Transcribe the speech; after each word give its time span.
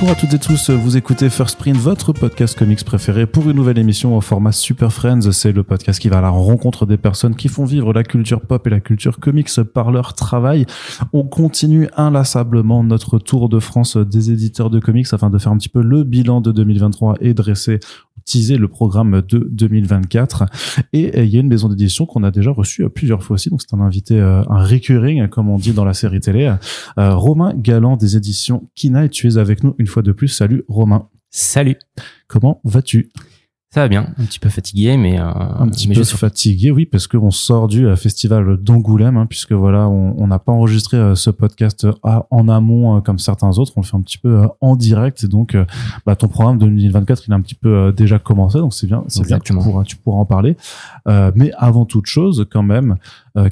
Bonjour 0.00 0.16
à 0.16 0.18
toutes 0.18 0.32
et 0.32 0.38
tous, 0.38 0.70
vous 0.70 0.96
écoutez 0.96 1.28
First 1.28 1.58
Print, 1.58 1.76
votre 1.76 2.14
podcast 2.14 2.58
comics 2.58 2.82
préféré 2.82 3.26
pour 3.26 3.50
une 3.50 3.56
nouvelle 3.56 3.76
émission 3.76 4.16
au 4.16 4.22
format 4.22 4.50
Super 4.50 4.90
Friends. 4.90 5.30
C'est 5.30 5.52
le 5.52 5.62
podcast 5.62 6.00
qui 6.00 6.08
va 6.08 6.18
à 6.18 6.20
la 6.22 6.30
rencontre 6.30 6.86
des 6.86 6.96
personnes 6.96 7.36
qui 7.36 7.48
font 7.48 7.66
vivre 7.66 7.92
la 7.92 8.02
culture 8.02 8.40
pop 8.40 8.66
et 8.66 8.70
la 8.70 8.80
culture 8.80 9.20
comics 9.20 9.50
par 9.74 9.90
leur 9.90 10.14
travail. 10.14 10.64
On 11.12 11.24
continue 11.24 11.86
inlassablement 11.98 12.82
notre 12.82 13.18
tour 13.18 13.50
de 13.50 13.60
France 13.60 13.98
des 13.98 14.30
éditeurs 14.30 14.70
de 14.70 14.80
comics 14.80 15.06
afin 15.12 15.28
de 15.28 15.36
faire 15.36 15.52
un 15.52 15.58
petit 15.58 15.68
peu 15.68 15.82
le 15.82 16.02
bilan 16.02 16.40
de 16.40 16.50
2023 16.50 17.16
et 17.20 17.34
dresser 17.34 17.78
teaser 18.30 18.56
le 18.56 18.68
programme 18.68 19.22
de 19.28 19.48
2024. 19.50 20.46
Et 20.92 21.18
euh, 21.18 21.24
il 21.24 21.30
y 21.30 21.36
a 21.36 21.40
une 21.40 21.48
maison 21.48 21.68
d'édition 21.68 22.06
qu'on 22.06 22.22
a 22.22 22.30
déjà 22.30 22.50
reçue 22.50 22.88
plusieurs 22.88 23.22
fois 23.22 23.34
aussi. 23.34 23.50
Donc 23.50 23.60
c'est 23.62 23.74
un 23.74 23.80
invité, 23.80 24.20
euh, 24.20 24.42
un 24.48 24.64
recurring, 24.64 25.28
comme 25.28 25.48
on 25.48 25.58
dit 25.58 25.72
dans 25.72 25.84
la 25.84 25.94
série 25.94 26.20
télé. 26.20 26.54
Euh, 26.98 27.14
Romain 27.14 27.52
Galland 27.56 27.96
des 27.96 28.16
éditions 28.16 28.68
Kina 28.74 29.04
et 29.04 29.08
tu 29.08 29.26
es 29.26 29.36
avec 29.36 29.64
nous 29.64 29.74
une 29.78 29.86
fois 29.86 30.02
de 30.02 30.12
plus. 30.12 30.28
Salut 30.28 30.64
Romain. 30.68 31.08
Salut. 31.30 31.76
Comment 32.28 32.60
vas-tu? 32.64 33.10
Ça 33.72 33.82
va 33.82 33.88
bien, 33.88 34.08
un 34.18 34.24
petit 34.24 34.40
peu 34.40 34.48
fatigué, 34.48 34.96
mais 34.96 35.20
euh, 35.20 35.24
un 35.24 35.68
petit 35.68 35.86
peu 35.86 36.02
fatigué, 36.02 36.72
oui, 36.72 36.86
parce 36.86 37.06
qu'on 37.06 37.30
sort 37.30 37.68
du 37.68 37.86
euh, 37.86 37.94
festival 37.94 38.56
d'Angoulême, 38.56 39.16
hein, 39.16 39.26
puisque 39.26 39.52
voilà, 39.52 39.88
on 39.88 40.26
n'a 40.26 40.40
pas 40.40 40.50
enregistré 40.50 40.96
euh, 40.96 41.14
ce 41.14 41.30
podcast 41.30 41.86
en 42.02 42.48
amont 42.48 43.00
comme 43.00 43.20
certains 43.20 43.58
autres, 43.58 43.72
on 43.76 43.82
le 43.82 43.86
fait 43.86 43.96
un 43.96 44.00
petit 44.00 44.18
peu 44.18 44.42
en 44.60 44.74
direct, 44.74 45.22
et 45.22 45.28
donc 45.28 45.56
bah, 46.04 46.16
ton 46.16 46.26
programme 46.26 46.58
de 46.58 46.66
2024, 46.66 47.28
il 47.28 47.32
a 47.32 47.36
un 47.36 47.40
petit 47.40 47.54
peu 47.54 47.92
déjà 47.96 48.18
commencé, 48.18 48.58
donc 48.58 48.74
c'est 48.74 48.88
bien, 48.88 49.04
c'est 49.06 49.24
bien, 49.24 49.38
tu 49.38 49.54
pourras, 49.54 49.84
tu 49.84 49.94
pourras 49.94 50.18
en 50.18 50.26
parler. 50.26 50.56
mais 51.06 51.52
avant 51.56 51.84
toute 51.84 52.06
chose, 52.06 52.48
quand 52.50 52.64
même, 52.64 52.96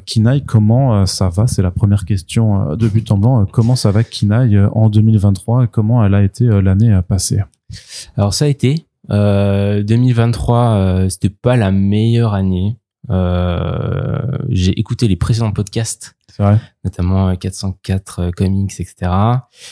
Kinaï, 0.05 0.43
comment 0.43 1.05
ça 1.05 1.29
va? 1.29 1.47
C'est 1.47 1.61
la 1.61 1.71
première 1.71 2.03
question 2.03 2.75
de 2.75 2.87
but 2.89 3.09
en 3.13 3.17
blanc. 3.17 3.45
comment 3.45 3.77
ça 3.77 3.91
va 3.91 4.03
Kinaï 4.03 4.59
en 4.73 4.89
2023 4.89 5.67
Comment 5.67 6.03
elle 6.03 6.13
a 6.13 6.23
été 6.23 6.45
l'année 6.61 6.99
passée? 7.07 7.39
Alors 8.17 8.33
ça 8.33 8.45
a 8.45 8.47
été, 8.47 8.85
euh, 9.11 9.83
2023, 9.83 10.57
euh, 10.57 11.09
c'était 11.09 11.29
pas 11.29 11.55
la 11.55 11.71
meilleure 11.71 12.33
année. 12.33 12.77
Euh, 13.09 14.37
j'ai 14.49 14.77
écouté 14.79 15.07
les 15.07 15.15
précédents 15.15 15.51
podcasts, 15.51 16.15
vrai. 16.37 16.59
notamment 16.83 17.35
404 17.35 18.19
euh, 18.19 18.31
comics, 18.31 18.79
etc. 18.79 19.11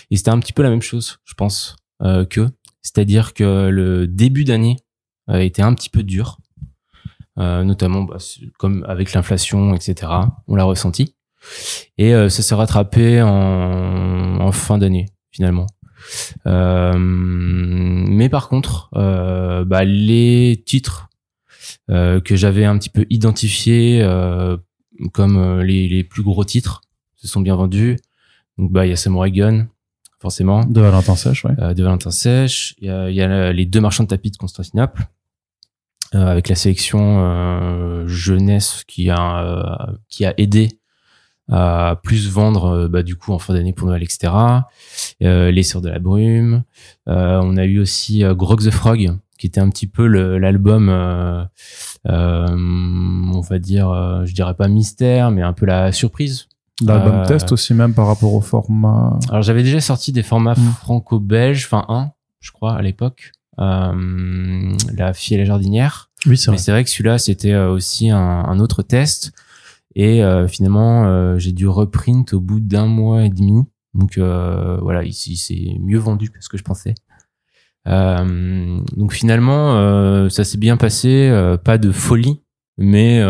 Et 0.09 0.15
c'était 0.17 0.31
un 0.31 0.39
petit 0.39 0.53
peu 0.53 0.63
la 0.63 0.69
même 0.69 0.81
chose, 0.81 1.19
je 1.23 1.33
pense, 1.33 1.75
euh, 2.01 2.25
que, 2.25 2.49
c'est-à-dire 2.81 3.33
que 3.33 3.69
le 3.69 4.07
début 4.07 4.43
d'année 4.43 4.77
était 5.29 5.61
un 5.61 5.73
petit 5.73 5.89
peu 5.89 6.03
dur, 6.03 6.37
notamment 7.35 8.03
bah, 8.03 8.15
comme 8.57 8.85
avec 8.87 9.11
l'inflation, 9.11 9.75
etc. 9.75 10.09
On 10.47 10.55
l'a 10.55 10.63
ressenti, 10.63 11.15
et 11.97 12.13
ça 12.13 12.29
s'est 12.29 12.55
rattrapé 12.55 13.21
en, 13.21 14.39
en 14.39 14.51
fin 14.53 14.77
d'année 14.77 15.07
finalement. 15.31 15.67
Euh, 16.45 16.93
mais 16.97 18.29
par 18.29 18.49
contre, 18.49 18.89
euh, 18.95 19.65
bah, 19.65 19.83
les 19.83 20.63
titres 20.65 21.09
euh, 21.89 22.19
que 22.19 22.35
j'avais 22.35 22.65
un 22.65 22.77
petit 22.77 22.89
peu 22.89 23.05
identifiés 23.09 24.05
comme 25.13 25.61
les, 25.61 25.87
les, 25.87 26.03
plus 26.03 26.23
gros 26.23 26.43
titres 26.43 26.81
se 27.15 27.27
sont 27.27 27.41
bien 27.41 27.55
vendus. 27.55 27.97
Donc 28.57 28.71
bah 28.71 28.85
il 28.85 28.89
y 28.89 28.93
a 28.93 28.95
Samurai 28.95 29.31
Gun, 29.31 29.67
forcément. 30.19 30.65
De 30.65 30.81
Valentin 30.81 31.15
Sèche, 31.15 31.45
ouais. 31.45 31.73
de 31.75 31.83
Valentin 31.83 32.11
Sèche. 32.11 32.75
Il 32.79 32.87
y 32.87 32.89
a, 32.89 33.09
y 33.11 33.21
a, 33.21 33.53
les 33.53 33.65
deux 33.65 33.81
marchands 33.81 34.03
de 34.03 34.09
tapis 34.09 34.31
de 34.31 34.37
Constantinople. 34.37 35.07
Euh, 36.15 36.25
avec 36.25 36.47
la 36.47 36.55
sélection 36.55 37.19
euh, 37.19 38.07
jeunesse 38.07 38.85
qui 38.87 39.09
a 39.09 39.89
qui 40.07 40.25
a 40.25 40.33
aidé 40.37 40.79
à 41.49 41.99
plus 42.03 42.29
vendre 42.29 42.65
euh, 42.65 42.87
bah, 42.87 43.03
du 43.03 43.15
coup 43.15 43.33
en 43.33 43.39
fin 43.39 43.53
d'année 43.53 43.73
pour 43.73 43.87
Noël, 43.87 44.03
etc. 44.03 44.33
Euh, 45.23 45.51
les 45.51 45.63
Sœurs 45.63 45.81
de 45.81 45.89
la 45.89 45.99
Brume. 45.99 46.63
Euh, 47.07 47.39
on 47.41 47.57
a 47.57 47.65
eu 47.65 47.79
aussi 47.79 48.23
euh, 48.23 48.33
Grog 48.33 48.61
the 48.61 48.71
Frog, 48.71 49.11
qui 49.37 49.47
était 49.47 49.61
un 49.61 49.69
petit 49.69 49.87
peu 49.87 50.07
l'album, 50.07 50.89
euh, 50.89 51.45
on 52.05 53.41
va 53.41 53.59
dire, 53.59 54.23
je 54.25 54.33
dirais 54.33 54.55
pas 54.55 54.67
mystère, 54.67 55.31
mais 55.31 55.41
un 55.41 55.53
peu 55.53 55.65
la 55.65 55.91
surprise. 55.91 56.47
L'album 56.85 57.23
test 57.25 57.51
aussi 57.51 57.73
même 57.73 57.93
par 57.93 58.05
rapport 58.05 58.33
au 58.33 58.41
format. 58.41 59.17
Alors 59.29 59.41
j'avais 59.41 59.63
déjà 59.63 59.81
sorti 59.81 60.11
des 60.11 60.21
formats 60.21 60.53
mm. 60.53 60.73
franco-belges, 60.81 61.65
enfin 61.65 61.85
un, 61.87 62.11
je 62.39 62.51
crois 62.51 62.75
à 62.75 62.81
l'époque. 62.81 63.31
la 63.57 65.13
fille 65.13 65.35
et 65.35 65.39
la 65.39 65.45
jardinière. 65.45 66.09
Oui, 66.25 66.37
c'est 66.37 66.47
vrai. 66.47 66.55
Mais 66.55 66.57
c'est 66.61 66.71
vrai 66.71 66.83
que 66.83 66.89
celui-là, 66.89 67.17
c'était 67.17 67.55
aussi 67.55 68.09
un, 68.09 68.19
un, 68.19 68.59
autre 68.59 68.81
test. 68.83 69.31
Et 69.99 70.23
euh, 70.23 70.47
finalement, 70.47 71.05
euh, 71.07 71.39
j'ai 71.39 71.53
dû 71.53 71.67
reprint 71.67 72.31
au 72.31 72.39
bout 72.39 72.59
d'un 72.59 72.85
mois 72.85 73.23
et 73.23 73.29
demi. 73.29 73.63
Donc 73.95 74.19
euh, 74.19 74.77
voilà, 74.79 75.03
ici 75.03 75.35
c'est 75.35 75.75
mieux 75.79 75.97
vendu 75.97 76.29
que 76.29 76.37
ce 76.39 76.49
que 76.49 76.57
je 76.57 76.63
pensais. 76.63 76.93
Donc 77.85 79.13
finalement, 79.13 80.29
ça 80.29 80.43
s'est 80.43 80.57
bien 80.57 80.77
passé, 80.77 81.31
pas 81.63 81.77
de 81.77 81.91
folie, 81.91 82.43
mais 82.77 83.21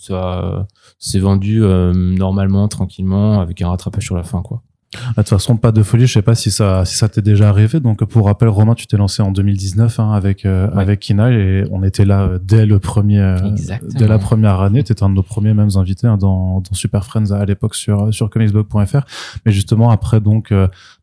ça 0.00 0.68
s'est 0.98 1.18
vendu 1.18 1.60
normalement, 1.60 2.68
tranquillement, 2.68 3.40
avec 3.40 3.60
un 3.62 3.68
rattrapage 3.68 4.04
sur 4.04 4.16
la 4.16 4.22
fin, 4.22 4.42
quoi. 4.42 4.62
De 4.92 5.14
toute 5.14 5.28
façon, 5.28 5.56
pas 5.56 5.70
de 5.70 5.84
folie. 5.84 6.08
Je 6.08 6.14
sais 6.14 6.22
pas 6.22 6.34
si 6.34 6.50
ça, 6.50 6.84
si 6.84 6.96
ça 6.96 7.08
t'est 7.08 7.22
déjà 7.22 7.48
arrivé. 7.48 7.78
Donc, 7.78 8.04
pour 8.04 8.26
rappel, 8.26 8.48
Romain, 8.48 8.74
tu 8.74 8.88
t'es 8.88 8.96
lancé 8.96 9.22
en 9.22 9.30
2019 9.30 10.00
hein, 10.00 10.12
avec 10.12 10.44
euh, 10.44 10.68
avec 10.74 10.98
Kina 10.98 11.30
et 11.30 11.64
on 11.70 11.84
était 11.84 12.04
là 12.04 12.22
euh, 12.22 12.38
dès 12.42 12.66
le 12.66 12.80
premier, 12.80 13.20
euh, 13.20 13.36
dès 13.84 14.08
la 14.08 14.18
première 14.18 14.60
année. 14.60 14.82
T'étais 14.82 15.04
un 15.04 15.10
de 15.10 15.14
nos 15.14 15.22
premiers 15.22 15.54
mêmes 15.54 15.70
invités 15.76 16.08
hein, 16.08 16.16
dans, 16.16 16.60
dans 16.60 16.74
Super 16.74 17.04
Friends 17.04 17.30
à 17.30 17.44
l'époque 17.44 17.76
sur 17.76 18.12
sur 18.12 18.30
comicsblog.fr. 18.30 19.02
Mais 19.46 19.52
justement, 19.52 19.90
après 19.90 20.20
donc 20.20 20.52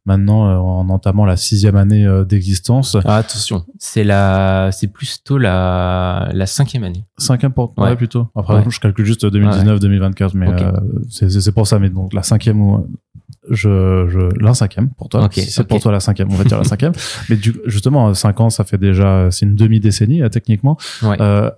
maintenant 0.06 0.80
en 0.80 0.90
entamant 0.90 1.26
la 1.26 1.38
sixième 1.38 1.78
année 1.78 2.06
d'existence. 2.28 2.98
Ah, 3.06 3.18
attention, 3.18 3.66
c'est 3.80 4.04
la, 4.04 4.70
c'est 4.74 4.88
plutôt 4.88 5.38
la 5.38 6.30
la 6.34 6.46
cinquième 6.46 6.84
année. 6.84 7.06
Cinquième 7.18 7.54
pour 7.54 7.74
ouais. 7.78 7.96
plutôt. 7.96 8.28
Après, 8.36 8.64
je 8.70 8.80
calcule 8.82 9.06
juste 9.06 9.24
2019-2024, 9.24 10.32
mais 10.34 10.48
c'est 11.10 11.30
c'est 11.30 11.52
pour 11.54 11.68
ça. 11.68 11.80
Mais 11.80 11.90
donc 11.90 12.14
la 12.14 12.24
cinquième 12.24 12.84
je, 13.50 14.08
je 14.10 14.20
l'un 14.40 14.54
cinquième 14.54 14.90
pour 14.90 15.10
toi. 15.10 15.28
si 15.32 15.50
c'est 15.50 15.68
pour 15.68 15.80
toi 15.80 15.92
la 15.92 16.00
cinquième, 16.00 16.32
on 16.32 16.36
va 16.36 16.44
dire 16.44 16.58
la 16.58 16.64
cinquième. 16.64 16.94
Mais 17.30 17.36
du, 17.36 17.56
justement, 17.66 18.14
cinq 18.14 18.40
ans, 18.40 18.50
ça 18.50 18.64
fait 18.64 18.78
déjà, 18.78 19.30
c'est 19.32 19.46
une 19.46 19.56
demi 19.56 19.80
décennie 19.80 20.22
euh, 20.22 20.30
techniquement. 20.30 20.78
Euh, 21.04 21.50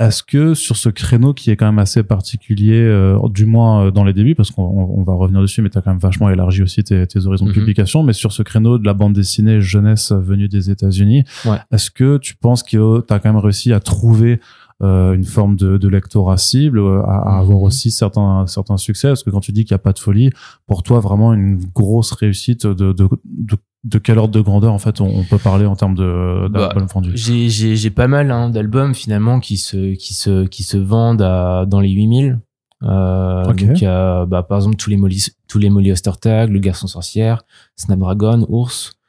est-ce 0.00 0.22
que 0.22 0.54
sur 0.54 0.78
ce 0.78 0.88
créneau 0.88 1.34
qui 1.34 1.50
est 1.50 1.56
quand 1.56 1.66
même 1.66 1.78
assez 1.78 2.02
particulier, 2.02 2.80
euh, 2.80 3.18
du 3.28 3.44
moins 3.44 3.84
euh, 3.84 3.90
dans 3.90 4.02
les 4.02 4.14
débuts, 4.14 4.34
parce 4.34 4.50
qu'on 4.50 4.62
on 4.62 5.02
va 5.02 5.12
revenir 5.12 5.42
dessus, 5.42 5.60
mais 5.60 5.68
tu 5.68 5.76
as 5.76 5.82
quand 5.82 5.90
même 5.90 6.00
vachement 6.00 6.30
élargi 6.30 6.62
aussi 6.62 6.82
tes, 6.82 7.06
tes 7.06 7.26
horizons 7.26 7.44
de 7.44 7.50
mhm. 7.50 7.56
publication, 7.56 8.02
mais 8.02 8.14
sur 8.14 8.32
ce 8.32 8.42
créneau 8.42 8.78
de 8.78 8.86
la 8.86 8.94
bande 8.94 9.12
dessinée 9.12 9.60
jeunesse 9.60 10.12
venue 10.12 10.48
des 10.48 10.70
États-Unis, 10.70 11.24
est-ce 11.70 11.90
que 11.90 12.16
tu 12.16 12.34
penses 12.34 12.62
que 12.62 13.00
tu 13.00 13.12
as 13.12 13.18
quand 13.18 13.30
même 13.30 13.42
réussi 13.42 13.74
à 13.74 13.80
trouver 13.80 14.40
euh, 14.82 15.12
une 15.12 15.24
forme 15.24 15.56
de, 15.56 15.76
de 15.76 15.88
lectorat 15.88 16.38
cible, 16.38 16.78
euh, 16.78 17.02
à, 17.02 17.38
avoir 17.38 17.58
mhm. 17.58 17.64
aussi 17.64 17.90
certains 17.90 18.46
certains 18.46 18.78
succès. 18.78 19.08
Parce 19.08 19.22
que 19.22 19.30
quand 19.30 19.40
tu 19.40 19.52
dis 19.52 19.64
qu'il 19.64 19.74
n'y 19.74 19.80
a 19.80 19.82
pas 19.82 19.92
de 19.92 19.98
folie, 19.98 20.30
pour 20.66 20.82
toi 20.82 21.00
vraiment 21.00 21.34
une 21.34 21.60
grosse 21.74 22.12
réussite 22.12 22.66
de, 22.66 22.92
de, 22.92 23.08
de 23.24 23.56
de 23.82 23.98
quel 23.98 24.18
ordre 24.18 24.34
de 24.34 24.42
grandeur 24.42 24.74
en 24.74 24.78
fait 24.78 25.00
on, 25.00 25.24
peut 25.24 25.38
parler 25.38 25.64
en 25.64 25.74
termes 25.74 25.94
de 25.94 26.48
d'albums 26.48 26.82
bah, 26.82 26.92
vendus? 26.92 27.12
J'ai 27.14 27.48
j'ai 27.48 27.76
j'ai 27.76 27.90
pas 27.90 28.08
mal 28.08 28.30
hein, 28.30 28.50
d'albums 28.50 28.94
finalement 28.94 29.40
qui 29.40 29.56
se 29.56 29.94
qui 29.94 30.12
se 30.12 30.46
qui 30.46 30.62
se 30.62 30.76
vendent 30.76 31.22
à 31.22 31.64
dans 31.66 31.80
les 31.80 31.90
8000. 31.90 32.40
Euh, 32.82 33.44
Donc 33.44 33.82
bah, 34.28 34.42
par 34.42 34.58
exemple 34.58 34.76
tous 34.76 34.90
les 34.90 34.96
Molly 34.96 35.26
tous 35.48 35.58
les 35.58 35.70
Molly 35.70 35.92
Ostertag, 35.92 36.50
le 36.50 36.58
Garçon 36.58 36.86
sorcière, 36.86 37.42
Snapdragon, 37.76 38.46
Ours 38.48 38.99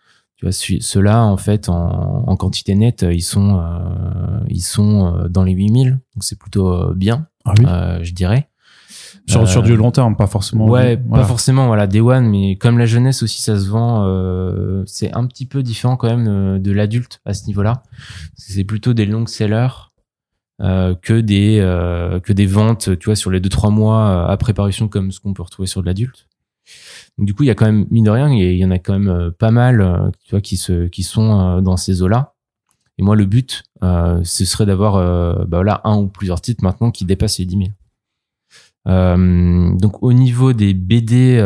tu 0.42 0.46
vois 0.48 0.82
ceux-là 0.82 1.24
en 1.24 1.38
fait 1.38 1.70
en, 1.70 2.24
en, 2.28 2.36
quantité 2.36 2.74
nette 2.74 3.06
ils 3.08 3.22
sont 3.22 3.60
euh, 3.60 4.40
ils 4.50 4.62
sont 4.64 5.06
euh, 5.06 5.28
dans 5.28 5.44
les 5.44 5.52
8000 5.54 5.92
donc 5.92 6.24
c'est 6.24 6.38
plutôt 6.38 6.74
euh, 6.74 6.94
bien 6.96 7.28
ah 7.46 7.54
oui. 7.60 7.66
euh, 7.68 8.00
je 8.02 8.14
dirais. 8.14 8.48
Sur, 9.28 9.48
sur 9.48 9.62
du 9.62 9.76
long 9.76 9.92
terme 9.92 10.16
pas 10.16 10.26
forcément 10.26 10.66
ouais 10.66 10.98
pas 10.98 11.24
forcément 11.24 11.68
voilà 11.68 11.86
day 11.86 12.00
one 12.00 12.28
mais 12.28 12.56
comme 12.56 12.80
la 12.80 12.88
jeunesse 12.88 13.22
aussi 13.22 13.40
ça 13.42 13.58
se 13.58 13.70
vend 13.70 14.04
c'est 14.88 15.14
un 15.14 15.28
petit 15.28 15.46
peu 15.46 15.62
différent 15.62 15.96
quand 15.96 16.08
même 16.08 16.60
de 16.60 16.72
l'adulte 16.72 17.22
à 17.24 17.34
ce 17.36 17.46
niveau-là. 17.46 17.84
C'est 18.36 18.64
plutôt 18.64 18.94
des 18.94 19.06
longs 19.06 19.28
sellers 19.28 19.68
que 20.60 21.22
des 21.22 21.60
que 22.24 22.34
des 22.34 22.46
ventes 22.48 22.98
tu 22.98 23.06
vois 23.06 23.16
sur 23.16 23.30
les 23.30 23.40
deux 23.40 23.50
trois 23.50 23.70
mois 23.70 24.28
après 24.30 24.54
parution 24.54 24.88
comme 24.88 25.12
ce 25.12 25.20
qu'on 25.20 25.34
peut 25.34 25.44
retrouver 25.44 25.68
sur 25.68 25.82
de 25.82 25.86
l'adulte 25.86 26.28
du 27.18 27.34
coup, 27.34 27.44
il 27.44 27.48
y 27.48 27.52
a 27.52 27.56
quand 27.56 27.66
même 27.66 27.86
mine 27.92 28.06
de 28.06 28.10
rien, 28.10 28.30
il 28.30 28.58
y 28.58 28.66
en 28.66 28.72
a 28.72 28.80
quand 28.80 28.94
même 28.94 29.10
euh, 29.10 29.32
pas 29.32 29.52
mal, 29.52 29.82
euh, 29.82 30.10
tu 30.24 30.32
vois, 30.32 30.42
qui 30.42 30.58
se, 30.58 30.88
qui 30.88 31.04
sont 31.04 31.40
euh, 31.40 31.62
dans 31.62 31.78
ces 31.78 32.02
eaux-là. 32.02 32.34
Et 32.98 33.04
moi, 33.04 33.16
le 33.16 33.26
but, 33.26 33.64
ce 33.82 34.46
serait 34.46 34.66
d'avoir, 34.68 34.94
bah 35.48 35.58
voilà, 35.58 35.82
un 35.86 35.98
ou 35.98 36.08
plusieurs 36.08 36.40
titres 36.40 36.64
maintenant 36.64 36.92
qui 36.92 37.04
dépassent 37.04 37.40
les 37.40 37.46
10 37.46 37.72
000. 38.86 39.78
donc, 39.80 40.04
au 40.04 40.14
niveau 40.14 40.54
des 40.54 40.76
BD 40.76 41.42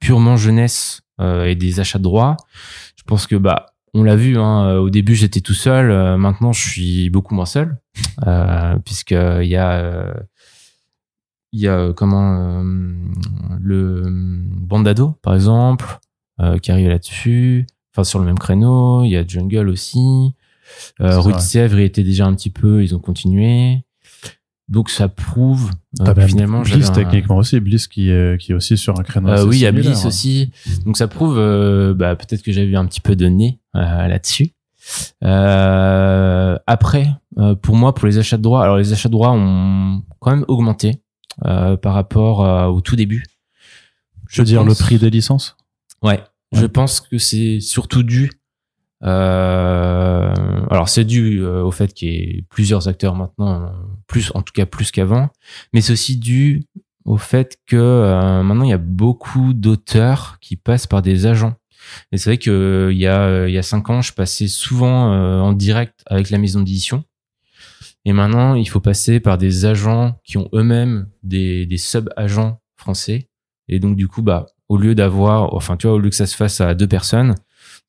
purement 0.00 0.36
jeunesse 0.36 1.02
et 1.20 1.54
des 1.54 1.78
achats 1.78 1.98
de 1.98 2.02
droits, 2.02 2.36
je 2.96 3.04
pense 3.04 3.28
que 3.28 3.36
bah 3.36 3.66
on 3.94 4.02
l'a 4.02 4.16
vu, 4.16 4.36
hein, 4.36 4.78
au 4.78 4.90
début 4.90 5.14
j'étais 5.14 5.40
tout 5.40 5.54
seul, 5.54 6.16
maintenant 6.18 6.52
je 6.52 6.68
suis 6.68 7.08
beaucoup 7.08 7.36
moins 7.36 7.46
seul, 7.46 7.78
puisque 8.84 9.12
il 9.12 9.46
y 9.46 9.56
a 9.56 10.12
il 11.52 11.60
y 11.60 11.68
a 11.68 11.76
euh, 11.76 11.92
comment 11.92 12.60
euh, 12.60 12.94
le 13.60 14.02
Bandado 14.06 15.14
par 15.22 15.34
exemple 15.34 15.98
euh, 16.40 16.58
qui 16.58 16.70
arrive 16.70 16.88
là-dessus. 16.88 17.66
enfin 17.92 18.04
sur 18.04 18.18
le 18.18 18.26
même 18.26 18.38
créneau. 18.38 19.04
Il 19.04 19.10
y 19.10 19.16
a 19.16 19.26
Jungle 19.26 19.68
aussi. 19.68 20.34
Euh, 21.00 21.20
Rue 21.20 21.32
de 21.32 21.38
Sèvres, 21.38 21.78
était 21.78 22.02
déjà 22.02 22.26
un 22.26 22.34
petit 22.34 22.50
peu, 22.50 22.82
ils 22.82 22.94
ont 22.94 22.98
continué. 22.98 23.84
Donc 24.68 24.90
ça 24.90 25.08
prouve 25.08 25.70
euh, 26.00 26.26
finalement 26.26 26.62
Bliss 26.62 26.90
techniquement 26.90 27.36
aussi 27.36 27.60
Bliss 27.60 27.86
qui 27.86 28.10
est 28.10 28.40
qui 28.40 28.50
est 28.50 28.54
aussi 28.54 28.76
sur 28.76 28.98
un 28.98 29.04
créneau 29.04 29.28
euh, 29.28 29.46
oui 29.46 29.58
il 29.58 29.60
y 29.60 29.66
a 29.66 29.70
Bliss 29.70 30.04
hein. 30.04 30.08
aussi 30.08 30.50
donc 30.84 30.96
ça 30.96 31.06
prouve 31.06 31.38
euh, 31.38 31.94
bah, 31.94 32.16
peut-être 32.16 32.42
que 32.42 32.50
j'avais 32.50 32.66
eu 32.66 32.76
un 32.76 32.84
petit 32.86 33.00
peu 33.00 33.14
de 33.14 33.26
nez 33.26 33.60
euh, 33.76 34.08
là-dessus 34.08 34.50
euh, 35.22 36.58
après 36.66 37.06
pour 37.62 37.76
moi 37.76 37.94
pour 37.94 38.08
les 38.08 38.18
achats 38.18 38.38
de 38.38 38.42
droits 38.42 38.64
alors 38.64 38.76
les 38.76 38.92
achats 38.92 39.08
de 39.08 39.12
droits 39.12 39.30
ont 39.30 40.02
quand 40.18 40.32
même 40.32 40.44
augmenté 40.48 41.00
par 41.42 41.94
rapport 41.94 42.40
au 42.72 42.80
tout 42.80 42.96
début 42.96 43.24
je 44.28 44.40
veux 44.42 44.46
dire 44.46 44.64
le 44.64 44.74
prix 44.74 44.98
des 44.98 45.10
licences? 45.10 45.56
Ouais, 46.02 46.20
ouais. 46.52 46.60
je 46.60 46.66
pense 46.66 47.00
que 47.00 47.18
c'est 47.18 47.60
surtout 47.60 48.02
dû 48.02 48.30
euh, 49.04 50.32
alors 50.70 50.88
c'est 50.88 51.04
dû 51.04 51.40
euh, 51.40 51.62
au 51.62 51.70
fait 51.70 51.92
qu'il 51.92 52.08
y 52.08 52.14
ait 52.14 52.44
plusieurs 52.48 52.88
acteurs 52.88 53.14
maintenant, 53.14 53.72
plus 54.06 54.32
en 54.34 54.42
tout 54.42 54.52
cas 54.54 54.66
plus 54.66 54.90
qu'avant, 54.90 55.28
mais 55.72 55.80
c'est 55.80 55.92
aussi 55.92 56.16
dû 56.16 56.64
au 57.04 57.18
fait 57.18 57.58
que 57.66 57.76
euh, 57.76 58.42
maintenant 58.42 58.64
il 58.64 58.70
y 58.70 58.74
a 58.74 58.78
beaucoup 58.78 59.52
d'auteurs 59.52 60.38
qui 60.40 60.56
passent 60.56 60.86
par 60.86 61.02
des 61.02 61.26
agents. 61.26 61.54
Et 62.10 62.18
c'est 62.18 62.30
vrai 62.30 62.38
que 62.38 62.88
il 62.90 62.98
y 62.98 63.06
a 63.06 63.46
il 63.46 63.54
y 63.54 63.58
a 63.58 63.62
cinq 63.62 63.90
ans, 63.90 64.02
je 64.02 64.12
passais 64.12 64.48
souvent 64.48 65.12
en 65.42 65.52
direct 65.52 66.00
avec 66.06 66.30
la 66.30 66.38
maison 66.38 66.60
d'édition. 66.60 67.04
Et 68.06 68.12
maintenant, 68.12 68.54
il 68.54 68.68
faut 68.68 68.80
passer 68.80 69.18
par 69.18 69.36
des 69.36 69.66
agents 69.66 70.18
qui 70.24 70.38
ont 70.38 70.48
eux-mêmes 70.54 71.08
des, 71.24 71.66
des 71.66 71.76
sub-agents 71.76 72.60
français. 72.76 73.28
Et 73.66 73.80
donc, 73.80 73.96
du 73.96 74.06
coup, 74.06 74.22
bah, 74.22 74.46
au 74.68 74.76
lieu 74.78 74.94
d'avoir, 74.94 75.52
enfin, 75.54 75.76
tu 75.76 75.88
vois, 75.88 75.96
au 75.96 75.98
lieu 75.98 76.08
que 76.08 76.16
ça 76.16 76.26
se 76.26 76.36
fasse 76.36 76.60
à 76.60 76.74
deux 76.74 76.86
personnes, 76.86 77.34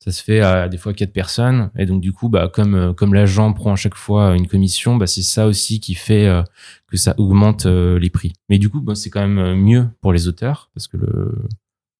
ça 0.00 0.10
se 0.10 0.22
fait 0.22 0.40
à 0.40 0.68
des 0.68 0.76
fois 0.76 0.92
quatre 0.92 1.12
personnes. 1.12 1.70
Et 1.76 1.86
donc 1.86 2.00
du 2.00 2.12
coup 2.12 2.28
bah 2.28 2.48
comme 2.52 2.74
euh, 2.74 2.92
comme 2.92 3.14
l'agent 3.14 3.52
prend 3.52 3.72
à 3.72 3.76
chaque 3.76 3.96
fois 3.96 4.36
une 4.36 4.46
commission 4.46 4.96
bah 4.96 5.06
c'est 5.06 5.22
ça 5.22 5.46
aussi 5.46 5.80
qui 5.80 5.94
fait 5.94 6.26
euh, 6.26 6.42
que 6.86 6.96
ça 6.96 7.14
augmente 7.18 7.66
euh, 7.66 7.98
les 7.98 8.10
prix. 8.10 8.32
Mais 8.48 8.58
du 8.58 8.68
coup 8.68 8.80
bah, 8.80 8.94
c'est 8.94 9.10
quand 9.10 9.26
même 9.26 9.56
mieux 9.56 9.88
pour 10.00 10.12
les 10.12 10.28
auteurs 10.28 10.70
parce 10.74 10.86
que 10.86 10.96
le 10.96 11.48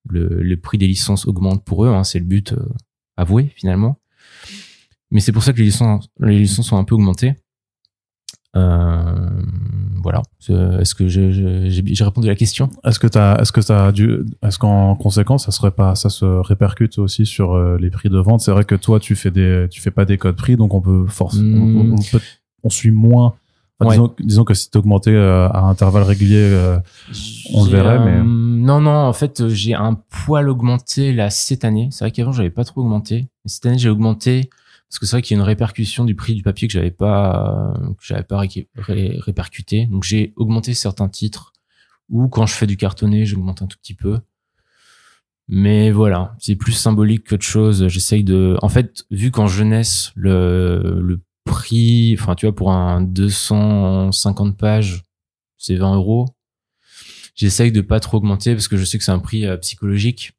le, 0.09 0.43
le 0.43 0.57
prix 0.57 0.79
des 0.79 0.87
licences 0.87 1.27
augmente 1.27 1.65
pour 1.65 1.85
eux 1.85 1.89
hein, 1.89 2.05
c'est 2.05 2.19
le 2.21 2.25
but 2.25 2.55
avoué 3.17 3.53
finalement. 3.57 3.99
Mais 5.11 5.21
c'est 5.21 5.33
pour 5.33 5.43
ça 5.43 5.53
que 5.53 5.59
les 5.59 5.65
licences 5.65 6.09
les 6.21 6.39
licences 6.39 6.69
sont 6.69 6.79
un 6.79 6.85
peu 6.85 6.95
augmentées 6.95 7.35
voilà. 8.55 10.23
Est-ce 10.81 10.95
que 10.95 11.09
j'ai 11.09 12.05
répondu 12.05 12.29
à 12.29 12.31
la 12.31 12.37
question? 12.37 12.71
Est-ce 12.85 12.99
que 12.99 13.07
t'as, 13.07 13.37
est-ce 13.37 13.53
que 13.53 13.61
t'as 13.61 13.93
dû, 13.93 14.25
est-ce 14.43 14.59
qu'en 14.59 14.95
conséquence, 14.97 15.45
ça 15.45 15.51
serait 15.51 15.71
pas, 15.71 15.95
ça 15.95 16.11
se 16.11 16.25
répercute 16.25 16.99
aussi 16.99 17.27
sur 17.27 17.55
euh, 17.55 17.77
les 17.81 17.91
prix 17.91 18.09
de 18.09 18.19
vente? 18.19 18.41
C'est 18.41 18.51
vrai 18.51 18.65
que 18.65 18.75
toi, 18.75 19.01
tu 19.01 19.17
fais 19.17 19.31
des, 19.31 19.67
tu 19.71 19.81
fais 19.81 19.91
pas 19.91 20.05
des 20.05 20.19
codes 20.19 20.37
prix, 20.37 20.57
donc 20.57 20.75
on 20.75 20.81
peut 20.81 21.07
forcer, 21.07 21.41
on, 21.41 21.43
hmm. 21.43 21.97
on, 22.63 22.71
suit 22.71 22.91
moins. 22.91 23.35
disons, 24.21 24.45
que 24.45 24.55
si 24.55 24.71
t'augmentais 24.71 25.13
euh, 25.13 25.49
à 25.49 25.61
intervalles 25.65 26.05
réguliers, 26.05 26.79
on 27.55 27.65
le 27.65 27.71
verrait, 27.71 27.99
mais 27.99 28.23
non, 28.23 28.81
non. 28.81 28.91
En 28.91 29.13
fait, 29.13 29.49
j'ai 29.49 29.75
un 29.75 29.95
poil 30.25 30.49
augmenté 30.49 31.13
là 31.13 31.31
cette 31.31 31.65
année. 31.65 31.89
C'est 31.91 32.05
vrai 32.05 32.13
qu'avant, 32.13 32.33
j'avais 32.33 32.51
pas 32.51 32.65
trop 32.65 32.83
augmenté. 32.83 33.29
cette 33.47 33.67
année, 33.67 33.79
j'ai 33.79 33.91
augmenté 33.91 34.51
parce 34.89 34.99
que 34.99 35.07
c'est 35.07 35.17
vrai 35.17 35.23
qu'il 35.23 35.37
y 35.37 35.39
a 35.39 35.43
une 35.43 35.47
répercussion 35.47 36.05
du 36.05 36.15
prix 36.15 36.35
du 36.35 36.43
papier 36.43 36.67
que 36.67 36.73
j'avais 36.73 36.91
pas 36.91 37.75
que 37.99 38.05
j'avais 38.05 38.23
pas 38.23 38.43
répercuté. 38.77 39.87
Donc 39.87 40.05
j'ai 40.05 40.33
augmenté 40.37 40.73
certains 40.73 41.09
titres 41.09 41.53
ou 42.09 42.29
quand 42.29 42.47
je 42.47 42.55
fais 42.55 42.67
du 42.67 42.79
cartonné 42.79 43.27
j'augmente 43.27 43.61
un 43.61 43.67
tout 43.67 43.79
petit 43.79 43.95
peu. 43.95 44.21
Mais 45.47 45.91
voilà 45.91 46.35
c'est 46.39 46.57
plus 46.57 46.73
symbolique 46.73 47.29
qu'autre 47.29 47.45
chose. 47.45 47.89
J'essaye 47.89 48.25
de 48.25 48.57
en 48.63 48.71
fait 48.71 49.05
vu 49.11 49.31
qu'en 49.31 49.47
jeunesse 49.47 50.13
le 50.15 51.01
le 51.03 51.21
prix 51.45 52.17
enfin 52.19 52.35
tu 52.35 52.47
vois 52.47 52.55
pour 52.55 52.73
un 52.73 53.03
250 53.03 54.57
pages 54.57 55.03
c'est 55.59 55.77
20 55.77 55.97
euros. 55.97 56.27
J'essaye 57.35 57.73
de 57.73 57.83
pas 57.83 58.01
trop 58.01 58.17
augmenter 58.17 58.55
parce 58.55 58.69
que 58.69 58.79
je 58.79 58.85
sais 58.85 58.97
que 58.97 59.05
c'est 59.05 59.13
un 59.13 59.19
prix 59.19 59.47
euh, 59.47 59.59
psychologique 59.59 60.33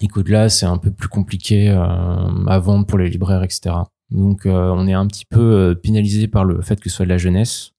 et 0.00 0.08
qu'au-delà 0.08 0.48
c'est 0.48 0.66
un 0.66 0.78
peu 0.78 0.90
plus 0.90 1.08
compliqué 1.08 1.70
euh, 1.70 2.46
à 2.46 2.58
vendre 2.58 2.86
pour 2.86 2.98
les 2.98 3.08
libraires, 3.08 3.42
etc. 3.42 3.76
Donc 4.10 4.46
euh, 4.46 4.70
on 4.74 4.86
est 4.86 4.92
un 4.92 5.06
petit 5.06 5.26
peu 5.26 5.40
euh, 5.40 5.74
pénalisé 5.74 6.26
par 6.26 6.44
le 6.44 6.62
fait 6.62 6.80
que 6.80 6.88
ce 6.88 6.96
soit 6.96 7.04
de 7.04 7.10
la 7.10 7.18
jeunesse. 7.18 7.72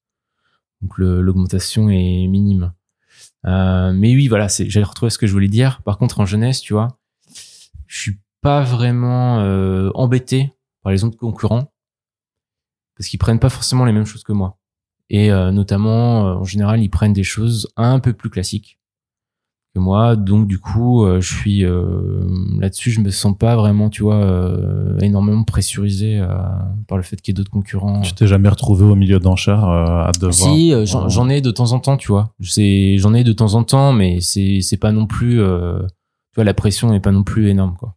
Donc 0.82 0.98
l'augmentation 0.98 1.90
est 1.90 2.28
minime. 2.28 2.74
mais 3.44 4.16
oui, 4.16 4.28
voilà, 4.28 4.48
j'allais 4.48 4.84
retrouver 4.84 5.12
ce 5.12 5.20
que 5.20 5.28
je 5.28 5.32
voulais 5.32 5.48
dire. 5.48 5.84
Par 5.84 6.00
contre, 6.00 6.20
en 6.20 6.26
jeunesse, 6.26 6.60
tu 6.60 6.74
vois, 6.74 6.98
je 7.86 8.00
suis 8.02 8.20
pas 8.42 8.64
vraiment 8.64 9.36
embêté 9.94 10.56
par 10.82 10.92
les 10.92 11.04
autres 11.04 11.18
concurrents 11.18 11.72
parce 12.98 13.10
qu'ils 13.10 13.20
prennent 13.20 13.38
pas 13.38 13.50
forcément 13.50 13.86
les 13.86 13.92
mêmes 13.92 14.08
choses 14.08 14.24
que 14.24 14.34
moi. 14.34 14.58
Et 15.12 15.30
notamment, 15.30 16.22
en 16.22 16.46
général, 16.46 16.82
ils 16.82 16.90
prennent 16.90 17.14
des 17.14 17.24
choses 17.24 17.72
un 17.78 18.00
peu 18.00 18.14
plus 18.14 18.32
classiques 18.32 18.81
que 19.74 19.80
moi. 19.80 20.16
Donc 20.16 20.48
du 20.48 20.60
coup, 20.60 21.06
euh, 21.06 21.22
je 21.22 21.34
suis 21.34 21.66
euh, 21.66 22.22
là-dessus, 22.60 22.92
je 22.92 23.00
me 23.00 23.10
sens 23.10 23.38
pas 23.38 23.56
vraiment, 23.56 23.90
tu 23.90 24.04
vois, 24.04 24.16
euh, 24.16 24.98
énormément 25.00 25.44
pressurisé 25.44 26.22
par 26.88 26.98
le 26.98 27.04
fait 27.04 27.22
qu'il 27.22 27.34
y 27.34 27.36
ait 27.36 27.38
d'autres 27.38 27.52
concurrents. 27.52 28.02
Tu 28.02 28.14
t'es 28.14 28.28
jamais 28.28 28.50
retrouvé 28.50 28.86
au 28.86 28.96
milieu 28.96 29.20
d'enchères 29.20 29.64
à 29.64 30.12
devoir 30.14 30.34
Si, 30.34 30.74
j'en 30.86 31.30
ai 31.30 31.42
de 31.42 31.52
temps 31.52 31.72
en 31.72 31.80
temps, 31.80 31.98
tu 31.98 32.10
vois. 32.10 32.34
J'en 32.40 33.14
ai 33.14 33.24
de 33.24 33.34
temps 33.34 33.54
en 33.56 33.64
temps, 33.64 33.94
mais 33.94 34.20
c'est 34.22 34.60
c'est 34.62 34.78
pas 34.78 34.92
non 34.92 35.06
plus, 35.06 35.38
tu 35.38 36.36
vois, 36.36 36.44
la 36.44 36.54
pression 36.54 36.90
n'est 36.92 37.00
pas 37.00 37.12
non 37.12 37.24
plus 37.24 37.50
énorme, 37.50 37.76
quoi. 37.78 37.96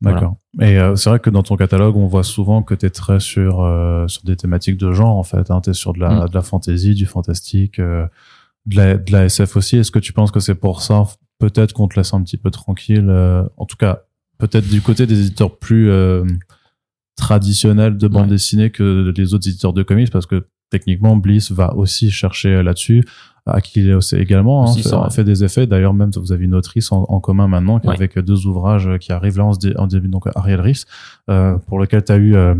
D'accord. 0.00 0.36
Et 0.60 0.78
c'est 0.94 1.10
vrai 1.10 1.18
que 1.18 1.28
dans 1.28 1.42
ton 1.42 1.56
catalogue, 1.56 1.96
on 1.96 2.06
voit 2.06 2.22
souvent 2.22 2.62
que 2.62 2.74
tu 2.74 2.86
es 2.86 2.90
très 2.90 3.20
sur 3.20 3.56
sur 4.06 4.22
des 4.24 4.36
thématiques 4.36 4.76
de 4.76 4.92
genre 4.92 5.16
en 5.16 5.24
fait. 5.24 5.50
Hein. 5.50 5.60
Tu 5.60 5.70
es 5.70 5.74
sur 5.74 5.92
de 5.92 5.98
la, 5.98 6.10
mm. 6.10 6.28
de 6.28 6.34
la 6.34 6.42
fantasy, 6.42 6.94
du 6.94 7.06
fantastique, 7.06 7.80
de 8.68 8.76
la, 8.76 8.96
de 8.96 9.12
la 9.12 9.24
SF 9.24 9.56
aussi. 9.56 9.76
Est-ce 9.76 9.90
que 9.90 9.98
tu 9.98 10.12
penses 10.12 10.30
que 10.30 10.40
c'est 10.40 10.54
pour 10.54 10.82
ça? 10.82 11.04
Peut-être 11.38 11.72
qu'on 11.72 11.88
te 11.88 11.98
laisse 11.98 12.14
un 12.14 12.22
petit 12.22 12.36
peu 12.36 12.50
tranquille 12.50 13.06
euh, 13.08 13.42
En 13.56 13.64
tout 13.64 13.76
cas, 13.76 14.02
peut-être 14.38 14.68
du 14.68 14.80
côté 14.80 15.06
des 15.06 15.20
éditeurs 15.20 15.56
plus 15.56 15.90
euh, 15.90 16.24
traditionnels 17.16 17.96
de 17.96 18.08
bande 18.08 18.28
dessinée 18.28 18.70
que 18.70 19.12
les 19.16 19.34
autres 19.34 19.48
éditeurs 19.48 19.72
de 19.72 19.82
comics, 19.82 20.10
parce 20.10 20.26
que 20.26 20.46
techniquement, 20.70 21.16
Bliss 21.16 21.50
va 21.50 21.74
aussi 21.74 22.10
chercher 22.10 22.62
là-dessus. 22.62 23.04
Aquileos 23.46 24.00
également 24.12 24.68
hein, 24.68 24.74
fait, 24.74 25.14
fait, 25.14 25.24
des 25.24 25.42
effets. 25.42 25.66
D'ailleurs, 25.66 25.94
même 25.94 26.10
vous 26.16 26.32
avez 26.32 26.44
une 26.44 26.54
autrice 26.54 26.92
en, 26.92 27.20
commun 27.20 27.48
maintenant 27.48 27.78
avec 27.78 28.18
deux 28.18 28.46
ouvrages 28.46 28.90
qui 29.00 29.10
arrivent 29.10 29.38
là 29.38 29.50
en, 29.76 29.86
début, 29.86 30.08
donc 30.08 30.26
Ariel 30.34 30.60
Reese, 30.60 30.84
euh, 31.30 31.56
pour 31.66 31.78
lequel 31.78 32.04
tu 32.04 32.12
as 32.12 32.16
eu 32.16 32.34
euh, 32.34 32.54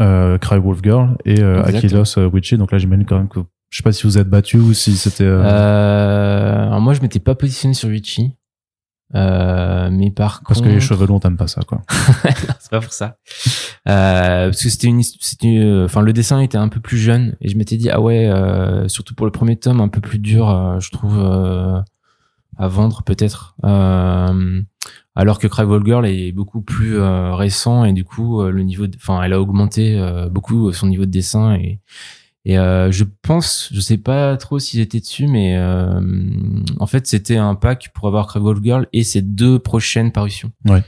euh, 0.00 0.36
Cry 0.38 0.58
Wolf 0.58 0.80
Girl 0.82 1.16
et 1.24 1.40
euh, 1.40 1.62
Aquilos 1.64 2.18
Witchy. 2.18 2.58
Donc 2.58 2.72
là, 2.72 2.78
j'imagine 2.78 3.06
quand 3.06 3.16
même 3.16 3.28
que 3.28 3.40
je 3.70 3.78
sais 3.78 3.82
pas 3.82 3.92
si 3.92 4.04
vous 4.04 4.18
êtes 4.18 4.28
battu 4.28 4.58
ou 4.58 4.74
si 4.74 4.96
c'était. 4.96 5.24
Euh... 5.24 5.42
Euh, 5.44 6.80
moi, 6.80 6.94
je 6.94 7.00
m'étais 7.00 7.20
pas 7.20 7.34
positionné 7.34 7.74
sur 7.74 7.88
Vichy. 7.88 8.36
Euh, 9.14 9.88
mais 9.92 10.10
par 10.10 10.42
parce 10.48 10.60
que 10.60 10.68
les 10.68 10.80
cheveux 10.80 11.06
longs 11.06 11.20
t'aimes 11.20 11.36
pas 11.36 11.46
ça 11.46 11.60
quoi 11.62 11.80
c'est 12.58 12.70
pas 12.70 12.80
pour 12.80 12.92
ça 12.92 13.18
euh, 13.88 14.48
parce 14.48 14.60
que 14.60 14.68
c'était 14.68 14.88
une 14.88 15.00
c'était 15.04 15.62
enfin 15.84 16.00
le 16.00 16.12
dessin 16.12 16.40
était 16.40 16.58
un 16.58 16.66
peu 16.68 16.80
plus 16.80 16.98
jeune 16.98 17.36
et 17.40 17.48
je 17.48 17.56
m'étais 17.56 17.76
dit 17.76 17.88
ah 17.88 18.00
ouais 18.00 18.26
euh, 18.26 18.88
surtout 18.88 19.14
pour 19.14 19.24
le 19.24 19.30
premier 19.30 19.54
tome 19.54 19.80
un 19.80 19.86
peu 19.86 20.00
plus 20.00 20.18
dur 20.18 20.50
euh, 20.50 20.80
je 20.80 20.90
trouve 20.90 21.16
euh, 21.20 21.80
à 22.58 22.66
vendre 22.66 23.04
peut-être 23.04 23.54
alors 25.14 25.38
que 25.38 25.46
Cry 25.46 25.64
Girl 25.84 26.04
est 26.04 26.32
beaucoup 26.32 26.60
plus 26.60 26.98
récent 27.00 27.84
et 27.84 27.92
du 27.92 28.04
coup 28.04 28.42
le 28.42 28.62
niveau 28.64 28.86
enfin 28.96 29.22
elle 29.22 29.34
a 29.34 29.40
augmenté 29.40 29.96
beaucoup 30.32 30.72
son 30.72 30.88
niveau 30.88 31.04
de 31.04 31.10
dessin 31.12 31.54
et 31.54 31.78
et 32.48 32.58
euh, 32.58 32.92
je 32.92 33.02
pense, 33.22 33.70
je 33.72 33.80
sais 33.80 33.98
pas 33.98 34.36
trop 34.36 34.60
s'ils 34.60 34.78
étaient 34.78 35.00
dessus, 35.00 35.26
mais 35.26 35.56
euh, 35.56 36.00
en 36.78 36.86
fait 36.86 37.08
c'était 37.08 37.38
un 37.38 37.56
pack 37.56 37.90
pour 37.92 38.06
avoir 38.06 38.28
Crave 38.28 38.62
Girl 38.62 38.86
et 38.92 39.02
ses 39.02 39.20
deux 39.20 39.58
prochaines 39.58 40.12
parutions. 40.12 40.52
Ouais. 40.64 40.84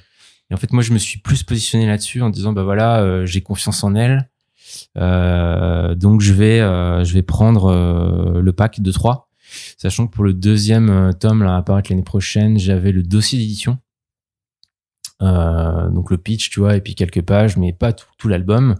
Et 0.51 0.55
en 0.55 0.57
fait 0.57 0.73
moi 0.73 0.85
je 0.85 0.93
me 0.93 0.99
suis 0.99 1.19
plus 1.19 1.43
positionné 1.43 1.89
là-dessus 1.89 2.23
en 2.23 2.31
disant 2.31 2.53
bah 2.53 2.63
voilà 2.63 3.01
euh, 3.01 3.27
j'ai 3.27 3.41
confiance 3.41 3.83
en 3.83 3.97
elle, 3.97 4.31
euh, 4.99 5.97
donc 5.97 6.21
je 6.21 6.33
vais 6.33 6.59
je 6.61 7.13
vais 7.13 7.23
prendre 7.23 8.41
le 8.41 8.53
pack 8.53 8.81
de 8.81 8.93
trois, 8.93 9.29
sachant 9.79 10.07
que 10.07 10.15
pour 10.15 10.23
le 10.23 10.35
deuxième 10.35 11.13
tome 11.19 11.43
là 11.43 11.57
apparaître 11.57 11.91
l'année 11.91 12.05
prochaine 12.05 12.57
j'avais 12.57 12.93
le 12.93 13.03
dossier 13.03 13.37
d'édition. 13.37 13.79
donc 15.21 16.13
le 16.13 16.19
pitch 16.19 16.51
tu 16.51 16.61
vois 16.61 16.77
et 16.77 16.81
puis 16.81 16.95
quelques 16.95 17.23
pages 17.23 17.57
mais 17.57 17.73
pas 17.73 17.93
tout 17.93 18.29
l'album 18.29 18.77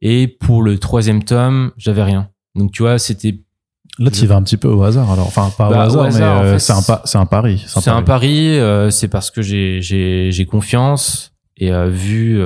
et 0.00 0.28
pour 0.28 0.62
le 0.62 0.78
troisième 0.78 1.24
tome, 1.24 1.72
j'avais 1.76 2.02
rien. 2.02 2.28
Donc 2.54 2.72
tu 2.72 2.82
vois, 2.82 2.98
c'était 2.98 3.44
Là, 3.98 4.10
tu 4.10 4.26
vas 4.26 4.34
un 4.34 4.42
petit 4.42 4.56
peu 4.56 4.68
au 4.68 4.82
hasard, 4.82 5.12
alors. 5.12 5.26
Enfin, 5.28 5.52
pas 5.56 5.68
au 5.68 5.70
bah, 5.70 5.82
hasard, 5.82 6.10
mais 6.12 6.20
euh, 6.20 6.58
c'est 6.58 6.72
un, 6.72 7.00
c'est 7.04 7.18
un 7.18 7.26
pari. 7.26 7.64
C'est 7.66 7.88
un 7.88 8.02
pari. 8.02 8.58
Euh, 8.58 8.90
c'est 8.90 9.06
parce 9.06 9.30
que 9.30 9.40
j'ai, 9.40 9.80
j'ai, 9.82 10.32
j'ai 10.32 10.46
confiance 10.46 11.32
et 11.56 11.70
euh, 11.70 11.88
vu, 11.88 12.42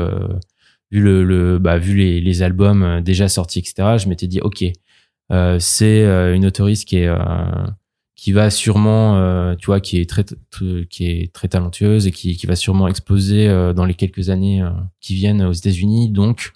vu 0.91 1.01
le, 1.01 1.25
le, 1.25 1.59
bah, 1.59 1.79
vu 1.79 1.97
les, 1.97 2.21
les 2.21 2.43
albums 2.43 3.01
déjà 3.01 3.29
sortis, 3.29 3.61
etc. 3.61 3.97
Je 3.99 4.09
m'étais 4.09 4.27
dit, 4.27 4.41
ok, 4.41 4.63
c'est 5.59 6.05
une 6.35 6.45
autoriste 6.45 6.87
qui 6.87 6.99
est, 6.99 7.11
qui 8.15 8.33
va 8.33 8.51
sûrement, 8.51 9.55
tu 9.57 9.67
vois, 9.67 9.81
qui 9.81 9.99
est 10.01 10.11
très, 10.11 10.27
qui 10.91 11.07
est 11.07 11.33
très 11.33 11.49
talentueuse 11.49 12.07
et 12.07 12.13
qui, 12.13 12.37
qui 12.37 12.47
va 12.47 12.57
sûrement 12.57 12.89
exploser 12.89 13.49
dans 13.75 13.87
les 13.87 13.95
quelques 13.95 14.29
années 14.29 14.63
qui 15.01 15.15
viennent 15.15 15.43
aux 15.43 15.53
États-Unis. 15.53 16.11
Donc, 16.11 16.53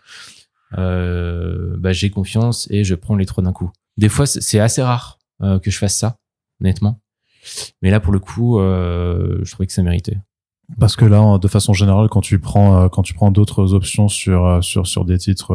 bah, 0.76 1.93
j'ai 1.93 2.11
confiance 2.11 2.69
et 2.71 2.85
je 2.85 2.95
prends 2.95 3.17
les 3.17 3.26
trois 3.26 3.43
d'un 3.43 3.52
coup. 3.52 3.71
Des 3.97 4.09
fois, 4.09 4.26
c'est 4.26 4.61
assez 4.61 4.83
rare 4.83 5.19
que 5.41 5.71
je 5.71 5.79
fasse 5.79 5.97
ça, 5.97 6.17
honnêtement. 6.61 7.00
Mais 7.83 7.91
là, 7.91 8.00
pour 8.00 8.12
le 8.12 8.19
coup, 8.21 8.59
je 8.59 9.50
trouvais 9.50 9.67
que 9.67 9.73
ça 9.73 9.83
méritait. 9.83 10.19
Parce 10.79 10.97
que 10.97 11.05
là, 11.05 11.38
de 11.38 11.49
façon 11.49 11.73
générale, 11.73 12.09
quand 12.09 12.21
tu 12.21 12.38
prends 12.38 12.88
quand 12.88 13.02
tu 13.02 13.12
prends 13.14 13.31
d'autres 13.31 13.75
options 13.75 14.09
sur 14.09 14.62
sur 14.64 14.87
sur 14.87 15.05
des 15.05 15.19
titres, 15.19 15.55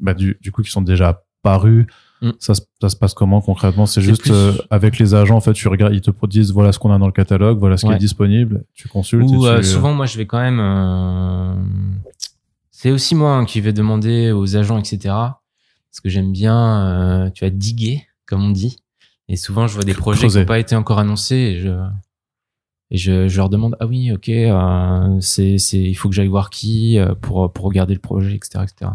bah, 0.00 0.14
du, 0.14 0.38
du 0.40 0.52
coup 0.52 0.62
qui 0.62 0.70
sont 0.70 0.82
déjà 0.82 1.24
parus, 1.42 1.86
Mm. 2.20 2.30
Ça, 2.40 2.54
ça, 2.80 2.88
se 2.88 2.96
passe 2.96 3.14
comment 3.14 3.40
concrètement? 3.40 3.86
C'est 3.86 4.00
juste 4.00 4.30
euh, 4.30 4.52
avec 4.70 4.98
les 4.98 5.14
agents, 5.14 5.36
en 5.36 5.40
fait, 5.40 5.52
tu 5.52 5.68
regardes, 5.68 5.94
ils 5.94 6.00
te 6.00 6.10
disent 6.26 6.52
voilà 6.52 6.72
ce 6.72 6.78
qu'on 6.78 6.92
a 6.92 6.98
dans 6.98 7.06
le 7.06 7.12
catalogue, 7.12 7.58
voilà 7.58 7.76
ce 7.76 7.86
qui 7.86 7.92
est 7.92 7.98
disponible, 7.98 8.64
tu 8.74 8.88
consultes. 8.88 9.30
Ou 9.30 9.46
euh, 9.46 9.62
souvent, 9.62 9.92
moi, 9.94 10.06
je 10.06 10.18
vais 10.18 10.26
quand 10.26 10.40
même. 10.40 10.58
Euh, 10.60 11.54
c'est 12.80 12.92
aussi 12.92 13.16
moi 13.16 13.34
hein, 13.34 13.44
qui 13.44 13.60
vais 13.60 13.72
demander 13.72 14.30
aux 14.30 14.54
agents, 14.54 14.78
etc. 14.78 14.98
Parce 15.02 16.00
que 16.00 16.08
j'aime 16.08 16.30
bien, 16.30 17.28
tu 17.34 17.44
vas 17.44 17.50
diguer, 17.50 18.06
comme 18.24 18.44
on 18.44 18.50
dit. 18.50 18.76
Et 19.26 19.34
souvent, 19.34 19.66
je 19.66 19.74
vois 19.74 19.82
des 19.82 19.94
projets 19.94 20.28
qui 20.28 20.38
n'ont 20.38 20.44
pas 20.44 20.60
été 20.60 20.76
encore 20.76 21.00
annoncés 21.00 21.34
et 21.34 21.58
je 21.58 21.70
et 22.90 22.96
je, 22.96 23.26
je 23.26 23.36
leur 23.36 23.48
demande 23.48 23.76
ah 23.80 23.86
oui, 23.86 24.12
ok, 24.12 24.30
c'est 25.20 25.58
c'est 25.58 25.82
il 25.82 25.94
faut 25.94 26.08
que 26.08 26.14
j'aille 26.14 26.28
voir 26.28 26.50
qui 26.50 26.98
pour 27.20 27.52
pour 27.52 27.64
regarder 27.64 27.94
le 27.94 28.00
projet, 28.00 28.36
etc., 28.36 28.60
etc. 28.62 28.92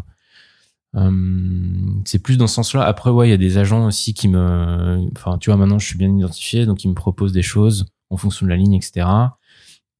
Euh, 0.96 1.12
c'est 2.06 2.20
plus 2.20 2.38
dans 2.38 2.48
ce 2.48 2.56
sens-là. 2.56 2.84
Après, 2.84 3.10
ouais, 3.10 3.28
il 3.28 3.32
y 3.32 3.34
a 3.34 3.38
des 3.38 3.58
agents 3.58 3.86
aussi 3.86 4.14
qui 4.14 4.30
me, 4.30 5.06
enfin, 5.16 5.38
tu 5.40 5.50
vois, 5.50 5.58
maintenant 5.58 5.80
je 5.80 5.88
suis 5.88 5.98
bien 5.98 6.16
identifié, 6.16 6.66
donc 6.66 6.86
ils 6.86 6.90
me 6.90 6.94
proposent 6.94 7.34
des 7.34 7.42
choses 7.42 7.88
en 8.10 8.16
fonction 8.16 8.46
de 8.46 8.50
la 8.50 8.56
ligne, 8.56 8.76
etc. 8.76 9.08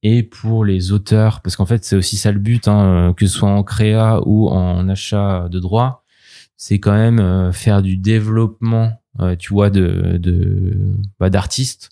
Et 0.04 0.22
pour 0.22 0.64
les 0.64 0.92
auteurs, 0.92 1.40
parce 1.40 1.56
qu'en 1.56 1.66
fait, 1.66 1.84
c'est 1.84 1.96
aussi 1.96 2.16
ça 2.16 2.30
le 2.30 2.38
but, 2.38 2.68
hein, 2.68 3.14
que 3.16 3.26
ce 3.26 3.38
soit 3.38 3.48
en 3.48 3.64
créa 3.64 4.20
ou 4.24 4.48
en 4.48 4.88
achat 4.88 5.48
de 5.48 5.58
droits, 5.58 6.04
c'est 6.56 6.78
quand 6.78 6.92
même 6.92 7.18
euh, 7.18 7.52
faire 7.52 7.82
du 7.82 7.96
développement, 7.96 9.02
euh, 9.20 9.34
tu 9.34 9.52
vois, 9.52 9.70
de, 9.70 10.18
de 10.18 10.76
bah, 11.18 11.30
d'artistes. 11.30 11.90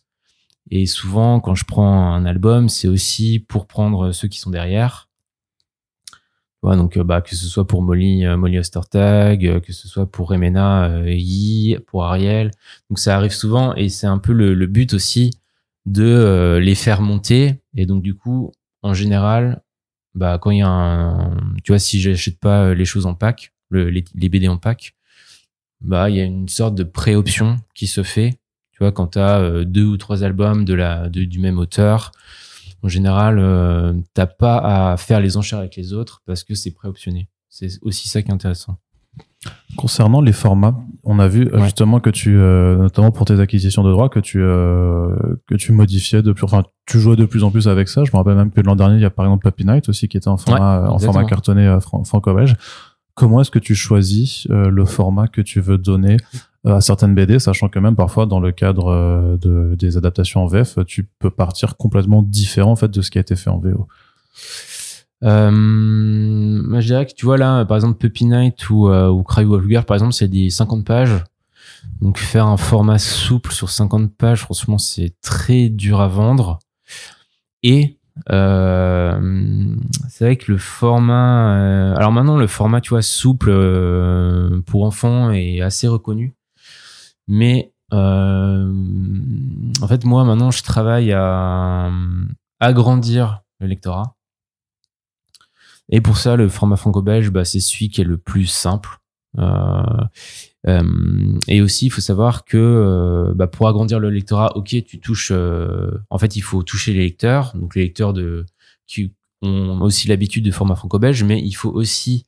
Et 0.70 0.86
souvent, 0.86 1.40
quand 1.40 1.54
je 1.54 1.64
prends 1.64 2.14
un 2.14 2.24
album, 2.24 2.68
c'est 2.68 2.88
aussi 2.88 3.40
pour 3.40 3.66
prendre 3.66 4.12
ceux 4.12 4.28
qui 4.28 4.38
sont 4.38 4.50
derrière 4.50 5.08
donc 6.62 6.96
euh, 6.96 7.04
bah 7.04 7.20
que 7.20 7.34
ce 7.34 7.46
soit 7.46 7.66
pour 7.66 7.82
Molly 7.82 8.24
euh, 8.24 8.36
Molly 8.36 8.58
Ostertag, 8.58 9.46
euh, 9.46 9.60
que 9.60 9.72
ce 9.72 9.88
soit 9.88 10.06
pour 10.06 10.28
Remena 10.28 11.02
Yi, 11.06 11.76
pour 11.86 12.04
Ariel. 12.04 12.50
Donc 12.88 12.98
ça 12.98 13.16
arrive 13.16 13.32
souvent 13.32 13.74
et 13.74 13.88
c'est 13.88 14.06
un 14.06 14.18
peu 14.18 14.32
le, 14.32 14.54
le 14.54 14.66
but 14.66 14.94
aussi 14.94 15.30
de 15.84 16.58
les 16.62 16.76
faire 16.76 17.02
monter 17.02 17.60
et 17.76 17.86
donc 17.86 18.02
du 18.02 18.14
coup 18.14 18.52
en 18.82 18.94
général 18.94 19.62
bah 20.14 20.38
quand 20.40 20.50
il 20.50 20.58
y 20.58 20.62
a 20.62 20.68
un 20.68 21.36
tu 21.64 21.72
vois 21.72 21.78
si 21.78 22.00
j'achète 22.00 22.38
pas 22.38 22.74
les 22.74 22.84
choses 22.84 23.06
en 23.06 23.14
pack, 23.14 23.52
le, 23.70 23.88
les, 23.88 24.28
BD 24.28 24.48
en 24.48 24.58
pack, 24.58 24.94
bah 25.80 26.10
il 26.10 26.16
y 26.16 26.20
a 26.20 26.24
une 26.24 26.48
sorte 26.48 26.74
de 26.74 26.84
pré-option 26.84 27.56
qui 27.74 27.86
se 27.86 28.02
fait. 28.02 28.38
Tu 28.72 28.78
vois 28.80 28.92
quand 28.92 29.08
tu 29.08 29.18
as 29.18 29.64
deux 29.64 29.84
ou 29.84 29.96
trois 29.96 30.22
albums 30.22 30.64
de 30.64 30.74
la 30.74 31.08
du 31.08 31.38
même 31.38 31.58
auteur 31.58 32.12
en 32.82 32.88
général, 32.88 33.38
euh, 33.38 33.94
t'as 34.12 34.26
pas 34.26 34.92
à 34.92 34.96
faire 34.96 35.20
les 35.20 35.36
enchères 35.36 35.60
avec 35.60 35.76
les 35.76 35.92
autres 35.92 36.22
parce 36.26 36.42
que 36.42 36.54
c'est 36.54 36.72
préoptionné. 36.72 37.28
C'est 37.48 37.68
aussi 37.82 38.08
ça 38.08 38.22
qui 38.22 38.28
est 38.28 38.34
intéressant. 38.34 38.78
Concernant 39.76 40.20
les 40.20 40.32
formats, 40.32 40.76
on 41.02 41.18
a 41.18 41.26
vu 41.26 41.48
euh, 41.52 41.64
justement 41.64 41.98
que 41.98 42.10
tu, 42.10 42.36
euh, 42.36 42.76
notamment 42.76 43.10
pour 43.10 43.26
tes 43.26 43.40
acquisitions 43.40 43.82
de 43.82 43.90
droits, 43.90 44.08
que 44.08 44.20
tu 44.20 44.40
euh, 44.40 45.16
que 45.48 45.54
tu 45.54 45.72
modifiais 45.72 46.22
de 46.22 46.32
plus, 46.32 46.44
enfin 46.44 46.62
tu 46.86 47.00
jouais 47.00 47.16
de 47.16 47.24
plus 47.24 47.42
en 47.42 47.50
plus 47.50 47.68
avec 47.68 47.88
ça. 47.88 48.04
Je 48.04 48.10
me 48.12 48.18
rappelle 48.18 48.36
même 48.36 48.50
que 48.50 48.60
l'an 48.60 48.76
dernier, 48.76 48.96
il 48.96 49.02
y 49.02 49.06
a 49.06 49.10
par 49.10 49.24
exemple 49.24 49.48
Puppy 49.50 49.64
Night 49.66 49.88
aussi 49.88 50.08
qui 50.08 50.16
était 50.16 50.28
en 50.28 50.36
format 50.36 50.90
en 50.90 50.98
format 50.98 51.24
cartonné 51.24 51.78
franco-belge. 51.80 52.54
Comment 53.14 53.40
est-ce 53.40 53.50
que 53.50 53.58
tu 53.58 53.74
choisis 53.74 54.46
le 54.48 54.84
format 54.84 55.28
que 55.28 55.40
tu 55.40 55.60
veux 55.60 55.78
donner 55.78 56.16
à 56.64 56.80
certaines 56.80 57.14
BD, 57.14 57.38
sachant 57.38 57.68
que 57.68 57.78
même 57.78 57.96
parfois 57.96 58.26
dans 58.26 58.40
le 58.40 58.52
cadre 58.52 58.88
euh, 58.88 59.36
de, 59.36 59.74
des 59.74 59.96
adaptations 59.96 60.44
en 60.44 60.46
VF, 60.46 60.78
tu 60.86 61.08
peux 61.18 61.30
partir 61.30 61.76
complètement 61.76 62.22
différent 62.22 62.72
en 62.72 62.76
fait 62.76 62.88
de 62.88 63.02
ce 63.02 63.10
qui 63.10 63.18
a 63.18 63.20
été 63.20 63.34
fait 63.34 63.50
en 63.50 63.58
VO. 63.58 63.88
Euh, 65.22 66.80
je 66.80 66.86
dirais 66.86 67.06
que 67.06 67.14
tu 67.14 67.24
vois 67.24 67.38
là, 67.38 67.64
par 67.64 67.76
exemple 67.76 67.98
Puppy 67.98 68.26
Night 68.26 68.68
ou, 68.70 68.88
euh, 68.88 69.08
ou 69.08 69.22
Cry 69.22 69.44
par 69.86 69.94
exemple, 69.94 70.12
c'est 70.12 70.28
des 70.28 70.50
50 70.50 70.84
pages. 70.84 71.24
Donc 72.00 72.18
faire 72.18 72.46
un 72.46 72.56
format 72.56 72.98
souple 72.98 73.52
sur 73.52 73.70
50 73.70 74.16
pages, 74.16 74.40
franchement, 74.40 74.78
c'est 74.78 75.14
très 75.20 75.68
dur 75.68 76.00
à 76.00 76.08
vendre. 76.08 76.58
Et 77.62 77.98
euh, 78.30 79.76
c'est 80.08 80.24
vrai 80.24 80.36
que 80.36 80.50
le 80.52 80.58
format, 80.58 81.56
euh, 81.56 81.96
alors 81.96 82.12
maintenant 82.12 82.36
le 82.36 82.46
format, 82.46 82.80
tu 82.80 82.90
vois, 82.90 83.02
souple 83.02 83.50
pour 84.66 84.84
enfants 84.84 85.30
est 85.30 85.60
assez 85.60 85.88
reconnu. 85.88 86.34
Mais 87.28 87.72
euh, 87.92 88.72
en 89.80 89.88
fait, 89.88 90.04
moi, 90.04 90.24
maintenant, 90.24 90.50
je 90.50 90.62
travaille 90.62 91.12
à 91.12 91.90
agrandir 92.60 93.42
le 93.60 93.66
lectorat. 93.66 94.16
Et 95.92 96.00
pour 96.00 96.16
ça, 96.16 96.34
le 96.34 96.48
format 96.48 96.76
franco-belge, 96.76 97.30
bah, 97.30 97.44
c'est 97.44 97.60
celui 97.60 97.90
qui 97.90 98.00
est 98.00 98.04
le 98.04 98.16
plus 98.16 98.46
simple. 98.46 98.98
Euh, 99.38 99.82
euh, 100.66 101.38
et 101.46 101.62
aussi, 101.62 101.86
il 101.86 101.90
faut 101.90 102.00
savoir 102.00 102.44
que 102.44 103.32
bah, 103.36 103.46
pour 103.46 103.68
agrandir 103.68 104.00
le 104.00 104.10
lectorat, 104.10 104.56
ok, 104.56 104.82
tu 104.84 104.98
touches. 104.98 105.30
en 105.30 106.18
fait, 106.18 106.34
il 106.34 106.40
faut 106.40 106.62
toucher 106.62 106.92
les 106.92 107.00
lecteurs, 107.00 107.52
donc 107.54 107.74
les 107.76 107.82
lecteurs 107.82 108.12
de 108.12 108.46
qui 108.86 109.12
ont 109.42 109.80
aussi 109.82 110.08
l'habitude 110.08 110.44
de 110.44 110.50
format 110.50 110.74
franco-belge, 110.74 111.22
mais 111.24 111.40
il 111.40 111.52
faut 111.52 111.70
aussi 111.70 112.26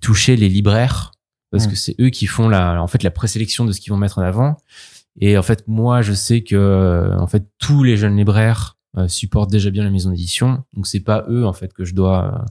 toucher 0.00 0.36
les 0.36 0.48
libraires 0.48 1.12
parce 1.50 1.66
que 1.66 1.74
c'est 1.74 1.96
eux 2.00 2.10
qui 2.10 2.26
font 2.26 2.48
la, 2.48 2.80
en 2.80 2.86
fait, 2.86 3.02
la 3.02 3.10
présélection 3.10 3.64
de 3.64 3.72
ce 3.72 3.80
qu'ils 3.80 3.92
vont 3.92 3.98
mettre 3.98 4.18
en 4.18 4.22
avant. 4.22 4.56
Et 5.20 5.36
en 5.36 5.42
fait, 5.42 5.66
moi, 5.66 6.02
je 6.02 6.12
sais 6.12 6.42
que, 6.42 7.12
en 7.18 7.26
fait, 7.26 7.44
tous 7.58 7.82
les 7.82 7.96
jeunes 7.96 8.16
libraires 8.16 8.76
euh, 8.76 8.79
supportent 9.06 9.50
déjà 9.50 9.70
bien 9.70 9.84
la 9.84 9.90
maison 9.90 10.10
d'édition. 10.10 10.64
Donc, 10.74 10.86
c'est 10.86 11.00
pas 11.00 11.24
eux, 11.28 11.46
en 11.46 11.52
fait, 11.52 11.72
que 11.72 11.84
je 11.84 11.94
dois 11.94 12.44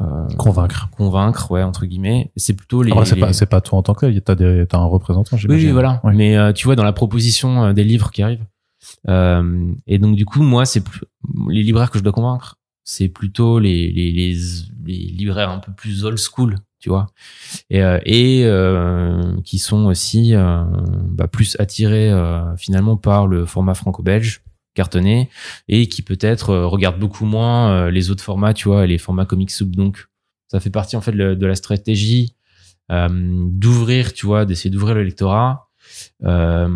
euh, 0.00 0.28
convaincre. 0.36 0.88
Convaincre, 0.96 1.50
ouais, 1.50 1.62
entre 1.62 1.86
guillemets. 1.86 2.32
C'est 2.36 2.54
plutôt 2.54 2.82
les. 2.82 2.92
c'est 3.04 3.16
pas, 3.16 3.32
c'est 3.32 3.46
pas 3.46 3.60
toi 3.60 3.78
en 3.78 3.82
tant 3.82 3.94
que. 3.94 4.18
T'as 4.18 4.34
des, 4.34 4.66
un 4.72 4.84
représentant. 4.84 5.36
Oui, 5.48 5.56
oui, 5.56 5.70
voilà. 5.70 6.00
Mais 6.04 6.36
euh, 6.36 6.52
tu 6.52 6.66
vois, 6.66 6.76
dans 6.76 6.84
la 6.84 6.92
proposition 6.92 7.72
des 7.72 7.84
livres 7.84 8.10
qui 8.10 8.22
arrivent. 8.22 8.46
et 9.08 9.98
donc, 9.98 10.16
du 10.16 10.24
coup, 10.24 10.42
moi, 10.42 10.66
c'est 10.66 10.82
les 11.48 11.62
libraires 11.62 11.90
que 11.90 11.98
je 11.98 12.04
dois 12.04 12.12
convaincre. 12.12 12.56
C'est 12.86 13.08
plutôt 13.08 13.58
les, 13.58 13.90
les, 13.90 14.12
les, 14.12 14.36
les 14.84 14.94
libraires 14.94 15.48
un 15.48 15.58
peu 15.58 15.72
plus 15.72 16.04
old 16.04 16.18
school 16.18 16.56
tu 16.84 16.90
vois, 16.90 17.06
et, 17.70 17.82
euh, 17.82 17.98
et 18.04 18.42
euh, 18.44 19.40
qui 19.42 19.58
sont 19.58 19.86
aussi 19.86 20.34
euh, 20.34 20.64
bah, 21.08 21.28
plus 21.28 21.56
attirés 21.58 22.12
finalement 22.58 22.98
par 22.98 23.26
le 23.26 23.46
format 23.46 23.72
franco-belge 23.72 24.42
cartonné 24.74 25.30
et 25.68 25.88
qui 25.88 26.02
peut-être 26.02 26.54
regardent 26.54 26.98
beaucoup 26.98 27.24
moins 27.24 27.90
les 27.90 28.10
autres 28.10 28.24
formats, 28.24 28.54
tu 28.54 28.68
vois, 28.68 28.86
les 28.86 28.98
formats 28.98 29.26
comic 29.26 29.50
soup. 29.50 29.70
Donc, 29.70 30.06
ça 30.48 30.60
fait 30.60 30.70
partie 30.70 30.96
en 30.96 31.00
fait 31.00 31.12
de 31.12 31.46
la 31.46 31.54
stratégie 31.54 32.34
d'ouvrir, 32.90 34.12
tu 34.12 34.26
vois, 34.26 34.44
d'essayer 34.44 34.70
d'ouvrir 34.70 34.94
le 34.94 35.04
lectorat 35.04 35.68
par 36.20 36.68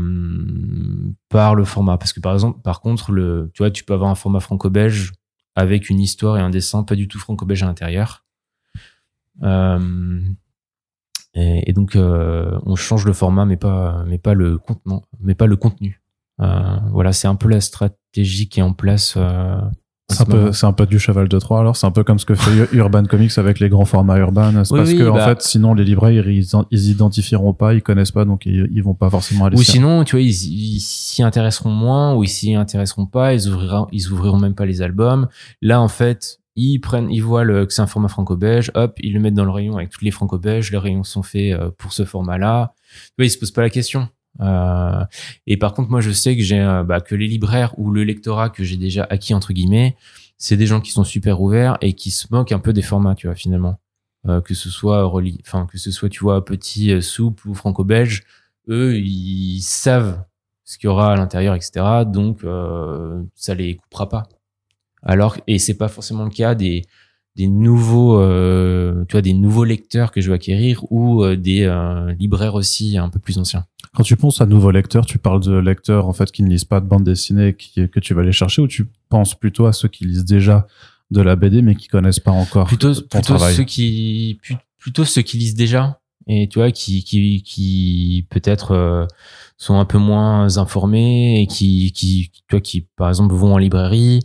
le 1.55 1.65
format. 1.65 1.99
Parce 1.99 2.13
que 2.13 2.21
par 2.21 2.35
exemple, 2.35 2.61
par 2.63 2.81
contre, 2.81 3.13
tu 3.53 3.59
vois, 3.59 3.71
tu 3.71 3.85
peux 3.85 3.95
avoir 3.95 4.11
un 4.11 4.15
format 4.15 4.41
franco-belge 4.41 5.13
avec 5.59 5.91
une 5.91 5.99
histoire 5.99 6.39
et 6.39 6.41
un 6.41 6.51
dessin 6.51 6.85
pas 6.85 6.95
du 6.95 7.09
tout 7.09 7.19
franco-belge 7.19 7.65
à 7.65 7.67
l'intérieur. 7.67 8.25
Euh, 9.43 10.21
et, 11.35 11.73
donc 11.73 11.97
euh, 11.97 12.59
on 12.65 12.77
change 12.77 13.05
le 13.05 13.13
format, 13.13 13.45
mais 13.45 13.57
pas 13.57 14.05
le 14.35 14.57
contenu. 15.57 16.01
Euh, 16.41 16.77
voilà, 16.93 17.13
c'est 17.13 17.29
un 17.29 17.35
peu 17.35 17.49
la 17.49 17.61
stratégie 17.61 18.49
qui 18.49 18.61
est 18.61 18.63
en 18.63 18.73
place. 18.73 19.19
c'est 20.11 20.23
un, 20.23 20.25
peu, 20.25 20.53
c'est 20.53 20.67
un 20.67 20.73
peu 20.73 20.87
du 20.87 20.99
cheval 20.99 21.29
de 21.29 21.39
Troie 21.39 21.61
alors 21.61 21.77
c'est 21.77 21.87
un 21.87 21.91
peu 21.91 22.03
comme 22.03 22.19
ce 22.19 22.25
que 22.25 22.35
fait 22.35 22.75
Urban 22.75 23.05
Comics 23.05 23.37
avec 23.37 23.61
les 23.61 23.69
grands 23.69 23.85
formats 23.85 24.17
urbains 24.17 24.65
c'est 24.65 24.75
parce 24.75 24.95
que 24.95 25.07
en 25.07 25.15
bah 25.15 25.27
fait 25.27 25.43
sinon 25.43 25.75
les 25.75 25.85
libraires 25.85 26.27
ils, 26.27 26.47
ils 26.71 26.89
identifieront 26.89 27.53
pas 27.53 27.75
ils 27.75 27.83
connaissent 27.83 28.13
pas 28.13 28.25
donc 28.25 28.47
ils, 28.47 28.69
ils 28.73 28.83
vont 28.83 28.95
pas 28.95 29.11
forcément 29.11 29.45
aller 29.45 29.59
ou 29.59 29.63
sinon 29.63 30.05
tu 30.05 30.17
vois 30.17 30.23
ils 30.23 30.81
s'y 30.81 31.23
intéresseront 31.23 31.69
moins 31.69 32.15
ou 32.15 32.25
ils 32.25 32.29
s'y 32.29 32.55
intéresseront 32.55 33.05
pas 33.05 33.35
ils 33.35 33.49
ouvriront 33.49 33.87
ils 33.93 34.11
ouvriront 34.11 34.39
même 34.39 34.55
pas 34.55 34.65
les 34.65 34.81
albums 34.81 35.29
là 35.61 35.79
en 35.79 35.89
fait 35.89 36.41
ils 36.59 36.81
prennent, 36.81 37.11
ils 37.11 37.23
voient 37.23 37.45
le, 37.45 37.67
que 37.67 37.73
c'est 37.73 37.83
un 37.83 37.87
format 37.87 38.09
franco-belge, 38.09 38.73
hop, 38.75 38.99
ils 39.01 39.15
le 39.15 39.21
mettent 39.21 39.35
dans 39.35 39.45
le 39.45 39.51
rayon 39.51 39.77
avec 39.77 39.91
toutes 39.91 40.03
les 40.03 40.11
franco-belges, 40.11 40.73
les 40.73 40.79
rayons 40.79 41.05
sont 41.05 41.23
faits 41.23 41.53
euh, 41.53 41.71
pour 41.79 41.93
ce 41.93 42.05
format-là. 42.05 42.75
Tu 42.91 43.13
vois, 43.19 43.27
ils 43.27 43.31
se 43.31 43.39
posent 43.39 43.53
pas 43.53 43.63
la 43.63 43.71
question. 43.71 44.09
Euh, 44.41 45.05
et 45.47 45.57
par 45.57 45.75
contre, 45.75 45.91
moi, 45.91 46.01
je 46.01 46.11
sais 46.11 46.37
que 46.37 46.43
j'ai, 46.43 46.61
euh, 46.61 46.85
bah, 46.85 47.01
que 47.01 47.15
les 47.15 47.27
libraires 47.27 47.75
ou 47.79 47.91
le 47.91 48.05
lectorat 48.05 48.51
que 48.51 48.65
j'ai 48.65 48.77
déjà 48.77 49.07
acquis 49.11 49.35
entre 49.35 49.53
guillemets, 49.53 49.97
c'est 50.37 50.57
des 50.57 50.67
gens 50.67 50.81
qui 50.81 50.93
sont 50.93 51.05
super 51.05 51.41
ouverts 51.41 51.79
et 51.81 51.95
qui 51.95 52.11
se 52.11 52.27
moquent 52.31 52.53
un 52.53 52.61
peu 52.61 52.73
des 52.73 52.83
formats, 52.83 53.15
tu 53.15 53.27
vois, 53.27 53.37
finalement. 53.37 53.79
que 54.45 54.55
ce 54.55 54.69
soit 54.71 55.07
enfin 55.41 55.67
que 55.67 55.79
ce 55.79 55.91
soit, 55.91 56.09
tu 56.09 56.21
vois, 56.21 56.45
petit, 56.45 57.01
souple 57.03 57.49
ou 57.49 57.55
franco-belge, 57.55 58.25
eux, 58.69 58.97
ils 58.99 59.63
savent 59.63 60.23
ce 60.69 60.77
qu'il 60.77 60.89
y 60.89 60.91
aura 60.91 61.13
à 61.15 61.17
l'intérieur, 61.17 61.55
etc. 61.55 62.05
Donc, 62.07 62.45
euh, 62.45 63.23
ça 63.35 63.55
les 63.55 63.77
coupera 63.77 64.09
pas. 64.09 64.29
Alors, 65.03 65.39
et 65.47 65.59
c'est 65.59 65.79
pas 65.79 65.89
forcément 65.89 66.25
le 66.25 66.31
cas 66.31 66.55
des, 66.55 66.83
des 67.39 67.47
nouveaux, 67.47 68.21
euh, 68.21 69.05
tu 69.09 69.13
vois, 69.13 69.23
des 69.23 69.33
nouveaux 69.33 69.63
lecteurs 69.63 70.11
que 70.11 70.21
je 70.21 70.29
veux 70.29 70.35
acquérir 70.35 70.83
ou 70.91 71.23
euh, 71.23 71.37
des 71.37 71.63
euh, 71.63 72.13
libraires 72.15 72.57
aussi 72.57 72.99
un 72.99 73.09
peu 73.09 73.21
plus 73.21 73.39
anciens. 73.39 73.65
Quand 73.95 74.03
tu 74.03 74.17
penses 74.17 74.41
à 74.41 74.47
nouveaux 74.47 74.73
lecteurs, 74.73 75.07
tu 75.07 75.19
parles 75.19 75.41
de 75.41 75.57
lecteurs 75.57 76.09
en 76.09 76.13
fait 76.13 76.33
qui 76.33 76.43
ne 76.43 76.49
lisent 76.49 76.65
pas 76.65 76.81
de 76.81 76.87
bande 76.87 77.05
dessinée 77.05 77.55
qui, 77.55 77.89
que 77.89 78.01
tu 78.01 78.13
vas 78.13 78.23
aller 78.23 78.33
chercher 78.33 78.61
ou 78.61 78.67
tu 78.67 78.89
penses 79.09 79.37
plutôt 79.37 79.67
à 79.67 79.73
ceux 79.73 79.87
qui 79.87 80.05
lisent 80.05 80.25
déjà 80.25 80.67
de 81.13 81.23
la 81.23 81.37
BD 81.37 81.63
mais 81.63 81.77
qui 81.77 81.87
connaissent 81.87 82.21
pas 82.21 82.33
encore 82.33 82.67
plutôt 82.67 82.93
plutôt 82.93 83.39
ceux 83.39 83.65
qui 83.65 84.39
plutôt 84.79 85.07
ceux 85.07 85.23
qui 85.23 85.39
lisent 85.39 85.55
déjà 85.55 86.01
et 86.27 86.49
tu 86.49 86.59
vois 86.59 86.71
qui 86.71 87.03
qui 87.03 87.43
qui 87.43 88.27
peut-être 88.29 89.07
sont 89.57 89.79
un 89.79 89.87
peu 89.87 89.97
moins 89.97 90.59
informés 90.59 91.41
et 91.41 91.47
qui 91.47 91.93
qui 91.93 92.31
tu 92.31 92.43
vois 92.51 92.61
qui 92.61 92.83
par 92.97 93.09
exemple 93.09 93.35
vont 93.35 93.55
en 93.55 93.59
librairie 93.59 94.21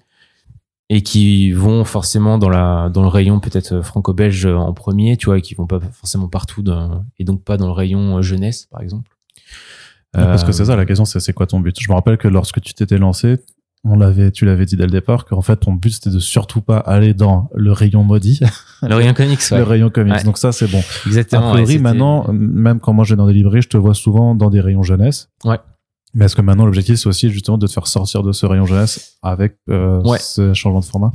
et 0.93 1.01
qui 1.01 1.51
vont 1.51 1.85
forcément 1.85 2.37
dans 2.37 2.49
la 2.49 2.89
dans 2.93 3.01
le 3.01 3.07
rayon 3.07 3.39
peut-être 3.39 3.81
franco-belge 3.81 4.45
en 4.45 4.73
premier 4.73 5.17
tu 5.17 5.25
vois 5.25 5.39
et 5.39 5.41
qui 5.41 5.55
vont 5.55 5.65
pas 5.65 5.79
forcément 5.79 6.27
partout 6.27 6.63
et 7.17 7.23
donc 7.23 7.43
pas 7.43 7.57
dans 7.57 7.65
le 7.65 7.71
rayon 7.71 8.21
jeunesse 8.21 8.67
par 8.71 8.81
exemple 8.81 9.09
parce 10.11 10.43
que 10.43 10.51
c'est 10.51 10.65
ça 10.65 10.75
la 10.75 10.85
question 10.85 11.05
c'est 11.05 11.19
c'est 11.19 11.33
quoi 11.33 11.47
ton 11.47 11.59
but? 11.59 11.75
Je 11.79 11.89
me 11.89 11.95
rappelle 11.95 12.17
que 12.17 12.27
lorsque 12.27 12.61
tu 12.61 12.75
t'étais 12.75 12.99
lancé 12.99 13.39
on 13.85 13.97
l'avait, 13.97 14.31
tu 14.31 14.45
l'avais 14.45 14.65
dit 14.65 14.77
dès 14.77 14.85
le 14.85 14.91
départ, 14.91 15.25
qu'en 15.25 15.41
fait, 15.41 15.57
ton 15.57 15.73
but, 15.73 15.91
c'était 15.91 16.09
de 16.09 16.19
surtout 16.19 16.61
pas 16.61 16.77
aller 16.77 17.13
dans 17.13 17.49
le 17.53 17.73
rayon 17.73 18.03
maudit. 18.03 18.39
Le 18.81 18.95
rayon 18.95 19.13
comics, 19.13 19.39
ouais. 19.51 19.57
Le 19.57 19.63
rayon 19.63 19.89
comics. 19.89 20.23
Donc 20.23 20.37
ça, 20.37 20.53
c'est 20.53 20.71
bon. 20.71 20.81
Exactement. 21.05 21.49
A 21.49 21.53
priori, 21.53 21.79
maintenant, 21.79 22.25
même 22.31 22.79
quand 22.79 22.93
moi 22.93 23.03
je 23.03 23.13
vais 23.13 23.17
dans 23.17 23.27
des 23.27 23.33
librairies, 23.33 23.61
je 23.61 23.69
te 23.69 23.77
vois 23.77 23.93
souvent 23.93 24.35
dans 24.35 24.49
des 24.49 24.61
rayons 24.61 24.83
jeunesse. 24.83 25.29
Ouais. 25.43 25.57
Mais 26.13 26.25
est-ce 26.25 26.35
que 26.35 26.41
maintenant, 26.41 26.65
l'objectif, 26.65 26.95
c'est 26.95 27.07
aussi 27.07 27.29
justement 27.29 27.57
de 27.57 27.65
te 27.65 27.71
faire 27.71 27.87
sortir 27.87 28.21
de 28.23 28.31
ce 28.31 28.45
rayon 28.45 28.65
jeunesse 28.65 29.17
avec 29.21 29.57
euh, 29.69 30.01
ce 30.19 30.53
changement 30.53 30.79
de 30.79 30.85
format? 30.85 31.11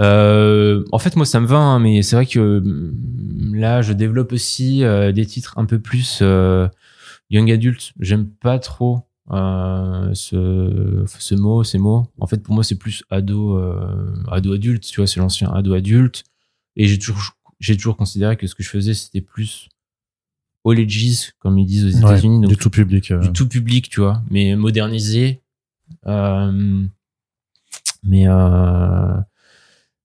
Euh, 0.00 0.82
en 0.92 0.98
fait, 0.98 1.14
moi, 1.16 1.26
ça 1.26 1.40
me 1.40 1.46
va, 1.46 1.58
hein, 1.58 1.78
mais 1.78 2.02
c'est 2.02 2.16
vrai 2.16 2.26
que 2.26 2.60
mm, 2.60 3.54
là, 3.54 3.82
je 3.82 3.92
développe 3.92 4.32
aussi 4.32 4.82
euh, 4.82 5.12
des 5.12 5.26
titres 5.26 5.58
un 5.58 5.66
peu 5.66 5.78
plus 5.78 6.20
euh, 6.22 6.68
young 7.28 7.50
adult. 7.50 7.92
J'aime 8.00 8.26
pas 8.26 8.58
trop 8.58 9.00
euh, 9.30 10.10
ce, 10.14 11.04
ce 11.06 11.34
mot, 11.34 11.62
ces 11.64 11.78
mots. 11.78 12.06
En 12.18 12.26
fait, 12.26 12.42
pour 12.42 12.54
moi, 12.54 12.64
c'est 12.64 12.76
plus 12.78 13.04
ado, 13.10 13.58
euh, 13.58 14.14
ado 14.30 14.54
adulte, 14.54 14.84
tu 14.84 15.00
vois, 15.00 15.06
c'est 15.06 15.20
l'ancien 15.20 15.50
ado 15.52 15.74
adulte. 15.74 16.24
Et 16.76 16.86
j'ai 16.86 16.98
toujours, 16.98 17.32
j'ai 17.58 17.76
toujours 17.76 17.96
considéré 17.96 18.36
que 18.36 18.46
ce 18.46 18.54
que 18.54 18.62
je 18.62 18.70
faisais, 18.70 18.94
c'était 18.94 19.20
plus 19.20 19.68
all 20.64 20.78
ages, 20.78 21.32
comme 21.38 21.58
ils 21.58 21.66
disent 21.66 21.84
aux 21.86 21.98
États-Unis. 21.98 22.46
du 22.46 22.56
tout 22.56 22.70
public. 22.70 23.12
Du 23.12 23.32
tout 23.32 23.48
public, 23.48 23.88
tu 23.88 24.00
vois, 24.00 24.22
mais 24.30 24.56
modernisé. 24.56 25.42
Euh, 26.06 26.84
mais, 28.02 28.28
euh, 28.28 29.16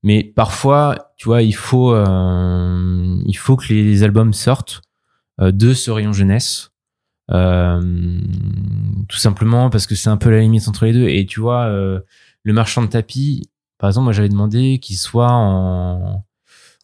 mais 0.04 0.24
parfois, 0.24 1.14
tu 1.18 1.28
vois, 1.28 1.42
il 1.42 1.56
faut, 1.56 1.94
euh, 1.94 3.22
il 3.26 3.38
faut 3.38 3.56
que 3.56 3.74
les 3.74 4.04
albums 4.04 4.34
sortent 4.34 4.82
de 5.40 5.74
ce 5.74 5.92
rayon 5.92 6.14
jeunesse 6.14 6.72
euh, 7.32 8.20
tout 9.08 9.18
simplement 9.18 9.70
parce 9.70 9.88
que 9.88 9.96
c'est 9.96 10.10
un 10.10 10.18
peu 10.18 10.30
la 10.30 10.42
limite 10.42 10.68
entre 10.68 10.86
les 10.86 10.94
deux. 10.94 11.08
Et 11.08 11.26
tu 11.26 11.40
vois, 11.40 11.66
euh, 11.66 12.00
le 12.44 12.54
marchand 12.54 12.82
de 12.82 12.88
tapis, 12.88 13.50
par 13.78 13.90
exemple, 13.90 14.06
moi 14.06 14.14
j'avais 14.14 14.30
demandé 14.30 14.80
qu'il 14.80 14.98
soit 14.98 15.32
en, 15.32 16.24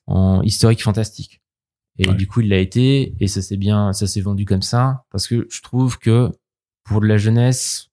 en 0.07 0.41
historique 0.41 0.83
fantastique. 0.83 1.40
Et 1.97 2.07
du 2.13 2.25
coup, 2.25 2.41
il 2.41 2.49
l'a 2.49 2.57
été, 2.57 3.13
et 3.19 3.27
ça 3.27 3.41
s'est 3.41 3.57
bien, 3.57 3.93
ça 3.93 4.07
s'est 4.07 4.21
vendu 4.21 4.45
comme 4.45 4.61
ça, 4.61 5.05
parce 5.11 5.27
que 5.27 5.47
je 5.51 5.61
trouve 5.61 5.99
que 5.99 6.31
pour 6.83 7.01
de 7.01 7.05
la 7.05 7.17
jeunesse, 7.17 7.89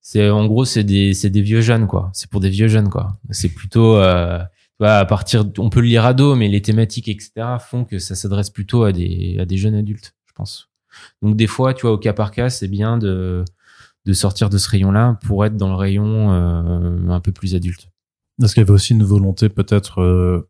c'est 0.00 0.28
en 0.30 0.46
gros 0.46 0.64
c'est 0.64 0.84
des 0.84 1.14
c'est 1.14 1.30
des 1.30 1.40
vieux 1.40 1.62
jeunes 1.62 1.86
quoi. 1.86 2.10
C'est 2.12 2.30
pour 2.30 2.40
des 2.40 2.50
vieux 2.50 2.68
jeunes 2.68 2.90
quoi. 2.90 3.18
C'est 3.30 3.48
plutôt 3.48 3.96
euh, 3.96 4.38
tu 4.38 4.76
vois, 4.84 4.98
à 4.98 5.04
partir, 5.04 5.44
on 5.58 5.70
peut 5.70 5.80
le 5.80 5.86
lire 5.86 6.04
ado, 6.04 6.34
mais 6.34 6.48
les 6.48 6.62
thématiques 6.62 7.08
etc 7.08 7.56
font 7.58 7.84
que 7.84 7.98
ça 7.98 8.14
s'adresse 8.14 8.50
plutôt 8.50 8.84
à 8.84 8.92
des 8.92 9.38
à 9.40 9.46
des 9.46 9.56
jeunes 9.56 9.74
adultes, 9.74 10.14
je 10.26 10.32
pense. 10.34 10.68
Donc 11.22 11.36
des 11.36 11.46
fois, 11.46 11.74
tu 11.74 11.82
vois, 11.82 11.92
au 11.92 11.98
cas 11.98 12.12
par 12.12 12.30
cas, 12.30 12.50
c'est 12.50 12.68
bien 12.68 12.98
de, 12.98 13.44
de 14.04 14.12
sortir 14.12 14.48
de 14.50 14.58
ce 14.58 14.68
rayon-là 14.68 15.18
pour 15.26 15.44
être 15.44 15.56
dans 15.56 15.68
le 15.68 15.74
rayon 15.74 16.32
euh, 16.32 17.08
un 17.08 17.20
peu 17.20 17.32
plus 17.32 17.54
adulte. 17.54 17.88
Est-ce 18.42 18.54
qu'il 18.54 18.60
y 18.60 18.64
avait 18.64 18.72
aussi 18.72 18.92
une 18.92 19.04
volonté 19.04 19.48
peut-être 19.48 20.00
euh, 20.02 20.48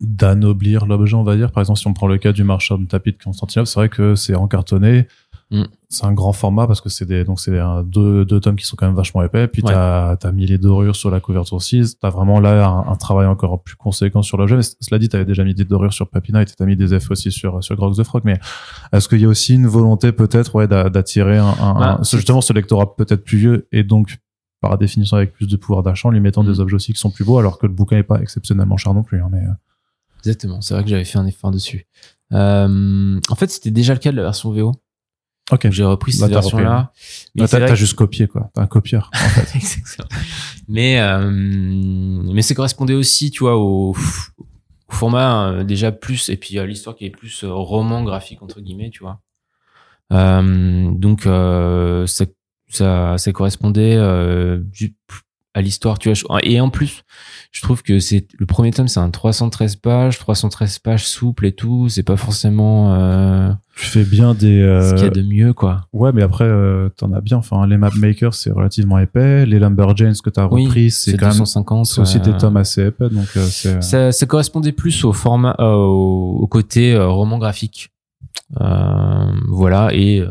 d'anoblir 0.00 0.86
l'objet, 0.86 1.14
on 1.14 1.22
va 1.22 1.36
dire 1.36 1.52
Par 1.52 1.62
exemple, 1.62 1.78
si 1.78 1.86
on 1.86 1.94
prend 1.94 2.06
le 2.06 2.18
cas 2.18 2.32
du 2.32 2.44
marchand 2.44 2.78
de 2.78 2.86
tapis 2.86 3.12
de 3.12 3.22
Constantinople, 3.22 3.68
c'est 3.68 3.80
vrai 3.80 3.88
que 3.88 4.14
c'est 4.14 4.34
encartonné, 4.34 5.06
Mm. 5.50 5.64
C'est 5.88 6.04
un 6.06 6.12
grand 6.12 6.32
format 6.32 6.66
parce 6.66 6.80
que 6.80 6.88
c'est 6.88 7.04
des 7.04 7.22
donc 7.22 7.38
c'est 7.38 7.52
deux, 7.84 8.24
deux 8.24 8.40
tomes 8.40 8.56
qui 8.56 8.66
sont 8.66 8.76
quand 8.76 8.86
même 8.86 8.96
vachement 8.96 9.22
épais. 9.22 9.46
Puis 9.46 9.62
t'as 9.62 10.16
as 10.20 10.32
mis 10.32 10.46
les 10.46 10.58
dorures 10.58 10.96
sur 10.96 11.10
la 11.10 11.20
couverture 11.20 11.62
6. 11.62 11.98
T'as 12.00 12.10
vraiment 12.10 12.40
là 12.40 12.66
un, 12.66 12.96
travail 12.96 13.26
encore 13.26 13.62
plus 13.62 13.76
conséquent 13.76 14.22
sur 14.22 14.36
l'objet. 14.36 14.56
Mais 14.56 14.62
cela 14.62 14.98
dit, 14.98 15.08
t'avais 15.08 15.24
déjà 15.24 15.44
mis 15.44 15.54
des 15.54 15.64
dorures 15.64 15.92
sur 15.92 16.08
Papina 16.08 16.42
et 16.42 16.46
t'as 16.46 16.64
mis 16.64 16.76
des 16.76 16.98
F 16.98 17.10
aussi 17.10 17.30
sur 17.30 17.62
sur 17.62 17.76
Grog 17.76 17.94
the 17.94 18.02
Frog. 18.02 18.22
Mais 18.24 18.40
est-ce 18.92 19.08
qu'il 19.08 19.20
y 19.20 19.24
a 19.24 19.28
aussi 19.28 19.54
une 19.54 19.66
volonté 19.66 20.10
peut-être 20.12 20.54
ouais 20.56 20.66
d'attirer 20.66 21.38
un, 21.38 21.54
un, 21.60 21.78
bah, 21.78 22.00
justement 22.02 22.40
ce 22.40 22.52
lectorat 22.52 22.96
peut-être 22.96 23.22
plus 23.22 23.38
vieux 23.38 23.68
et 23.70 23.84
donc 23.84 24.18
par 24.60 24.78
définition 24.78 25.18
avec 25.18 25.34
plus 25.34 25.46
de 25.46 25.56
pouvoir 25.56 25.82
d'achat 25.82 26.08
en 26.08 26.10
lui 26.10 26.20
mettant 26.20 26.42
des 26.42 26.58
mm. 26.58 26.60
objets 26.60 26.76
aussi 26.76 26.92
qui 26.92 26.98
sont 26.98 27.10
plus 27.10 27.24
beaux 27.24 27.38
alors 27.38 27.58
que 27.58 27.66
le 27.66 27.72
bouquin 27.72 27.98
est 27.98 28.02
pas 28.02 28.20
exceptionnellement 28.20 28.78
cher 28.78 28.94
non 28.94 29.02
plus. 29.02 29.20
Hein, 29.20 29.28
mais 29.30 29.38
euh. 29.38 29.52
Exactement. 30.24 30.60
C'est 30.60 30.74
vrai 30.74 30.82
que 30.84 30.90
j'avais 30.90 31.04
fait 31.04 31.18
un 31.18 31.26
effort 31.26 31.50
dessus. 31.50 31.86
Euh, 32.32 33.20
en 33.28 33.34
fait, 33.34 33.50
c'était 33.50 33.70
déjà 33.70 33.92
le 33.92 33.98
cas 34.00 34.10
de 34.10 34.16
la 34.16 34.22
version 34.22 34.50
VO. 34.50 34.72
Ok. 35.52 35.70
J'ai 35.70 35.84
repris 35.84 36.12
cette 36.12 36.30
version-là. 36.30 36.92
Mais 37.34 37.46
t'as 37.46 37.74
juste 37.74 37.94
copié 37.94 38.26
quoi. 38.26 38.50
T'as 38.54 38.62
un 38.62 38.66
copieur 38.66 39.10
en 39.14 39.28
fait. 39.28 39.54
Exactement. 39.58 40.08
Mais 40.68 41.00
euh, 41.00 41.30
mais 41.30 42.40
ça 42.42 42.54
correspondait 42.54 42.94
aussi, 42.94 43.30
tu 43.30 43.40
vois, 43.40 43.56
au, 43.58 43.90
au 43.90 44.92
format 44.92 45.50
euh, 45.50 45.64
déjà 45.64 45.92
plus 45.92 46.30
et 46.30 46.38
puis 46.38 46.58
à 46.58 46.64
l'histoire 46.64 46.96
qui 46.96 47.04
est 47.04 47.10
plus 47.10 47.44
euh, 47.44 47.52
roman 47.52 48.02
graphique 48.04 48.42
entre 48.42 48.60
guillemets, 48.62 48.90
tu 48.90 49.02
vois. 49.02 49.20
Euh, 50.12 50.90
donc 50.92 51.26
euh, 51.26 52.06
ça, 52.06 52.24
ça 52.68 53.18
ça 53.18 53.32
correspondait 53.32 53.96
à 55.54 55.62
l'histoire, 55.62 55.98
tu 55.98 56.12
vois. 56.12 56.40
Et 56.44 56.60
en 56.60 56.68
plus, 56.68 57.04
je 57.52 57.62
trouve 57.62 57.82
que 57.82 58.00
c'est 58.00 58.26
le 58.36 58.44
premier 58.44 58.72
tome, 58.72 58.88
c'est 58.88 59.00
un 59.00 59.10
313 59.10 59.76
pages, 59.76 60.18
313 60.18 60.80
pages 60.80 61.06
souple 61.06 61.46
et 61.46 61.52
tout. 61.52 61.88
C'est 61.88 62.02
pas 62.02 62.16
forcément. 62.16 62.94
Euh, 62.94 63.52
tu 63.76 63.86
fais 63.86 64.04
bien 64.04 64.34
des. 64.34 64.60
Euh... 64.60 64.90
Ce 64.90 64.94
qu'il 64.94 65.04
y 65.04 65.06
a 65.06 65.10
de 65.10 65.22
mieux, 65.22 65.52
quoi. 65.52 65.86
Ouais, 65.92 66.10
mais 66.12 66.22
après, 66.22 66.44
euh, 66.44 66.88
t'en 66.96 67.12
as 67.12 67.20
bien. 67.20 67.36
Enfin, 67.38 67.64
les 67.68 67.76
Mapmakers, 67.76 68.34
c'est 68.34 68.50
relativement 68.50 68.98
épais. 68.98 69.46
Les 69.46 69.60
Lumberjanes 69.60 70.16
que 70.22 70.30
t'as 70.30 70.44
repris, 70.44 70.90
c'est 70.90 71.16
quand 71.16 71.28
250, 71.28 71.78
même. 71.78 71.84
C'est 71.84 72.00
aussi 72.00 72.20
des 72.20 72.36
tomes 72.36 72.56
assez 72.56 72.86
épais, 72.86 73.08
donc 73.08 73.28
euh, 73.36 73.46
c'est. 73.48 73.82
Ça, 73.82 74.10
ça, 74.10 74.26
correspondait 74.26 74.72
plus 74.72 75.04
au 75.04 75.12
format, 75.12 75.54
euh, 75.60 75.74
au, 75.74 76.46
côté 76.48 76.96
roman 76.96 77.38
graphique. 77.38 77.90
voilà 79.48 79.90
et, 79.92 80.22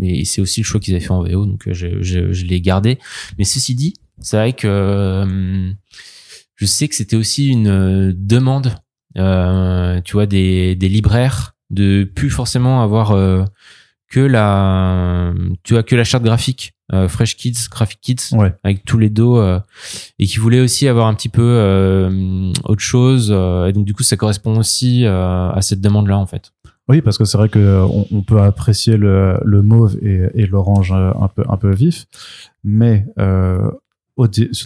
et 0.00 0.24
c'est 0.24 0.40
aussi 0.40 0.60
le 0.60 0.64
choix 0.64 0.80
qu'ils 0.80 0.94
avaient 0.94 1.04
fait 1.04 1.12
en 1.12 1.22
VO 1.22 1.46
donc 1.46 1.62
je, 1.70 2.02
je, 2.02 2.32
je 2.32 2.44
l'ai 2.44 2.60
gardé 2.60 2.98
mais 3.38 3.44
ceci 3.44 3.74
dit 3.74 3.94
c'est 4.20 4.36
vrai 4.36 4.52
que 4.52 4.68
euh, 4.68 5.72
je 6.60 6.66
sais 6.66 6.88
que 6.88 6.94
c'était 6.94 7.16
aussi 7.16 7.48
une 7.48 7.68
euh, 7.68 8.12
demande, 8.14 8.74
euh, 9.16 9.98
tu 10.02 10.12
vois, 10.12 10.26
des, 10.26 10.76
des 10.76 10.90
libraires 10.90 11.54
de 11.70 12.04
plus 12.04 12.28
forcément 12.28 12.82
avoir 12.82 13.12
euh, 13.12 13.44
que 14.10 14.20
la, 14.20 15.32
tu 15.62 15.72
vois, 15.72 15.82
que 15.82 15.96
la 15.96 16.04
charte 16.04 16.22
graphique. 16.22 16.74
Fresh 17.06 17.36
Kids, 17.36 17.68
Graphic 17.70 18.00
Kids, 18.00 18.36
avec 18.64 18.84
tous 18.84 18.98
les 18.98 19.10
dos, 19.10 19.40
et 20.18 20.26
qui 20.26 20.38
voulaient 20.38 20.58
aussi 20.58 20.88
avoir 20.88 21.06
un 21.06 21.14
petit 21.14 21.28
peu 21.28 22.10
autre 22.64 22.82
chose. 22.82 23.30
et 23.30 23.72
donc 23.72 23.84
du 23.84 23.94
coup, 23.94 24.02
ça 24.02 24.16
correspond 24.16 24.58
aussi 24.58 25.06
à 25.06 25.56
cette 25.60 25.80
demande-là 25.80 26.18
en 26.18 26.26
fait. 26.26 26.50
Oui, 26.88 27.00
parce 27.00 27.16
que 27.16 27.24
c'est 27.24 27.38
vrai 27.38 27.48
que 27.48 27.84
on, 27.84 28.08
on, 28.10 28.22
peut 28.22 28.40
apprécier 28.40 28.96
le, 28.96 29.38
le 29.44 29.62
mauve 29.62 29.98
et, 30.02 30.30
et 30.34 30.46
l'orange 30.46 30.90
un 30.90 31.28
peu 31.28 31.44
un 31.48 31.56
peu 31.56 31.72
vif, 31.72 32.06
mais 32.64 33.06
euh, 33.20 33.70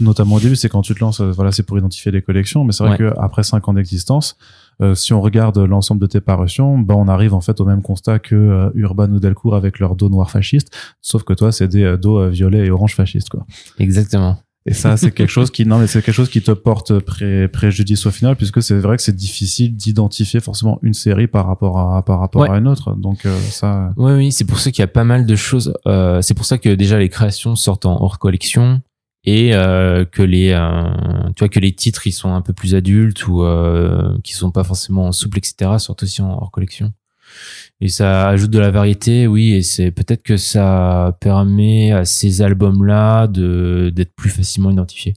notamment 0.00 0.36
au 0.36 0.40
début, 0.40 0.56
c'est 0.56 0.68
quand 0.68 0.82
tu 0.82 0.94
te 0.94 1.00
lances, 1.00 1.20
euh, 1.20 1.30
voilà, 1.30 1.52
c'est 1.52 1.62
pour 1.62 1.78
identifier 1.78 2.12
les 2.12 2.22
collections. 2.22 2.64
Mais 2.64 2.72
c'est 2.72 2.84
vrai 2.84 2.96
qu'après 2.96 3.14
que 3.14 3.20
après 3.20 3.42
cinq 3.42 3.68
ans 3.68 3.74
d'existence, 3.74 4.36
euh, 4.82 4.94
si 4.94 5.12
on 5.12 5.20
regarde 5.20 5.58
l'ensemble 5.58 6.00
de 6.00 6.06
tes 6.06 6.20
parutions, 6.20 6.78
bah 6.78 6.94
on 6.96 7.08
arrive 7.08 7.34
en 7.34 7.40
fait 7.40 7.60
au 7.60 7.64
même 7.64 7.82
constat 7.82 8.18
que 8.18 8.34
euh, 8.34 8.70
Urban 8.74 9.10
ou 9.10 9.20
Delcourt 9.20 9.54
avec 9.54 9.78
leur 9.78 9.96
dos 9.96 10.08
noir 10.08 10.30
fasciste, 10.30 10.74
sauf 11.00 11.22
que 11.22 11.32
toi 11.32 11.52
c'est 11.52 11.68
des 11.68 11.96
dos 11.96 12.28
violets 12.28 12.66
et 12.66 12.70
orange 12.70 12.94
fascistes 12.94 13.28
quoi. 13.28 13.46
Exactement. 13.78 14.38
Et 14.66 14.72
ça, 14.72 14.96
c'est 14.96 15.10
quelque 15.10 15.28
chose 15.28 15.50
qui, 15.50 15.66
non, 15.66 15.78
mais 15.78 15.86
c'est 15.86 16.00
quelque 16.00 16.14
chose 16.14 16.30
qui 16.30 16.40
te 16.40 16.50
porte 16.50 16.98
pré 16.98 17.48
préjudice 17.48 18.06
au 18.06 18.10
final, 18.10 18.34
puisque 18.34 18.62
c'est 18.62 18.78
vrai 18.78 18.96
que 18.96 19.02
c'est 19.02 19.14
difficile 19.14 19.76
d'identifier 19.76 20.40
forcément 20.40 20.78
une 20.80 20.94
série 20.94 21.26
par 21.26 21.46
rapport 21.46 21.78
à, 21.78 22.02
par 22.02 22.18
rapport 22.18 22.50
à 22.50 22.56
une 22.56 22.66
autre. 22.66 22.94
Donc, 22.94 23.26
ça. 23.50 23.92
Oui, 23.98 24.12
oui, 24.12 24.32
c'est 24.32 24.46
pour 24.46 24.58
ça 24.58 24.70
qu'il 24.70 24.80
y 24.80 24.84
a 24.84 24.88
pas 24.88 25.04
mal 25.04 25.26
de 25.26 25.36
choses. 25.36 25.74
Euh, 25.86 26.22
c'est 26.22 26.32
pour 26.32 26.46
ça 26.46 26.56
que 26.56 26.70
déjà 26.70 26.98
les 26.98 27.10
créations 27.10 27.56
sortent 27.56 27.84
en 27.84 28.00
hors 28.02 28.18
collection 28.18 28.80
et 29.24 29.54
euh, 29.54 30.04
que 30.04 30.22
les 30.22 30.50
euh, 30.50 31.30
tu 31.34 31.40
vois 31.40 31.48
que 31.48 31.60
les 31.60 31.72
titres 31.72 32.06
ils 32.06 32.12
sont 32.12 32.34
un 32.34 32.42
peu 32.42 32.52
plus 32.52 32.74
adultes 32.74 33.26
ou 33.26 33.42
euh, 33.42 34.16
qui 34.22 34.34
sont 34.34 34.50
pas 34.50 34.64
forcément 34.64 35.12
souples 35.12 35.38
etc 35.38 35.72
sortent 35.78 36.02
aussi 36.02 36.20
en 36.20 36.30
hors 36.30 36.50
collection 36.50 36.92
et 37.80 37.88
ça 37.88 38.28
ajoute 38.28 38.50
de 38.50 38.58
la 38.58 38.70
variété, 38.70 39.26
oui, 39.26 39.52
et 39.52 39.62
c'est 39.62 39.90
peut-être 39.90 40.22
que 40.22 40.36
ça 40.36 41.16
permet 41.20 41.92
à 41.92 42.04
ces 42.04 42.42
albums-là 42.42 43.26
de 43.26 43.90
d'être 43.94 44.14
plus 44.14 44.30
facilement 44.30 44.70
identifiés. 44.70 45.14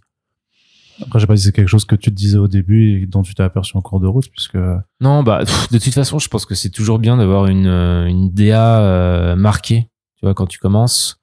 Après, 1.02 1.20
je 1.20 1.24
sais 1.24 1.28
pas 1.28 1.38
si 1.38 1.44
c'est 1.44 1.52
quelque 1.52 1.68
chose 1.68 1.86
que 1.86 1.96
tu 1.96 2.10
te 2.10 2.16
disais 2.16 2.40
au 2.40 2.48
début 2.48 3.04
et 3.04 3.06
dont 3.06 3.22
tu 3.22 3.36
t'es 3.36 3.44
aperçu 3.44 3.78
en 3.78 3.82
cours 3.82 4.00
de 4.00 4.08
route, 4.08 4.30
puisque. 4.32 4.58
Non, 5.00 5.22
bah, 5.22 5.44
de 5.72 5.78
toute 5.78 5.94
façon, 5.94 6.18
je 6.18 6.28
pense 6.28 6.46
que 6.46 6.56
c'est 6.56 6.72
toujours 6.72 6.98
bien 6.98 7.18
d'avoir 7.18 7.46
une, 7.46 7.68
une 7.68 8.34
DA 8.34 8.80
euh, 8.80 9.36
marquée, 9.36 9.90
tu 10.16 10.26
vois, 10.26 10.34
quand 10.34 10.48
tu 10.48 10.58
commences. 10.58 11.22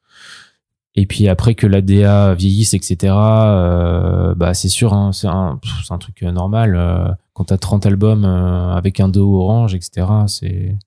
Et 0.96 1.06
puis 1.06 1.28
après 1.28 1.54
que 1.54 1.66
la 1.66 1.80
DA 1.80 2.34
vieillisse, 2.34 2.74
etc., 2.74 3.12
euh, 3.16 4.34
bah, 4.34 4.54
c'est 4.54 4.68
sûr, 4.68 4.94
hein, 4.94 5.12
c'est 5.12 5.26
un, 5.26 5.58
un, 5.90 5.98
truc 5.98 6.22
normal. 6.22 6.76
Euh, 6.76 7.08
quand 7.34 7.44
t'as 7.44 7.58
30 7.58 7.84
albums 7.84 8.24
euh, 8.24 8.72
avec 8.74 9.00
un 9.00 9.08
dos 9.08 9.40
orange, 9.40 9.74
etc., 9.74 10.06
c'est, 10.26 10.78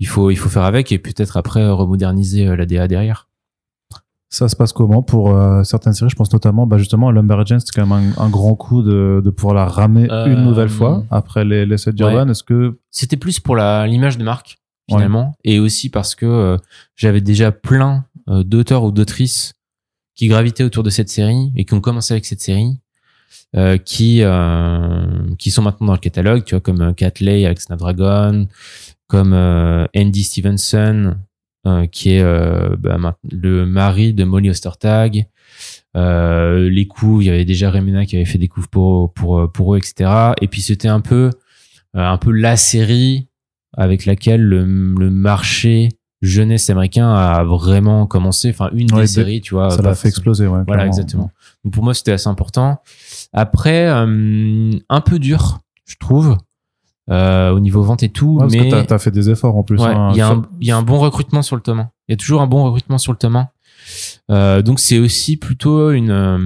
il 0.00 0.06
faut, 0.06 0.30
il 0.30 0.36
faut 0.36 0.48
faire 0.48 0.64
avec 0.64 0.92
et 0.92 0.98
peut-être 0.98 1.36
après 1.36 1.66
remoderniser 1.70 2.48
euh, 2.48 2.56
la 2.56 2.66
DA 2.66 2.88
derrière. 2.88 3.28
Ça 4.28 4.48
se 4.48 4.54
passe 4.54 4.72
comment 4.72 5.02
pour 5.02 5.34
euh, 5.34 5.64
certaines 5.64 5.92
séries? 5.92 6.10
Je 6.10 6.16
pense 6.16 6.32
notamment, 6.32 6.66
bah 6.66 6.78
justement, 6.78 7.08
à 7.08 7.12
Lumberjane, 7.12 7.58
c'était 7.58 7.80
quand 7.80 7.86
même 7.86 8.12
un, 8.16 8.28
grand 8.28 8.54
coup 8.54 8.82
de, 8.82 9.20
de 9.24 9.30
pouvoir 9.30 9.54
la 9.54 9.66
ramer 9.66 10.08
une 10.26 10.44
nouvelle 10.44 10.68
fois 10.68 11.04
après 11.10 11.44
les, 11.44 11.66
les 11.66 11.78
sets 11.78 11.92
d'Urban. 11.92 12.28
Est-ce 12.28 12.44
que 12.44 12.78
c'était 12.90 13.16
plus 13.16 13.40
pour 13.40 13.56
la 13.56 13.86
l'image 13.88 14.18
de 14.18 14.24
marque 14.24 14.58
finalement, 14.88 15.36
et 15.44 15.60
aussi 15.60 15.88
parce 15.88 16.16
que 16.16 16.58
j'avais 16.96 17.20
déjà 17.20 17.52
plein 17.52 18.06
d'auteurs 18.30 18.84
ou 18.84 18.92
d'autrices 18.92 19.52
qui 20.14 20.28
gravitaient 20.28 20.64
autour 20.64 20.82
de 20.82 20.90
cette 20.90 21.08
série 21.08 21.52
et 21.56 21.64
qui 21.64 21.74
ont 21.74 21.80
commencé 21.80 22.14
avec 22.14 22.24
cette 22.24 22.40
série 22.40 22.78
euh, 23.56 23.78
qui 23.78 24.22
euh, 24.22 25.34
qui 25.38 25.50
sont 25.50 25.62
maintenant 25.62 25.88
dans 25.88 25.92
le 25.94 25.98
catalogue, 25.98 26.44
tu 26.44 26.54
vois, 26.54 26.60
comme 26.60 26.80
euh, 26.82 26.92
Catley 26.92 27.46
avec 27.46 27.60
Snapdragon, 27.60 28.46
comme 29.08 29.32
Andy 29.96 30.22
Stevenson, 30.22 31.16
qui 31.90 32.10
est 32.10 32.22
bah, 32.78 33.16
le 33.28 33.66
mari 33.66 34.14
de 34.14 34.22
Molly 34.22 34.50
Ostertag. 34.50 35.26
les 35.94 36.86
coups, 36.86 37.24
il 37.24 37.26
y 37.26 37.30
avait 37.30 37.44
déjà 37.44 37.72
Remena 37.72 38.06
qui 38.06 38.14
avait 38.14 38.24
fait 38.24 38.38
des 38.38 38.46
coups 38.46 38.68
pour 38.68 39.12
pour 39.14 39.50
pour 39.50 39.74
eux, 39.74 39.78
etc. 39.78 40.32
Et 40.40 40.46
puis 40.46 40.62
c'était 40.62 40.88
un 40.88 41.00
peu 41.00 41.30
un 41.94 42.18
peu 42.18 42.30
la 42.30 42.56
série 42.56 43.26
avec 43.76 44.06
laquelle 44.06 44.42
le, 44.42 44.64
le 44.64 45.10
marché 45.10 45.88
jeunesse 46.22 46.70
américain 46.70 47.12
a 47.12 47.44
vraiment 47.44 48.06
commencé. 48.06 48.50
Enfin, 48.50 48.70
une 48.72 48.86
des 48.86 49.06
séries, 49.06 49.40
tu 49.40 49.54
vois. 49.54 49.70
Ça 49.70 49.82
l'a 49.82 49.94
fait 49.94 50.08
exploser, 50.08 50.46
ouais. 50.46 50.62
Voilà, 50.66 50.86
exactement. 50.86 51.30
Donc 51.64 51.72
pour 51.72 51.84
moi, 51.84 51.94
c'était 51.94 52.12
assez 52.12 52.28
important. 52.28 52.80
Après, 53.32 53.88
euh, 53.88 54.70
un 54.88 55.00
peu 55.00 55.18
dur, 55.18 55.60
je 55.84 55.96
trouve. 55.98 56.36
Euh, 57.10 57.50
au 57.50 57.58
niveau 57.58 57.82
vente 57.82 58.04
et 58.04 58.08
tout. 58.08 58.36
parce 58.38 58.52
mais 58.52 58.70
que 58.70 58.82
t'as, 58.82 58.94
as 58.94 58.98
fait 58.98 59.10
des 59.10 59.30
efforts 59.30 59.56
en 59.56 59.64
plus. 59.64 59.82
Hein, 59.82 60.10
il 60.12 60.18
y, 60.18 60.20
a 60.20 60.28
un, 60.28 60.42
y 60.60 60.70
a 60.70 60.76
un 60.76 60.82
bon 60.82 60.98
recrutement 60.98 61.42
sur 61.42 61.56
le 61.56 61.62
tome 61.62 61.88
Il 62.06 62.12
y 62.12 62.14
a 62.14 62.16
toujours 62.16 62.40
un 62.40 62.46
bon 62.46 62.62
recrutement 62.62 62.98
sur 62.98 63.10
le 63.10 63.18
tome 63.18 63.46
euh, 64.30 64.62
donc 64.62 64.80
c'est 64.80 64.98
aussi 64.98 65.36
plutôt 65.36 65.90
une, 65.90 66.10
euh, 66.10 66.38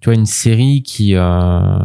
tu 0.00 0.06
vois, 0.06 0.14
une 0.14 0.26
série 0.26 0.82
qui 0.82 1.14
euh, 1.14 1.78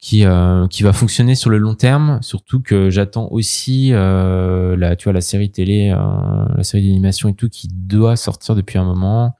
qui 0.00 0.24
euh, 0.24 0.66
qui 0.68 0.82
va 0.82 0.92
fonctionner 0.92 1.34
sur 1.34 1.50
le 1.50 1.58
long 1.58 1.74
terme. 1.74 2.18
Surtout 2.22 2.60
que 2.60 2.90
j'attends 2.90 3.28
aussi 3.30 3.90
la, 3.90 4.96
tu 4.96 5.04
vois, 5.04 5.12
la 5.12 5.20
série 5.20 5.50
télé, 5.50 5.88
la 5.90 6.62
série 6.62 6.86
d'animation 6.86 7.28
et 7.28 7.34
tout 7.34 7.48
qui 7.48 7.68
doit 7.68 8.16
sortir 8.16 8.54
depuis 8.54 8.78
un 8.78 8.84
moment. 8.84 9.34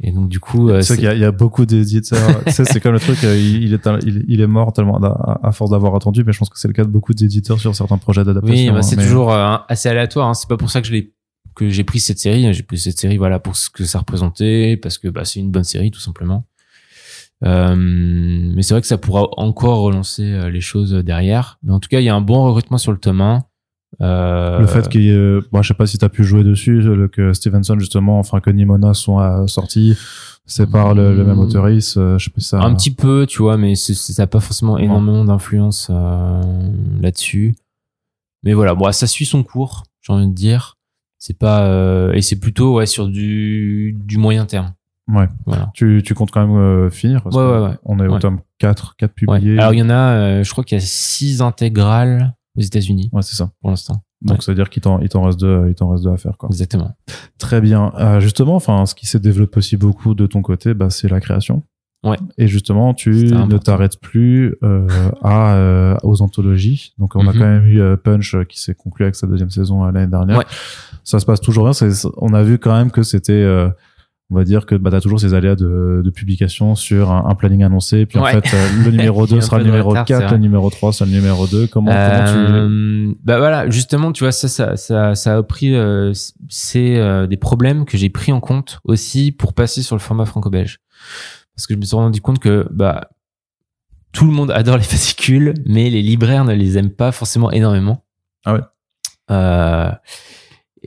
Et 0.00 0.12
donc 0.12 0.28
du 0.28 0.38
coup, 0.38 0.70
euh, 0.70 0.80
c'est 0.80 0.96
qu'il 0.96 1.12
y, 1.12 1.18
y, 1.18 1.24
a 1.24 1.32
beaucoup 1.32 1.66
d'éditeurs. 1.66 2.40
c'est 2.46 2.80
comme 2.80 2.92
le 2.92 3.00
truc, 3.00 3.18
euh, 3.24 3.36
il, 3.36 3.74
est 3.74 3.88
il, 4.06 4.40
est 4.40 4.46
mort 4.46 4.72
tellement 4.72 4.96
à, 5.02 5.50
force 5.50 5.72
d'avoir 5.72 5.96
attendu, 5.96 6.22
mais 6.24 6.32
je 6.32 6.38
pense 6.38 6.50
que 6.50 6.58
c'est 6.58 6.68
le 6.68 6.74
cas 6.74 6.84
de 6.84 6.88
beaucoup 6.88 7.14
d'éditeurs 7.14 7.58
sur 7.58 7.74
certains 7.74 7.98
projets 7.98 8.22
d'adaptation. 8.22 8.56
Oui, 8.56 8.70
bah, 8.70 8.82
c'est 8.82 8.96
toujours 8.96 9.32
euh, 9.32 9.56
assez 9.68 9.88
aléatoire. 9.88 10.28
Hein. 10.28 10.34
C'est 10.34 10.48
pas 10.48 10.56
pour 10.56 10.70
ça 10.70 10.80
que 10.80 10.86
je 10.86 10.92
l'ai 10.92 11.12
que 11.56 11.68
j'ai 11.68 11.82
pris 11.82 11.98
cette 11.98 12.20
série. 12.20 12.52
J'ai 12.54 12.62
pris 12.62 12.78
cette 12.78 12.98
série 13.00 13.16
voilà 13.16 13.40
pour 13.40 13.56
ce 13.56 13.70
que 13.70 13.84
ça 13.84 13.98
représentait, 13.98 14.78
parce 14.80 14.98
que 14.98 15.08
bah, 15.08 15.24
c'est 15.24 15.40
une 15.40 15.50
bonne 15.50 15.64
série 15.64 15.90
tout 15.90 15.98
simplement. 15.98 16.44
Euh, 17.44 17.76
mais 17.76 18.62
c'est 18.62 18.74
vrai 18.74 18.80
que 18.80 18.86
ça 18.86 18.98
pourra 18.98 19.28
encore 19.36 19.80
relancer 19.80 20.50
les 20.50 20.60
choses 20.60 20.92
derrière. 20.92 21.58
Mais 21.62 21.72
en 21.72 21.80
tout 21.80 21.88
cas, 21.88 22.00
il 22.00 22.04
y 22.04 22.08
a 22.08 22.14
un 22.14 22.20
bon 22.20 22.44
recrutement 22.44 22.78
sur 22.78 22.92
le 22.92 22.98
tome 22.98 23.20
1. 23.20 23.44
Euh... 24.00 24.58
Le 24.58 24.66
fait 24.66 24.88
qu'il 24.88 25.02
y 25.02 25.10
ait, 25.10 25.40
bon, 25.50 25.62
je 25.62 25.68
sais 25.68 25.74
pas 25.74 25.86
si 25.86 25.98
tu 25.98 26.04
as 26.04 26.08
pu 26.08 26.24
jouer 26.24 26.44
dessus, 26.44 26.84
que 27.12 27.32
Stevenson 27.32 27.78
justement, 27.78 28.18
enfin 28.18 28.40
que 28.40 28.50
Nimona 28.50 28.94
sont 28.94 29.18
euh, 29.18 29.46
sortis, 29.46 29.96
c'est 30.44 30.70
par 30.70 30.94
le, 30.94 31.14
le, 31.14 31.24
même 31.24 31.38
autoriste, 31.38 31.96
euh, 31.96 32.18
je 32.18 32.26
sais 32.26 32.30
pas 32.30 32.40
si 32.40 32.48
ça. 32.48 32.60
Un 32.60 32.74
petit 32.74 32.90
peu, 32.90 33.26
tu 33.26 33.42
vois, 33.42 33.56
mais 33.56 33.74
ça 33.74 34.22
n'a 34.22 34.26
pas 34.26 34.40
forcément 34.40 34.78
énormément 34.78 35.24
d'influence 35.24 35.88
euh, 35.90 36.42
là-dessus. 37.00 37.56
Mais 38.44 38.52
voilà, 38.52 38.74
bon, 38.74 38.90
ça 38.92 39.06
suit 39.06 39.26
son 39.26 39.42
cours, 39.42 39.84
j'ai 40.00 40.12
envie 40.12 40.28
de 40.28 40.34
dire. 40.34 40.74
C'est 41.20 41.36
pas 41.36 42.12
et 42.14 42.22
c'est 42.22 42.38
plutôt 42.38 42.76
ouais 42.76 42.86
sur 42.86 43.08
du 43.08 43.96
du 44.04 44.18
moyen 44.18 44.46
terme. 44.46 44.72
Ouais. 45.08 45.26
Voilà. 45.46 45.70
Tu, 45.74 46.02
tu 46.04 46.14
comptes 46.14 46.30
quand 46.30 46.46
même 46.46 46.90
finir 46.90 47.22
parce 47.22 47.34
ouais, 47.34 47.42
ouais, 47.42 47.58
ouais, 47.60 47.76
On 47.84 47.98
est 47.98 48.06
au 48.06 48.18
tome 48.18 48.40
4, 48.58 48.96
4 48.96 49.12
publiés. 49.12 49.58
Alors 49.58 49.72
il 49.72 49.78
y 49.78 49.82
en 49.82 49.90
a, 49.90 50.42
je 50.42 50.50
crois 50.50 50.64
qu'il 50.64 50.76
y 50.76 50.80
a 50.80 50.84
6 50.84 51.40
intégrales 51.42 52.34
aux 52.56 52.60
États-Unis. 52.60 53.08
Ouais, 53.12 53.22
c'est 53.22 53.36
ça. 53.36 53.50
Pour 53.60 53.70
l'instant. 53.70 54.02
Donc, 54.20 54.42
ça 54.42 54.50
veut 54.50 54.56
dire 54.56 54.68
qu'il 54.68 54.82
t'en, 54.82 55.00
il 55.00 55.08
t'en 55.08 55.22
reste 55.22 55.38
deux, 55.38 55.66
il 55.68 55.74
t'en 55.74 55.90
reste 55.90 56.04
deux 56.04 56.10
à 56.10 56.16
faire, 56.16 56.36
quoi. 56.36 56.48
Exactement. 56.48 56.90
Très 57.38 57.60
bien. 57.60 57.92
Euh, 57.98 58.20
justement, 58.20 58.56
enfin, 58.56 58.84
ce 58.84 58.94
qui 58.94 59.06
s'est 59.06 59.20
développé 59.20 59.58
aussi 59.58 59.76
beaucoup 59.76 60.14
de 60.14 60.26
ton 60.26 60.42
côté, 60.42 60.74
bah, 60.74 60.90
c'est 60.90 61.08
la 61.08 61.20
création. 61.20 61.62
Ouais. 62.04 62.16
Et 62.36 62.46
justement, 62.46 62.94
tu 62.94 63.10
ne 63.10 63.58
t'arrêtes 63.58 64.00
plus 64.00 64.54
euh, 64.62 64.86
à 65.22 65.54
euh, 65.54 65.96
aux 66.02 66.22
anthologies. 66.22 66.94
Donc, 66.98 67.16
on 67.16 67.26
a 67.26 67.32
mhm. 67.32 67.38
quand 67.38 67.46
même 67.46 67.66
eu 67.66 67.80
euh, 67.80 67.96
Punch 67.96 68.34
euh, 68.34 68.44
qui 68.44 68.60
s'est 68.60 68.74
conclu 68.74 69.04
avec 69.04 69.16
sa 69.16 69.26
deuxième 69.26 69.50
saison 69.50 69.84
l'année 69.84 70.06
dernière. 70.06 70.38
Ouais. 70.38 70.46
Ça 71.04 71.18
se 71.20 71.26
passe 71.26 71.40
toujours 71.40 71.68
bien. 71.68 71.88
On 72.16 72.34
a 72.34 72.42
vu 72.42 72.58
quand 72.58 72.76
même 72.76 72.90
que 72.90 73.02
c'était 73.02 73.44
on 74.30 74.36
va 74.36 74.44
dire 74.44 74.66
que 74.66 74.74
bah, 74.74 74.90
tu 74.90 74.96
as 74.96 75.00
toujours 75.00 75.18
ces 75.18 75.32
aléas 75.32 75.54
de, 75.54 76.02
de 76.04 76.10
publication 76.10 76.74
sur 76.74 77.10
un, 77.10 77.34
planning 77.34 77.62
annoncé. 77.62 78.04
Puis 78.04 78.18
en 78.18 78.24
fait, 78.26 78.44
euh, 78.52 78.84
le 78.84 78.90
numéro 78.92 79.26
2 79.26 79.40
sera 79.40 79.58
le 79.58 79.64
numéro 79.64 79.94
4, 79.94 80.32
le 80.32 80.38
numéro 80.38 80.68
3 80.68 80.92
sera 80.92 81.08
le 81.08 81.16
numéro 81.16 81.46
2. 81.46 81.66
Comment, 81.68 81.90
comment 81.90 82.24
tu... 82.24 82.32
Euh, 82.36 83.14
bah 83.24 83.38
voilà, 83.38 83.70
justement, 83.70 84.12
tu 84.12 84.24
vois, 84.24 84.32
ça, 84.32 84.48
ça, 84.48 84.76
ça, 84.76 85.14
ça 85.14 85.36
a 85.38 85.42
pris... 85.42 85.74
Euh, 85.74 86.12
c'est 86.48 86.96
euh, 86.96 87.26
des 87.26 87.38
problèmes 87.38 87.86
que 87.86 87.96
j'ai 87.96 88.10
pris 88.10 88.32
en 88.32 88.40
compte 88.40 88.80
aussi 88.84 89.32
pour 89.32 89.54
passer 89.54 89.82
sur 89.82 89.96
le 89.96 90.00
format 90.00 90.26
franco-belge. 90.26 90.80
Parce 91.56 91.66
que 91.66 91.74
je 91.74 91.78
me 91.78 91.84
suis 91.84 91.96
rendu 91.96 92.20
compte 92.20 92.38
que 92.38 92.68
bah 92.70 93.08
tout 94.12 94.26
le 94.26 94.32
monde 94.32 94.50
adore 94.50 94.76
les 94.76 94.82
fascicules, 94.84 95.54
mais 95.64 95.88
les 95.88 96.02
libraires 96.02 96.44
ne 96.44 96.54
les 96.54 96.76
aiment 96.76 96.94
pas 96.94 97.12
forcément 97.12 97.50
énormément. 97.50 98.04
Ah 98.44 98.54
ouais 98.54 98.60
euh, 99.30 99.90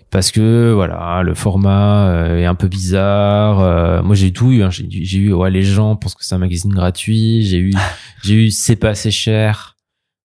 parce 0.09 0.31
que 0.31 0.71
voilà 0.73 1.21
le 1.23 1.33
format 1.33 2.07
euh, 2.09 2.37
est 2.37 2.45
un 2.45 2.55
peu 2.55 2.67
bizarre 2.67 3.59
euh, 3.59 4.01
moi 4.03 4.15
j'ai 4.15 4.31
tout 4.31 4.51
eu 4.51 4.63
hein. 4.63 4.69
j'ai 4.69 5.17
eu 5.17 5.33
ouais 5.33 5.51
les 5.51 5.63
gens 5.63 5.95
pensent 5.95 6.15
que 6.15 6.23
c'est 6.23 6.35
un 6.35 6.39
magazine 6.39 6.71
gratuit 6.71 7.43
j'ai 7.43 7.57
eu 7.57 7.73
j'ai 8.23 8.35
eu 8.35 8.51
c'est 8.51 8.75
pas 8.75 8.89
assez 8.89 9.11
cher 9.11 9.75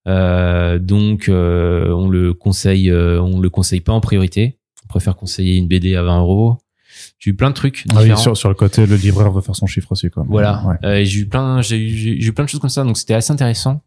euh, 0.07 0.79
donc 0.79 1.29
euh, 1.29 1.90
on 1.90 2.09
le 2.09 2.33
conseille 2.33 2.92
on 2.92 3.40
le 3.40 3.50
conseille 3.50 3.81
pas 3.81 3.92
en 3.92 4.00
priorité. 4.00 4.59
On 4.85 4.88
préfère 4.88 5.16
conseiller 5.16 5.57
une 5.57 5.66
BD 5.66 5.96
à 5.96 6.02
20 6.05 6.20
euros. 6.20 6.59
J'ai 7.18 7.31
eu 7.31 7.35
plein 7.35 7.50
de 7.50 7.55
trucs 7.55 7.85
ah 7.90 8.02
oui, 8.02 8.16
sur, 8.16 8.37
sur 8.37 8.48
le 8.48 8.55
côté 8.55 8.87
le 8.87 8.94
libraire 8.94 9.33
veut 9.33 9.40
faire 9.40 9.57
son 9.57 9.66
chiffre 9.66 9.90
aussi 9.90 10.11
quoi. 10.11 10.24
Voilà. 10.29 10.79
J'ai 11.02 11.20
eu 11.20 11.26
plein 11.26 11.61
j'ai 11.61 11.79
eu, 11.79 12.20
j'ai 12.20 12.29
eu 12.29 12.33
plein 12.33 12.44
de 12.44 12.48
choses 12.48 12.61
comme 12.61 12.70
ça 12.70 12.85
donc 12.85 12.96
c'était 12.96 13.14
assez 13.14 13.33
intéressant. 13.33 13.83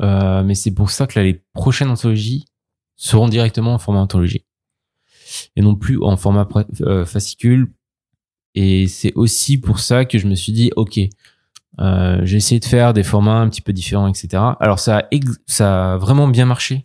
Mais 0.00 0.54
c'est 0.54 0.70
pour 0.70 0.90
ça 0.90 1.06
que 1.06 1.18
là, 1.18 1.24
les 1.24 1.42
prochaines 1.52 1.90
anthologies 1.90 2.46
seront 2.96 3.28
directement 3.28 3.74
en 3.74 3.78
format 3.78 4.00
anthologie 4.00 4.44
et 5.56 5.62
non 5.62 5.74
plus 5.74 6.02
en 6.02 6.16
format 6.16 6.46
euh, 6.82 7.04
fascicule. 7.04 7.72
Et 8.54 8.88
c'est 8.88 9.12
aussi 9.14 9.58
pour 9.58 9.78
ça 9.78 10.04
que 10.04 10.18
je 10.18 10.26
me 10.26 10.34
suis 10.34 10.52
dit, 10.52 10.70
ok, 10.76 10.98
euh, 11.78 12.20
j'ai 12.24 12.36
essayé 12.36 12.58
de 12.58 12.64
faire 12.64 12.92
des 12.92 13.02
formats 13.02 13.38
un 13.38 13.48
petit 13.48 13.62
peu 13.62 13.72
différents, 13.72 14.08
etc. 14.08 14.42
Alors 14.60 14.78
ça 14.78 14.98
a, 14.98 15.04
ça 15.46 15.94
a 15.94 15.96
vraiment 15.98 16.28
bien 16.28 16.46
marché 16.46 16.82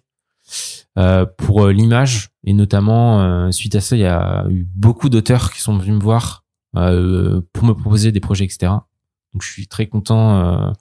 euh, 0.97 1.25
pour 1.25 1.65
euh, 1.65 1.73
l'image 1.73 2.29
et 2.45 2.53
notamment 2.53 3.21
euh, 3.21 3.51
suite 3.51 3.75
à 3.75 3.81
ça, 3.81 3.97
il 3.97 4.01
y 4.01 4.05
a 4.05 4.45
eu 4.49 4.65
beaucoup 4.75 5.09
d'auteurs 5.09 5.51
qui 5.51 5.59
sont 5.59 5.77
venus 5.77 5.95
me 5.95 6.01
voir 6.01 6.43
pour 6.73 7.63
me 7.63 7.71
proposer 7.71 8.11
des 8.11 8.19
projets, 8.19 8.43
etc. 8.43 8.73
Donc 9.33 9.41
je 9.41 9.49
suis 9.49 9.65
très 9.65 9.87
content 9.87 10.73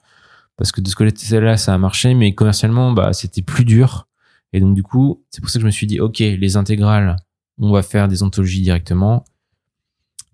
parce 0.57 0.73
que 0.73 0.81
de 0.81 0.89
ce 0.89 0.95
côté-là, 0.95 1.55
ça 1.55 1.73
a 1.73 1.77
marché, 1.77 2.13
mais 2.15 2.33
commercialement, 2.33 2.91
bah 2.91 3.13
c'était 3.13 3.41
plus 3.41 3.63
dur. 3.63 4.05
Et 4.51 4.59
donc 4.59 4.75
du 4.75 4.83
coup, 4.83 5.23
c'est 5.29 5.39
pour 5.39 5.49
ça 5.49 5.57
que 5.57 5.61
je 5.61 5.65
me 5.65 5.71
suis 5.71 5.87
dit, 5.87 6.01
ok, 6.01 6.19
les 6.19 6.57
intégrales, 6.57 7.15
on 7.59 7.71
va 7.71 7.81
faire 7.81 8.07
des 8.07 8.23
anthologies 8.23 8.61
directement. 8.61 9.25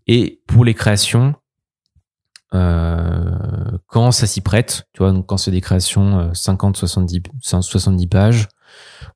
Et 0.08 0.42
pour 0.48 0.66
les 0.66 0.74
créations, 0.74 1.36
euh, 2.54 3.78
quand 3.88 4.12
ça 4.12 4.28
s'y 4.28 4.42
prête, 4.42 4.88
tu 4.94 5.00
vois, 5.00 5.12
donc 5.12 5.28
quand 5.28 5.38
c'est 5.38 5.52
des 5.52 5.62
créations 5.62 6.34
50, 6.34 6.78
70, 6.78 7.22
70 7.42 8.08
pages, 8.08 8.48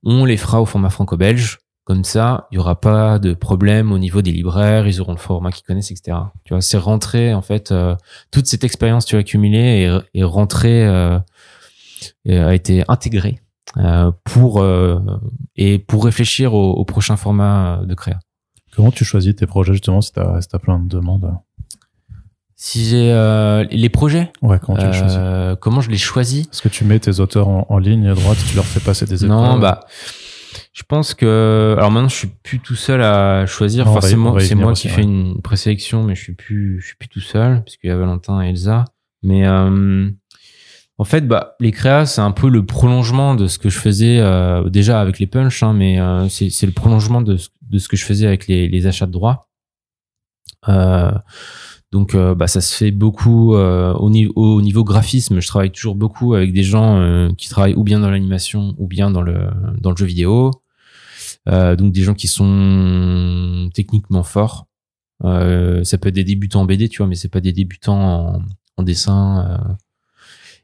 on 0.02 0.24
les 0.24 0.36
fera 0.36 0.60
au 0.62 0.66
format 0.66 0.90
franco-belge. 0.90 1.58
Comme 1.84 2.02
ça, 2.02 2.48
il 2.50 2.56
y 2.56 2.58
aura 2.58 2.80
pas 2.80 3.20
de 3.20 3.32
problème 3.32 3.92
au 3.92 3.98
niveau 3.98 4.20
des 4.20 4.32
libraires, 4.32 4.88
ils 4.88 5.00
auront 5.00 5.12
le 5.12 5.18
format 5.18 5.52
qu'ils 5.52 5.64
connaissent, 5.64 5.92
etc. 5.92 6.18
Tu 6.44 6.52
vois, 6.52 6.60
c'est 6.60 6.78
rentré 6.78 7.32
en 7.32 7.42
fait 7.42 7.70
euh, 7.70 7.94
toute 8.32 8.46
cette 8.46 8.64
expérience 8.64 9.04
tu 9.06 9.14
as 9.14 9.20
accumulée 9.20 10.00
et 10.12 10.24
rentrée 10.24 10.84
euh, 10.84 11.20
a 12.28 12.54
été 12.54 12.82
intégrée 12.88 13.40
pour 14.24 14.64
et 15.56 15.78
pour 15.78 16.04
réfléchir 16.04 16.54
au, 16.54 16.72
au, 16.72 16.84
prochain 16.84 17.16
format 17.16 17.80
de 17.84 17.94
créa. 17.94 18.18
Comment 18.74 18.90
tu 18.90 19.04
choisis 19.04 19.34
tes 19.34 19.46
projets 19.46 19.72
justement 19.72 20.00
si 20.00 20.12
tu 20.12 20.20
as, 20.20 20.40
si 20.42 20.48
as 20.52 20.58
plein 20.58 20.78
de 20.78 20.88
demandes? 20.88 21.32
Si 22.58 22.86
j'ai 22.86 23.12
euh, 23.12 23.64
les 23.70 23.90
projets? 23.90 24.32
Ouais, 24.40 24.58
comment 24.58 24.78
tu 24.78 24.86
les 24.86 24.92
choisis? 24.94 25.18
Euh, 25.20 25.56
Comment 25.56 25.82
je 25.82 25.90
les 25.90 25.98
choisis? 25.98 26.46
Est-ce 26.46 26.62
que 26.62 26.70
tu 26.70 26.84
mets 26.84 26.98
tes 26.98 27.20
auteurs 27.20 27.48
en, 27.48 27.78
ligne 27.78 28.08
à 28.08 28.14
droite, 28.14 28.38
tu 28.48 28.56
leur 28.56 28.64
fais 28.64 28.80
passer 28.80 29.04
des 29.04 29.26
épreuves? 29.26 29.38
Non, 29.38 29.58
bah, 29.58 29.80
je 30.72 30.82
pense 30.82 31.12
que 31.12 31.74
alors 31.76 31.90
maintenant 31.90 32.08
je 32.08 32.16
suis 32.16 32.28
plus 32.28 32.58
tout 32.58 32.74
seul 32.74 33.02
à 33.02 33.44
choisir. 33.44 33.84
Forcément, 33.84 34.38
c'est 34.40 34.54
moi 34.54 34.72
qui 34.72 34.88
fais 34.88 35.02
une 35.02 35.42
présélection, 35.42 36.02
mais 36.02 36.14
je 36.14 36.22
suis 36.22 36.34
plus, 36.34 36.80
je 36.80 36.86
suis 36.86 36.96
plus 36.96 37.08
tout 37.08 37.20
seul 37.20 37.62
parce 37.62 37.76
qu'il 37.76 37.90
y 37.90 37.92
a 37.92 37.96
Valentin 37.96 38.42
et 38.42 38.48
Elsa. 38.48 38.86
Mais 39.22 39.46
euh, 39.46 40.08
en 40.98 41.04
fait, 41.04 41.28
bah, 41.28 41.56
les 41.60 41.72
créas, 41.72 42.06
c'est 42.06 42.20
un 42.22 42.32
peu 42.32 42.48
le 42.48 42.64
prolongement 42.64 43.34
de 43.34 43.48
ce 43.48 43.58
que 43.58 43.68
je 43.68 43.78
faisais 43.78 44.18
euh, 44.18 44.68
déjà 44.68 45.00
avec 45.00 45.18
les 45.18 45.26
punchs, 45.26 45.62
hein, 45.62 45.72
mais 45.74 46.00
euh, 46.00 46.28
c'est 46.28 46.66
le 46.66 46.72
prolongement 46.72 47.20
de, 47.20 47.36
de 47.62 47.78
ce 47.78 47.88
que 47.88 47.96
je 47.96 48.04
faisais 48.04 48.26
avec 48.26 48.46
les, 48.46 48.68
les 48.68 48.86
achats 48.86 49.06
de 49.06 49.12
droits. 49.12 49.48
Euh, 50.68 51.12
donc 51.92 52.14
euh, 52.14 52.34
bah, 52.34 52.46
ça 52.46 52.60
se 52.60 52.76
fait 52.76 52.90
beaucoup 52.90 53.54
euh, 53.54 53.92
au, 53.94 54.10
niveau, 54.10 54.32
au 54.36 54.60
niveau 54.60 54.84
graphisme. 54.84 55.40
Je 55.40 55.46
travaille 55.46 55.70
toujours 55.70 55.94
beaucoup 55.94 56.34
avec 56.34 56.52
des 56.52 56.62
gens 56.62 56.98
euh, 56.98 57.30
qui 57.38 57.48
travaillent 57.48 57.74
ou 57.74 57.84
bien 57.84 58.00
dans 58.00 58.10
l'animation 58.10 58.74
ou 58.78 58.86
bien 58.86 59.10
dans 59.10 59.22
le, 59.22 59.48
dans 59.80 59.90
le 59.90 59.96
jeu 59.96 60.06
vidéo. 60.06 60.50
donc 61.46 61.92
des 61.92 62.02
gens 62.02 62.14
qui 62.14 62.28
sont 62.28 63.70
techniquement 63.72 64.24
forts. 64.24 64.66
ça 65.22 65.98
peut 65.98 66.08
être 66.08 66.14
des 66.14 66.24
débutants 66.24 66.62
en 66.62 66.64
BD, 66.66 66.88
tu 66.88 66.98
vois, 66.98 67.06
mais 67.06 67.14
c'est 67.14 67.28
pas 67.30 67.40
des 67.40 67.52
débutants 67.52 68.42
en, 68.76 68.82
dessin. 68.82 69.58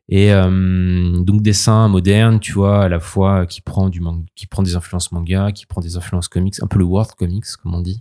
Et 0.08 0.30
donc 0.32 1.42
dessin 1.42 1.88
moderne, 1.88 2.40
tu 2.40 2.52
vois, 2.52 2.84
à 2.84 2.88
la 2.88 3.00
fois 3.00 3.46
qui 3.46 3.60
prend 3.60 3.88
du 3.88 4.00
qui 4.34 4.46
prend 4.46 4.62
des 4.62 4.76
influences 4.76 5.12
manga, 5.12 5.52
qui 5.52 5.66
prend 5.66 5.80
des 5.80 5.96
influences 5.96 6.28
comics, 6.28 6.56
un 6.62 6.66
peu 6.66 6.78
le 6.78 6.84
world 6.84 7.12
comics 7.16 7.46
comme 7.62 7.74
on 7.74 7.80
dit. 7.80 8.00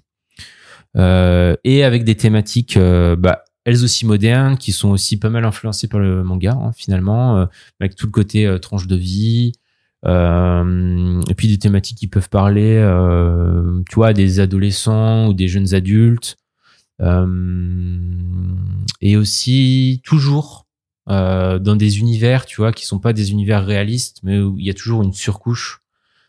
Euh, 0.98 1.56
et 1.64 1.84
avec 1.84 2.04
des 2.04 2.16
thématiques 2.16 2.76
euh, 2.76 3.16
bah, 3.16 3.44
elles 3.64 3.84
aussi 3.84 4.06
modernes, 4.06 4.58
qui 4.58 4.72
sont 4.72 4.90
aussi 4.90 5.18
pas 5.18 5.30
mal 5.30 5.46
influencées 5.46 5.88
par 5.88 6.00
le 6.00 6.24
manga 6.24 6.52
hein, 6.52 6.72
finalement, 6.76 7.38
euh, 7.38 7.46
avec 7.80 7.96
tout 7.96 8.08
le 8.08 8.12
côté 8.12 8.58
tranche 8.62 8.88
de 8.88 8.96
vie, 8.96 9.54
et 10.04 11.36
puis 11.38 11.48
des 11.48 11.60
thématiques 11.60 12.00
qui 12.00 12.08
peuvent 12.08 12.30
parler, 12.30 12.82
tu 13.88 13.96
vois, 13.96 14.14
des 14.14 14.40
adolescents 14.40 15.28
ou 15.28 15.34
des 15.34 15.48
jeunes 15.48 15.76
adultes, 15.76 16.38
et 19.02 19.16
aussi 19.16 20.02
toujours 20.04 20.66
dans 21.12 21.76
des 21.76 22.00
univers, 22.00 22.46
tu 22.46 22.58
vois, 22.58 22.72
qui 22.72 22.86
sont 22.86 23.00
pas 23.00 23.14
des 23.14 23.32
univers 23.32 23.66
réalistes, 23.66 24.20
mais 24.24 24.40
où 24.40 24.58
il 24.58 24.66
y 24.66 24.70
a 24.70 24.74
toujours 24.74 25.04
une 25.04 25.14
surcouche, 25.14 25.82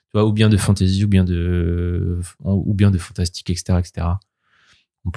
tu 0.06 0.18
vois, 0.18 0.26
ou 0.26 0.32
bien 0.32 0.48
de 0.48 0.56
fantasy, 0.56 1.04
ou 1.04 1.08
bien 1.08 1.24
de, 1.24 2.20
ou 2.42 2.74
bien 2.74 2.90
de 2.90 2.98
fantastique, 2.98 3.50
etc., 3.50 3.78
etc 3.78 4.14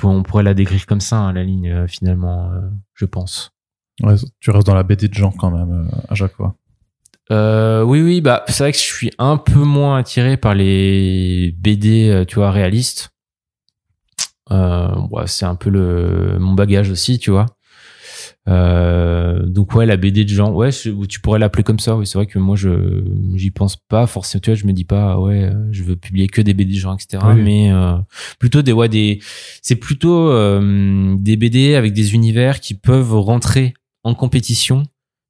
on, 0.04 0.24
pourrait 0.24 0.44
la 0.44 0.54
décrire 0.54 0.86
comme 0.86 1.02
ça, 1.02 1.18
hein, 1.18 1.34
la 1.34 1.44
ligne, 1.44 1.70
euh, 1.70 1.88
finalement, 1.88 2.52
euh, 2.52 2.62
je 2.94 3.06
pense. 3.06 3.52
Ouais, 4.02 4.16
tu 4.40 4.52
restes 4.52 4.68
dans 4.68 4.76
la 4.76 4.84
BD 4.84 5.08
de 5.08 5.14
genre 5.14 5.34
quand 5.38 5.52
même, 5.52 5.88
euh, 5.88 5.98
à 6.10 6.16
chaque 6.16 6.34
fois. 6.34 6.56
oui, 7.30 8.02
oui, 8.02 8.22
bah 8.22 8.44
c'est 8.48 8.64
vrai 8.64 8.72
que 8.72 8.78
je 8.78 8.84
suis 8.84 9.12
un 9.18 9.38
peu 9.38 9.60
moins 9.60 9.98
attiré 9.98 10.38
par 10.38 10.54
les 10.54 11.56
BD, 11.58 12.26
tu 12.28 12.36
vois, 12.36 12.52
réalistes. 12.52 13.10
C'est 14.50 15.46
un 15.46 15.56
peu 15.56 15.70
le 15.70 16.38
mon 16.40 16.54
bagage 16.54 16.92
aussi, 16.92 17.18
tu 17.18 17.32
vois. 17.32 17.48
Euh, 18.48 19.44
donc 19.46 19.74
ouais, 19.74 19.86
la 19.86 19.98
BD 19.98 20.24
de 20.24 20.30
genre, 20.30 20.54
ouais, 20.54 20.70
tu 20.72 21.20
pourrais 21.20 21.40
l'appeler 21.40 21.64
comme 21.64 21.80
ça. 21.80 21.96
Oui, 21.96 22.06
c'est 22.06 22.18
vrai 22.18 22.28
que 22.28 22.38
moi, 22.38 22.56
je 22.56 23.04
j'y 23.34 23.52
pense 23.52 23.76
pas 23.76 24.06
forcément. 24.08 24.42
Tu 24.42 24.52
vois, 24.52 24.56
je 24.56 24.66
me 24.66 24.74
dis 24.74 24.86
pas, 24.86 25.20
ouais, 25.20 25.52
je 25.72 25.84
veux 25.84 25.96
publier 25.96 26.28
que 26.28 26.42
des 26.42 26.54
BD 26.54 26.74
de 26.74 26.80
genre, 26.80 26.94
etc. 26.94 27.24
Mais 27.36 27.72
euh, 27.72 27.98
plutôt 28.40 28.62
des, 28.62 28.72
ouais, 28.72 28.90
des, 28.90 29.20
c'est 29.62 29.76
plutôt 29.76 30.30
euh, 30.30 31.16
des 31.18 31.38
BD 31.38 31.76
avec 31.76 31.94
des 31.94 32.14
univers 32.14 32.60
qui 32.60 32.76
peuvent 32.76 33.16
rentrer 33.16 33.74
en 34.04 34.14
compétition, 34.14 34.84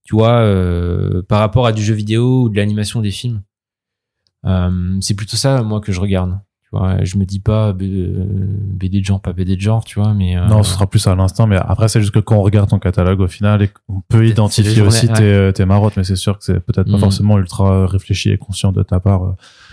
tu 0.04 0.16
vois, 0.16 0.40
euh, 0.40 1.22
par 1.24 1.40
rapport 1.40 1.66
à 1.66 1.72
du 1.72 1.84
jeu 1.84 1.94
vidéo 1.94 2.44
ou 2.44 2.50
de 2.50 2.58
l'animation 2.58 3.02
des 3.02 3.12
films. 3.12 3.42
c'est 5.02 5.16
plutôt 5.16 5.38
ça, 5.38 5.64
moi, 5.64 5.80
que 5.80 5.92
je 5.92 6.02
regarde 6.02 6.38
je 6.74 7.18
me 7.18 7.26
dis 7.26 7.40
pas 7.40 7.74
BD 7.74 9.00
de 9.00 9.06
genre, 9.06 9.22
pas 9.22 9.34
BD 9.34 9.56
de 9.56 9.62
genre, 9.62 9.84
tu 9.86 10.00
vois, 10.00 10.14
mais 10.14 10.38
euh, 10.38 10.46
non, 10.48 10.64
ce 10.64 10.74
sera 10.74 10.88
plus 10.88 11.06
à 11.08 11.16
l'instant. 11.16 11.48
Mais 11.48 11.58
après, 11.58 11.88
c'est 11.88 12.02
juste 12.02 12.14
que 12.14 12.20
quand 12.20 12.36
on 12.36 12.42
regarde 12.42 12.70
ton 12.70 12.80
catalogue 12.80 13.22
au 13.22 13.28
final, 13.28 13.68
on 13.88 14.02
peut 14.02 14.28
identifier 14.28 14.82
aussi 14.82 15.08
tes, 15.08 15.52
tes, 15.54 15.66
marottes, 15.66 15.98
mais 15.98 16.04
c'est 16.04 16.16
sûr 16.16 16.38
que 16.38 16.44
c'est 16.44 16.60
peut-être 16.60 16.90
pas 16.90 16.98
mm. 16.98 17.02
forcément 17.02 17.38
ultra 17.38 17.88
réfléchi 17.88 18.32
et 18.32 18.38
conscient 18.38 18.72
de 18.72 18.84
ta 18.84 19.00
part. 19.00 19.24
Euh, 19.24 19.32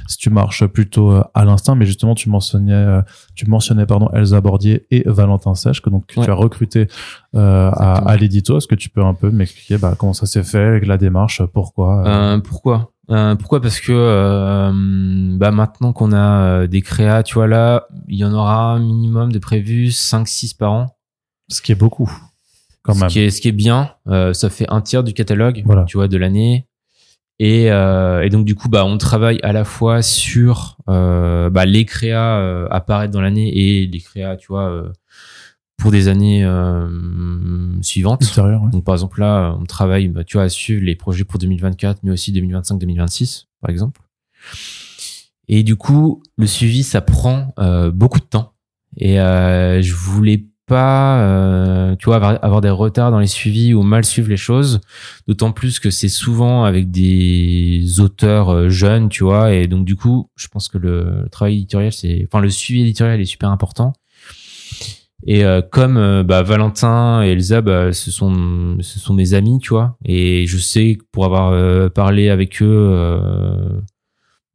si 0.08 0.16
tu 0.18 0.30
marches 0.30 0.66
plutôt 0.66 1.12
euh, 1.12 1.22
à 1.34 1.44
l'instinct, 1.44 1.74
mais 1.74 1.86
justement, 1.86 2.14
tu 2.14 2.28
mentionnais, 2.28 3.00
tu 3.34 3.48
mentionnais 3.48 3.86
pardon 3.86 4.08
Elsa 4.12 4.40
Bordier 4.40 4.86
et 4.90 5.02
Valentin 5.06 5.54
Sèche 5.54 5.80
que 5.80 5.90
donc 5.90 6.06
tu 6.06 6.20
as 6.20 6.34
recruté 6.34 6.88
euh, 7.34 7.70
à, 7.70 8.08
à 8.08 8.16
l'édito. 8.16 8.58
Est-ce 8.58 8.66
que 8.66 8.74
tu 8.74 8.88
peux 8.90 9.02
un 9.02 9.14
peu 9.14 9.30
m'expliquer 9.30 9.78
bah, 9.78 9.94
comment 9.98 10.12
ça 10.12 10.26
s'est 10.26 10.42
fait, 10.42 10.80
la 10.80 10.98
démarche, 10.98 11.42
pourquoi 11.52 12.40
Pourquoi? 12.44 12.92
Euh, 13.12 13.34
pourquoi? 13.34 13.60
Parce 13.60 13.80
que 13.80 13.92
euh, 13.92 14.72
bah 15.36 15.50
maintenant 15.50 15.92
qu'on 15.92 16.12
a 16.12 16.62
euh, 16.62 16.66
des 16.66 16.80
créas, 16.80 17.22
tu 17.22 17.34
vois 17.34 17.46
là, 17.46 17.86
il 18.08 18.16
y 18.16 18.24
en 18.24 18.32
aura 18.32 18.72
un 18.72 18.78
minimum 18.78 19.30
de 19.32 19.38
prévus 19.38 19.88
5-6 19.88 20.56
par 20.56 20.72
an. 20.72 20.96
Ce 21.48 21.60
qui 21.60 21.72
est 21.72 21.76
beaucoup, 21.76 22.10
quand 22.82 22.94
même. 22.94 23.10
Ce 23.10 23.12
qui 23.12 23.20
est, 23.20 23.30
ce 23.30 23.40
qui 23.42 23.48
est 23.48 23.52
bien, 23.52 23.94
ça 24.06 24.48
fait 24.48 24.66
un 24.70 24.80
tiers 24.80 25.04
du 25.04 25.12
catalogue, 25.12 25.62
voilà. 25.66 25.84
tu 25.84 25.98
vois, 25.98 26.08
de 26.08 26.16
l'année. 26.16 26.66
Et, 27.38 27.64
et, 27.66 28.28
donc 28.30 28.46
du 28.46 28.54
coup, 28.54 28.68
bah 28.68 28.86
on 28.86 28.96
travaille 28.96 29.40
à 29.42 29.52
la 29.52 29.64
fois 29.64 30.00
sur 30.00 30.78
bah, 30.86 31.66
les 31.66 31.84
créas 31.84 32.66
apparaître 32.70 33.12
dans 33.12 33.20
l'année 33.20 33.50
et 33.54 33.86
les 33.86 34.00
créas, 34.00 34.36
tu 34.36 34.46
vois 34.48 34.84
pour 35.82 35.90
des 35.90 36.06
années 36.06 36.44
euh, 36.44 36.86
suivantes. 37.82 38.22
Donc 38.70 38.84
par 38.84 38.94
exemple 38.94 39.18
là, 39.18 39.56
on 39.60 39.64
travaille, 39.64 40.06
bah, 40.06 40.22
tu 40.22 40.36
vois, 40.36 40.44
à 40.44 40.48
suivre 40.48 40.80
les 40.84 40.94
projets 40.94 41.24
pour 41.24 41.40
2024, 41.40 42.04
mais 42.04 42.12
aussi 42.12 42.32
2025-2026, 42.32 43.46
par 43.60 43.68
exemple. 43.68 44.00
Et 45.48 45.64
du 45.64 45.74
coup, 45.74 46.22
le 46.38 46.46
suivi, 46.46 46.84
ça 46.84 47.00
prend 47.00 47.52
euh, 47.58 47.90
beaucoup 47.90 48.20
de 48.20 48.24
temps. 48.24 48.52
Et 48.96 49.20
euh, 49.20 49.82
je 49.82 49.92
voulais 49.92 50.46
pas, 50.66 51.20
euh, 51.20 51.96
tu 51.96 52.04
vois, 52.04 52.16
avoir, 52.16 52.44
avoir, 52.44 52.60
des 52.60 52.70
retards 52.70 53.10
dans 53.10 53.18
les 53.18 53.26
suivis 53.26 53.74
ou 53.74 53.82
mal 53.82 54.04
suivre 54.04 54.28
les 54.28 54.36
choses. 54.36 54.80
D'autant 55.26 55.50
plus 55.50 55.80
que 55.80 55.90
c'est 55.90 56.08
souvent 56.08 56.62
avec 56.62 56.92
des 56.92 57.98
auteurs 57.98 58.50
euh, 58.50 58.68
jeunes, 58.68 59.08
tu 59.08 59.24
vois. 59.24 59.52
Et 59.52 59.66
donc 59.66 59.84
du 59.84 59.96
coup, 59.96 60.30
je 60.36 60.46
pense 60.46 60.68
que 60.68 60.78
le 60.78 61.26
travail 61.32 61.56
éditorial, 61.56 61.92
c'est, 61.92 62.24
enfin, 62.28 62.40
le 62.40 62.50
suivi 62.50 62.82
éditorial 62.82 63.20
est 63.20 63.24
super 63.24 63.50
important. 63.50 63.94
Et 65.24 65.44
euh, 65.44 65.62
comme 65.62 65.96
euh, 65.96 66.24
bah, 66.24 66.42
Valentin 66.42 67.22
et 67.22 67.30
Elsa, 67.30 67.60
bah, 67.60 67.92
ce 67.92 68.10
sont 68.10 68.78
ce 68.80 68.98
sont 68.98 69.14
mes 69.14 69.34
amis, 69.34 69.58
tu 69.60 69.70
vois. 69.70 69.96
Et 70.04 70.46
je 70.46 70.58
sais 70.58 70.98
pour 71.12 71.24
avoir 71.24 71.52
euh, 71.52 71.88
parlé 71.88 72.28
avec 72.28 72.60
eux 72.62 73.82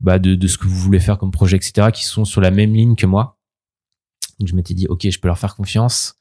bah, 0.01 0.19
de, 0.19 0.35
de 0.35 0.47
ce 0.47 0.57
que 0.57 0.67
vous 0.67 0.75
voulez 0.75 0.99
faire 0.99 1.17
comme 1.17 1.31
projet, 1.31 1.55
etc., 1.55 1.89
qui 1.93 2.05
sont 2.05 2.25
sur 2.25 2.41
la 2.41 2.51
même 2.51 2.73
ligne 2.73 2.95
que 2.95 3.05
moi. 3.05 3.37
Donc 4.39 4.49
je 4.49 4.55
m'étais 4.55 4.73
dit, 4.73 4.87
ok, 4.87 5.09
je 5.09 5.19
peux 5.19 5.27
leur 5.27 5.39
faire 5.39 5.55
confiance 5.55 6.15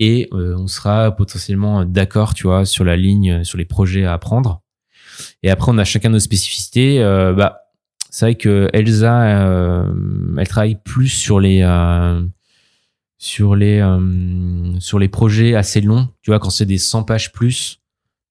et 0.00 0.28
on 0.32 0.66
sera 0.66 1.14
potentiellement 1.14 1.84
d'accord, 1.84 2.32
tu 2.32 2.46
vois, 2.46 2.64
sur 2.64 2.84
la 2.84 2.96
ligne, 2.96 3.44
sur 3.44 3.58
les 3.58 3.66
projets 3.66 4.06
à 4.06 4.14
apprendre. 4.14 4.62
Et 5.42 5.50
après, 5.50 5.70
on 5.70 5.76
a 5.76 5.84
chacun 5.84 6.08
nos 6.08 6.18
spécificités. 6.18 7.00
bah, 7.36 7.58
c'est 8.08 8.24
vrai 8.24 8.34
que 8.34 8.70
Elsa, 8.72 9.26
elle 10.38 10.48
travaille 10.48 10.80
plus 10.82 11.08
sur 11.08 11.38
les 11.38 11.60
sur 13.20 13.54
les 13.54 13.80
euh, 13.80 14.80
sur 14.80 14.98
les 14.98 15.08
projets 15.08 15.54
assez 15.54 15.82
longs, 15.82 16.08
tu 16.22 16.30
vois, 16.30 16.40
quand 16.40 16.48
c'est 16.48 16.64
des 16.64 16.78
100 16.78 17.04
pages 17.04 17.32
plus 17.32 17.80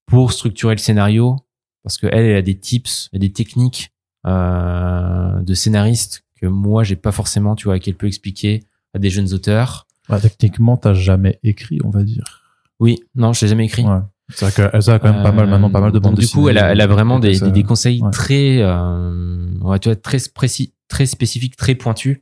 pour 0.06 0.32
structurer 0.32 0.74
le 0.74 0.80
scénario, 0.80 1.36
parce 1.84 1.96
que 1.96 2.08
elle, 2.08 2.24
elle 2.24 2.36
a 2.36 2.42
des 2.42 2.58
tips, 2.58 3.08
et 3.12 3.20
des 3.20 3.32
techniques 3.32 3.92
euh, 4.26 5.40
de 5.42 5.54
scénariste 5.54 6.24
que 6.40 6.46
moi 6.46 6.82
j'ai 6.82 6.96
pas 6.96 7.12
forcément, 7.12 7.54
tu 7.54 7.66
vois, 7.66 7.78
qu'elle 7.78 7.94
peut 7.94 8.08
expliquer 8.08 8.64
à 8.92 8.98
des 8.98 9.10
jeunes 9.10 9.32
auteurs. 9.32 9.86
Bah, 10.08 10.18
techniquement, 10.18 10.76
t'as 10.76 10.92
jamais 10.92 11.38
écrit, 11.44 11.78
on 11.84 11.90
va 11.90 12.02
dire. 12.02 12.42
Oui, 12.80 12.98
non, 13.14 13.32
je 13.32 13.42
l'ai 13.42 13.48
jamais 13.48 13.66
écrit. 13.66 13.84
Ouais. 13.84 14.00
C'est 14.30 14.44
vrai 14.44 14.70
qu'elle 14.70 14.92
a 14.92 14.98
quand 14.98 15.12
même 15.12 15.22
pas 15.22 15.30
mal 15.30 15.48
maintenant, 15.48 15.70
pas 15.70 15.80
mal 15.80 15.92
de 15.92 16.00
bandes 16.00 16.16
Du 16.16 16.26
coup, 16.26 16.48
elle 16.48 16.58
a, 16.58 16.72
elle 16.72 16.80
a 16.80 16.88
vraiment 16.88 17.20
des, 17.20 17.38
des, 17.38 17.62
conseils 17.62 18.02
très, 18.10 18.58
euh, 18.60 19.52
ouais, 19.60 19.78
tu 19.78 19.88
vois, 19.88 19.96
très 19.96 20.18
précis, 20.34 20.72
très 20.88 21.06
spécifiques, 21.06 21.56
très 21.56 21.76
pointus 21.76 22.18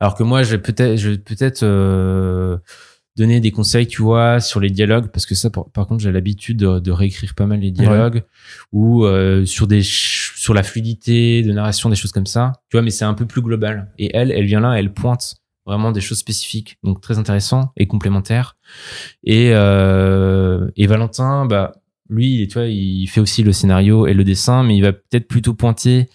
alors 0.00 0.14
que 0.14 0.22
moi, 0.22 0.42
je 0.42 0.50
vais 0.50 0.58
peut-être, 0.58 0.96
je 0.96 1.10
vais 1.10 1.18
peut-être 1.18 1.62
euh, 1.62 2.58
donner 3.16 3.40
des 3.40 3.52
conseils, 3.52 3.86
tu 3.86 4.02
vois, 4.02 4.40
sur 4.40 4.60
les 4.60 4.70
dialogues, 4.70 5.08
parce 5.08 5.26
que 5.26 5.34
ça, 5.34 5.50
par, 5.50 5.86
contre, 5.86 6.02
j'ai 6.02 6.12
l'habitude 6.12 6.58
de, 6.58 6.90
réécrire 6.90 7.34
pas 7.34 7.46
mal 7.46 7.60
les 7.60 7.70
dialogues, 7.70 8.24
ou 8.72 9.04
euh, 9.04 9.44
sur 9.44 9.66
des, 9.66 9.82
sur 9.82 10.54
la 10.54 10.62
fluidité 10.62 11.42
de 11.42 11.52
narration, 11.52 11.88
des 11.88 11.96
choses 11.96 12.12
comme 12.12 12.26
ça, 12.26 12.52
tu 12.70 12.76
vois. 12.76 12.82
Mais 12.82 12.90
c'est 12.90 13.04
un 13.04 13.14
peu 13.14 13.26
plus 13.26 13.42
global. 13.42 13.90
Et 13.98 14.14
elle, 14.16 14.30
elle 14.30 14.46
vient 14.46 14.60
là, 14.60 14.78
elle 14.78 14.92
pointe 14.92 15.36
vraiment 15.66 15.92
des 15.92 16.00
choses 16.00 16.18
spécifiques, 16.18 16.78
donc 16.82 17.00
très 17.00 17.18
intéressant 17.18 17.72
et 17.76 17.86
complémentaire. 17.86 18.56
Et 19.22 19.50
euh, 19.52 20.68
et 20.76 20.86
Valentin, 20.86 21.46
bah 21.46 21.72
lui, 22.10 22.46
tu 22.48 22.54
vois, 22.54 22.66
il 22.66 23.06
fait 23.06 23.20
aussi 23.20 23.42
le 23.42 23.52
scénario 23.52 24.06
et 24.06 24.12
le 24.12 24.24
dessin, 24.24 24.62
mais 24.62 24.76
il 24.76 24.82
va 24.82 24.92
peut-être 24.92 25.26
plutôt 25.26 25.54
pointer 25.54 26.08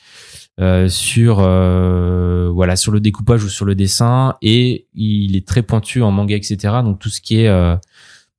euh, 0.60 0.89
sur 0.89 1.39
euh, 1.39 2.50
voilà 2.54 2.76
sur 2.76 2.91
le 2.91 3.00
découpage 3.00 3.45
ou 3.45 3.50
sur 3.50 3.65
le 3.65 3.76
dessin. 3.76 4.36
Et 4.41 4.88
il 4.93 5.38
est 5.38 5.48
très 5.48 5.63
pointu 5.63 6.02
en 6.02 6.12
manga 6.12 6.36
etc 6.36 6.58
donc 6.84 7.00
tout 7.00 7.10
ce 7.10 7.22
qui 7.22 7.39
est 7.41 7.48
euh, 7.48 7.78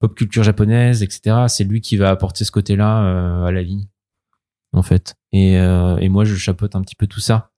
pop 0.01 0.15
culture 0.15 0.43
japonaise 0.43 1.03
etc 1.03 1.45
c'est 1.49 1.65
lui 1.65 1.81
qui 1.81 1.97
va 1.97 2.11
apporter 2.11 2.45
ce 2.45 2.51
côté 2.51 2.77
là 2.77 3.47
à 3.47 3.51
la 3.51 3.63
ligne 3.63 3.87
en 4.73 4.83
fait. 4.83 5.17
Et, 5.33 5.55
et 5.55 6.09
moi 6.09 6.25
je 6.25 6.35
chapeaute 6.35 6.77
un 6.77 6.83
petit 6.83 6.97
peu 6.97 7.07
tout 7.07 7.21
ça. 7.21 7.51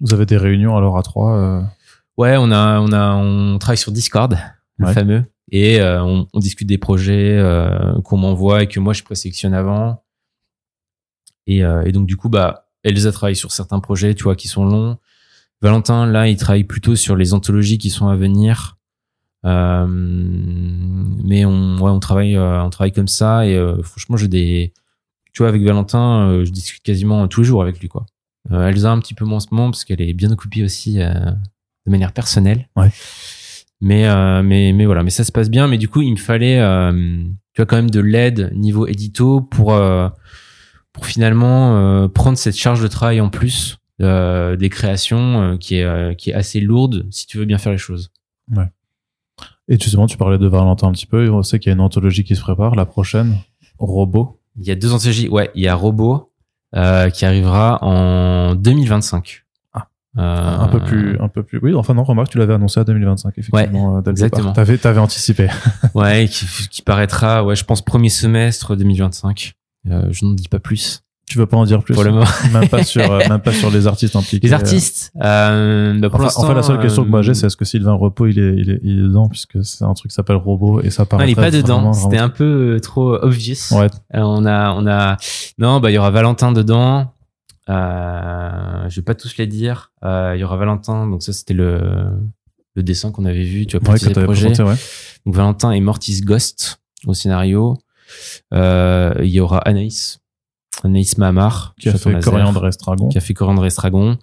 Vous 0.00 0.12
avez 0.12 0.26
des 0.26 0.36
réunions 0.36 0.76
alors 0.76 0.98
à 0.98 1.02
trois 1.02 1.64
ouais 2.18 2.36
on 2.38 2.50
a 2.50 2.80
on 2.80 2.92
a 2.92 3.14
on 3.14 3.58
travaille 3.58 3.78
sur 3.78 3.92
Discord 3.92 4.38
le 4.76 4.86
fameux. 4.88 5.24
Et 5.52 5.80
on, 5.80 6.26
on, 6.32 6.38
discute 6.40 6.68
des 6.68 6.76
projets 6.78 7.40
qu'on 8.04 8.16
m'envoie 8.18 8.64
et 8.64 8.66
que 8.66 8.80
moi 8.80 8.92
je 8.92 9.02
présélectionne 9.02 9.54
avant. 9.54 10.02
Et, 11.46 11.60
et 11.60 11.92
donc 11.92 12.06
du 12.06 12.16
coup 12.16 12.28
bah 12.28 12.65
Elsa 12.86 13.10
travaille 13.10 13.36
sur 13.36 13.50
certains 13.50 13.80
projets, 13.80 14.14
tu 14.14 14.22
vois, 14.22 14.36
qui 14.36 14.48
sont 14.48 14.64
longs. 14.64 14.96
Valentin, 15.60 16.06
là, 16.06 16.28
il 16.28 16.36
travaille 16.36 16.64
plutôt 16.64 16.94
sur 16.94 17.16
les 17.16 17.34
anthologies 17.34 17.78
qui 17.78 17.90
sont 17.90 18.08
à 18.08 18.14
venir. 18.14 18.78
Euh, 19.44 19.86
mais 19.88 21.44
on, 21.44 21.78
ouais, 21.78 21.90
on 21.90 21.98
travaille, 21.98 22.36
euh, 22.36 22.62
on 22.62 22.70
travaille 22.70 22.92
comme 22.92 23.08
ça. 23.08 23.46
Et 23.46 23.56
euh, 23.56 23.82
franchement, 23.82 24.16
j'ai 24.16 24.28
des, 24.28 24.72
tu 25.32 25.42
vois, 25.42 25.48
avec 25.48 25.62
Valentin, 25.62 26.44
je 26.44 26.50
discute 26.50 26.82
quasiment 26.82 27.26
tous 27.26 27.40
les 27.40 27.46
jours 27.46 27.62
avec 27.62 27.80
lui, 27.80 27.88
quoi. 27.88 28.06
Elsa 28.50 28.92
un 28.92 29.00
petit 29.00 29.14
peu 29.14 29.24
moins 29.24 29.38
en 29.38 29.40
ce 29.40 29.48
moment 29.50 29.70
parce 29.72 29.84
qu'elle 29.84 30.00
est 30.00 30.12
bien 30.12 30.30
occupée 30.30 30.62
aussi 30.62 30.98
de 30.98 31.90
manière 31.90 32.12
personnelle. 32.12 32.68
Ouais. 32.76 32.92
Mais, 33.80 34.04
mais, 34.44 34.72
mais 34.72 34.86
voilà, 34.86 35.02
mais 35.02 35.10
ça 35.10 35.24
se 35.24 35.32
passe 35.32 35.50
bien. 35.50 35.66
Mais 35.66 35.78
du 35.78 35.88
coup, 35.88 36.02
il 36.02 36.12
me 36.12 36.16
fallait, 36.16 36.60
tu 36.92 37.56
vois, 37.56 37.66
quand 37.66 37.74
même 37.74 37.90
de 37.90 37.98
l'aide 37.98 38.52
niveau 38.54 38.86
édito 38.86 39.40
pour 39.40 39.72
pour 40.96 41.04
finalement 41.04 41.76
euh, 41.76 42.08
prendre 42.08 42.38
cette 42.38 42.56
charge 42.56 42.80
de 42.80 42.88
travail 42.88 43.20
en 43.20 43.28
plus 43.28 43.76
euh, 44.00 44.56
des 44.56 44.70
créations 44.70 45.42
euh, 45.42 45.56
qui 45.58 45.76
est 45.76 46.16
qui 46.16 46.30
est 46.30 46.32
assez 46.32 46.58
lourde 46.58 47.06
si 47.10 47.26
tu 47.26 47.36
veux 47.36 47.44
bien 47.44 47.58
faire 47.58 47.70
les 47.70 47.78
choses. 47.78 48.10
Ouais. 48.50 48.64
Et 49.68 49.78
justement, 49.78 50.06
tu 50.06 50.16
parlais 50.16 50.38
de 50.38 50.46
Valentin 50.46 50.88
un 50.88 50.92
petit 50.92 51.04
peu. 51.04 51.28
On 51.28 51.42
sait 51.42 51.58
qu'il 51.58 51.68
y 51.68 51.72
a 51.72 51.74
une 51.74 51.82
anthologie 51.82 52.24
qui 52.24 52.34
se 52.34 52.40
prépare, 52.40 52.76
la 52.76 52.86
prochaine, 52.86 53.36
Robot. 53.78 54.40
Il 54.56 54.66
y 54.66 54.70
a 54.70 54.74
deux 54.74 54.94
anthologies. 54.94 55.28
Ouais, 55.28 55.50
il 55.54 55.62
y 55.62 55.68
a 55.68 55.74
Robot 55.74 56.32
qui 56.72 57.24
arrivera 57.26 57.78
en 57.82 58.54
2025. 58.54 59.42
Ah. 60.18 60.62
un 60.62 60.68
peu 60.68 60.80
plus, 60.80 61.20
un 61.20 61.28
peu 61.28 61.42
plus. 61.42 61.58
Oui, 61.62 61.74
enfin 61.74 61.92
non, 61.92 62.02
remarque, 62.02 62.30
tu 62.30 62.38
l'avais 62.38 62.54
annoncé 62.54 62.80
à 62.80 62.84
2025 62.84 63.36
effectivement. 63.36 63.96
Ouais, 63.96 64.10
exactement. 64.10 64.54
T'avais, 64.54 64.78
t'avais 64.78 64.98
anticipé. 64.98 65.48
ouais, 65.94 66.26
qui, 66.26 66.46
qui, 66.70 66.80
paraîtra, 66.80 67.44
ouais, 67.44 67.54
je 67.54 67.64
pense 67.64 67.82
premier 67.82 68.08
semestre 68.08 68.76
2025. 68.76 69.55
Euh, 69.90 70.08
je 70.10 70.24
n'en 70.24 70.32
dis 70.32 70.48
pas 70.48 70.58
plus. 70.58 71.02
Tu 71.28 71.38
veux 71.38 71.46
pas 71.46 71.56
en 71.56 71.64
dire 71.64 71.82
plus 71.82 71.92
pour 71.92 72.04
le 72.04 72.12
moment. 72.12 72.24
même 72.52 72.68
pas 72.68 72.84
sur 72.84 73.10
euh, 73.10 73.20
même 73.28 73.40
pas 73.40 73.52
sur 73.52 73.70
les 73.70 73.88
artistes 73.88 74.14
impliqués. 74.14 74.46
Les 74.46 74.52
artistes. 74.52 75.12
Euh, 75.20 75.98
bah 75.98 76.08
pour 76.08 76.20
enfin, 76.20 76.42
en 76.42 76.46
fait, 76.46 76.54
la 76.54 76.62
seule 76.62 76.80
question 76.80 77.04
que 77.04 77.08
moi 77.08 77.22
j'ai, 77.22 77.34
c'est 77.34 77.46
est-ce 77.46 77.56
que 77.56 77.64
Sylvain 77.64 77.94
Repos 77.94 78.28
il 78.28 78.38
est, 78.38 78.54
il 78.56 78.70
est, 78.70 78.80
il 78.84 78.98
est 78.98 79.02
dedans 79.02 79.28
puisque 79.28 79.64
c'est 79.64 79.84
un 79.84 79.92
truc 79.94 80.10
qui 80.12 80.14
s'appelle 80.14 80.36
Robot 80.36 80.82
et 80.82 80.90
ça 80.90 81.04
paraît. 81.04 81.24
Non, 81.24 81.28
il 81.28 81.32
est 81.32 81.34
pas 81.34 81.50
dedans. 81.50 81.92
C'était 81.92 82.18
un 82.18 82.28
peu 82.28 82.78
trop 82.80 83.14
obvious. 83.14 83.56
Ouais. 83.72 83.88
on 84.14 84.46
a 84.46 84.72
on 84.72 84.86
a 84.86 85.16
non 85.58 85.80
bah 85.80 85.90
il 85.90 85.94
y 85.94 85.98
aura 85.98 86.10
Valentin 86.12 86.52
dedans. 86.52 87.12
Euh, 87.68 88.88
je 88.88 89.00
vais 89.00 89.04
pas 89.04 89.16
tous 89.16 89.36
les 89.36 89.48
dire. 89.48 89.90
Euh, 90.04 90.34
il 90.36 90.40
y 90.40 90.44
aura 90.44 90.56
Valentin. 90.56 91.08
Donc 91.08 91.24
ça 91.24 91.32
c'était 91.32 91.54
le 91.54 91.80
le 92.76 92.82
dessin 92.84 93.10
qu'on 93.10 93.24
avait 93.24 93.42
vu. 93.42 93.66
Tu 93.66 93.76
vois 93.78 93.94
ouais, 93.94 93.98
le 94.00 94.24
projet. 94.24 94.62
ouais. 94.62 94.76
Donc 95.24 95.34
Valentin 95.34 95.72
et 95.72 95.80
Mortis 95.80 96.20
Ghost 96.20 96.80
au 97.04 97.14
scénario. 97.14 97.76
Euh, 98.54 99.14
il 99.20 99.30
y 99.30 99.40
aura 99.40 99.58
Anaïs, 99.58 100.20
Anaïs 100.84 101.16
Mahamar, 101.18 101.74
qui 101.80 101.88
a 101.88 101.94
fait 101.94 102.20
Coriandre 102.20 102.66
Estragon. 102.66 103.08
Qui 103.08 103.18
a 103.18 103.20
fait 103.20 103.34
Coriandre 103.34 103.64
Estragon. 103.66 104.18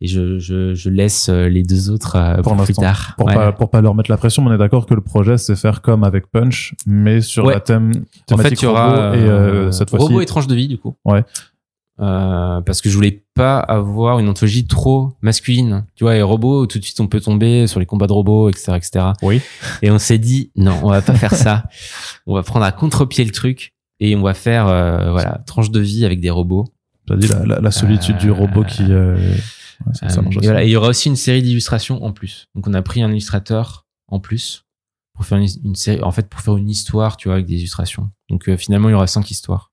Et 0.00 0.08
je, 0.08 0.38
je, 0.38 0.74
je 0.74 0.90
laisse 0.90 1.28
euh, 1.28 1.48
les 1.48 1.62
deux 1.62 1.90
autres 1.90 2.16
euh, 2.16 2.42
pour, 2.42 2.56
plus 2.56 2.74
tard. 2.74 3.14
Pour, 3.16 3.26
pas, 3.26 3.52
pour 3.52 3.70
pas 3.70 3.80
leur 3.80 3.94
mettre 3.94 4.10
la 4.10 4.16
pression, 4.16 4.42
mais 4.42 4.50
on 4.50 4.54
est 4.54 4.58
d'accord 4.58 4.86
que 4.86 4.94
le 4.94 5.00
projet, 5.00 5.38
c'est 5.38 5.56
faire 5.56 5.80
comme 5.80 6.04
avec 6.04 6.30
Punch, 6.30 6.74
mais 6.86 7.20
sur 7.20 7.46
la 7.46 7.60
thème, 7.60 7.92
thématique 8.26 8.32
en 8.32 8.36
fait, 8.36 8.50
il 8.50 8.62
y 8.62 8.66
aura, 8.66 9.10
robot 9.10 9.16
et 9.16 9.22
euh, 9.22 9.70
cette 9.70 9.88
fois-ci. 9.88 10.06
Robot 10.06 10.20
étrange 10.20 10.46
de 10.48 10.54
vie, 10.54 10.68
du 10.68 10.76
coup. 10.76 10.94
Ouais. 11.04 11.24
Euh, 11.98 12.60
parce 12.60 12.82
que 12.82 12.90
je 12.90 12.94
voulais 12.94 13.24
pas 13.34 13.58
avoir 13.58 14.18
une 14.18 14.28
anthologie 14.28 14.66
trop 14.66 15.16
masculine. 15.22 15.86
Tu 15.94 16.04
vois, 16.04 16.16
et 16.16 16.22
robots, 16.22 16.66
tout 16.66 16.78
de 16.78 16.84
suite 16.84 17.00
on 17.00 17.06
peut 17.06 17.20
tomber 17.20 17.66
sur 17.66 17.80
les 17.80 17.86
combats 17.86 18.06
de 18.06 18.12
robots, 18.12 18.50
etc., 18.50 18.72
etc. 18.76 19.06
Oui. 19.22 19.40
Et 19.80 19.90
on 19.90 19.98
s'est 19.98 20.18
dit 20.18 20.50
non, 20.56 20.78
on 20.82 20.90
va 20.90 21.00
pas 21.00 21.14
faire 21.14 21.34
ça. 21.34 21.64
On 22.26 22.34
va 22.34 22.42
prendre 22.42 22.66
à 22.66 22.72
contre-pied 22.72 23.24
le 23.24 23.30
truc 23.30 23.72
et 24.00 24.14
on 24.14 24.22
va 24.22 24.34
faire 24.34 24.66
euh, 24.68 25.10
voilà 25.10 25.42
tranche 25.46 25.70
de 25.70 25.80
vie 25.80 26.04
avec 26.04 26.20
des 26.20 26.28
robots. 26.30 26.66
T'as 27.06 27.16
dit 27.16 27.28
la, 27.28 27.60
la, 27.60 27.70
solitude 27.70 28.18
du 28.18 28.30
robot 28.30 28.64
qui. 28.64 28.82
Euh, 28.90 29.34
ça, 29.92 30.08
ça 30.08 30.20
et, 30.20 30.38
voilà. 30.42 30.64
et 30.64 30.66
il 30.66 30.70
y 30.70 30.76
aura 30.76 30.88
aussi 30.88 31.08
une 31.08 31.16
série 31.16 31.42
d'illustrations 31.42 32.04
en 32.04 32.12
plus. 32.12 32.46
Donc 32.54 32.66
on 32.66 32.74
a 32.74 32.82
pris 32.82 33.02
un 33.02 33.10
illustrateur 33.10 33.86
en 34.08 34.20
plus 34.20 34.64
pour 35.14 35.24
faire 35.24 35.38
une, 35.38 35.48
une, 35.64 35.74
série, 35.76 36.02
en 36.02 36.10
fait 36.10 36.28
pour 36.28 36.40
faire 36.40 36.56
une 36.56 36.68
histoire, 36.68 37.16
tu 37.16 37.28
vois, 37.28 37.36
avec 37.36 37.46
des 37.46 37.54
illustrations. 37.54 38.10
Donc 38.28 38.54
finalement 38.56 38.90
il 38.90 38.92
y 38.92 38.94
aura 38.94 39.06
cinq 39.06 39.30
histoires. 39.30 39.70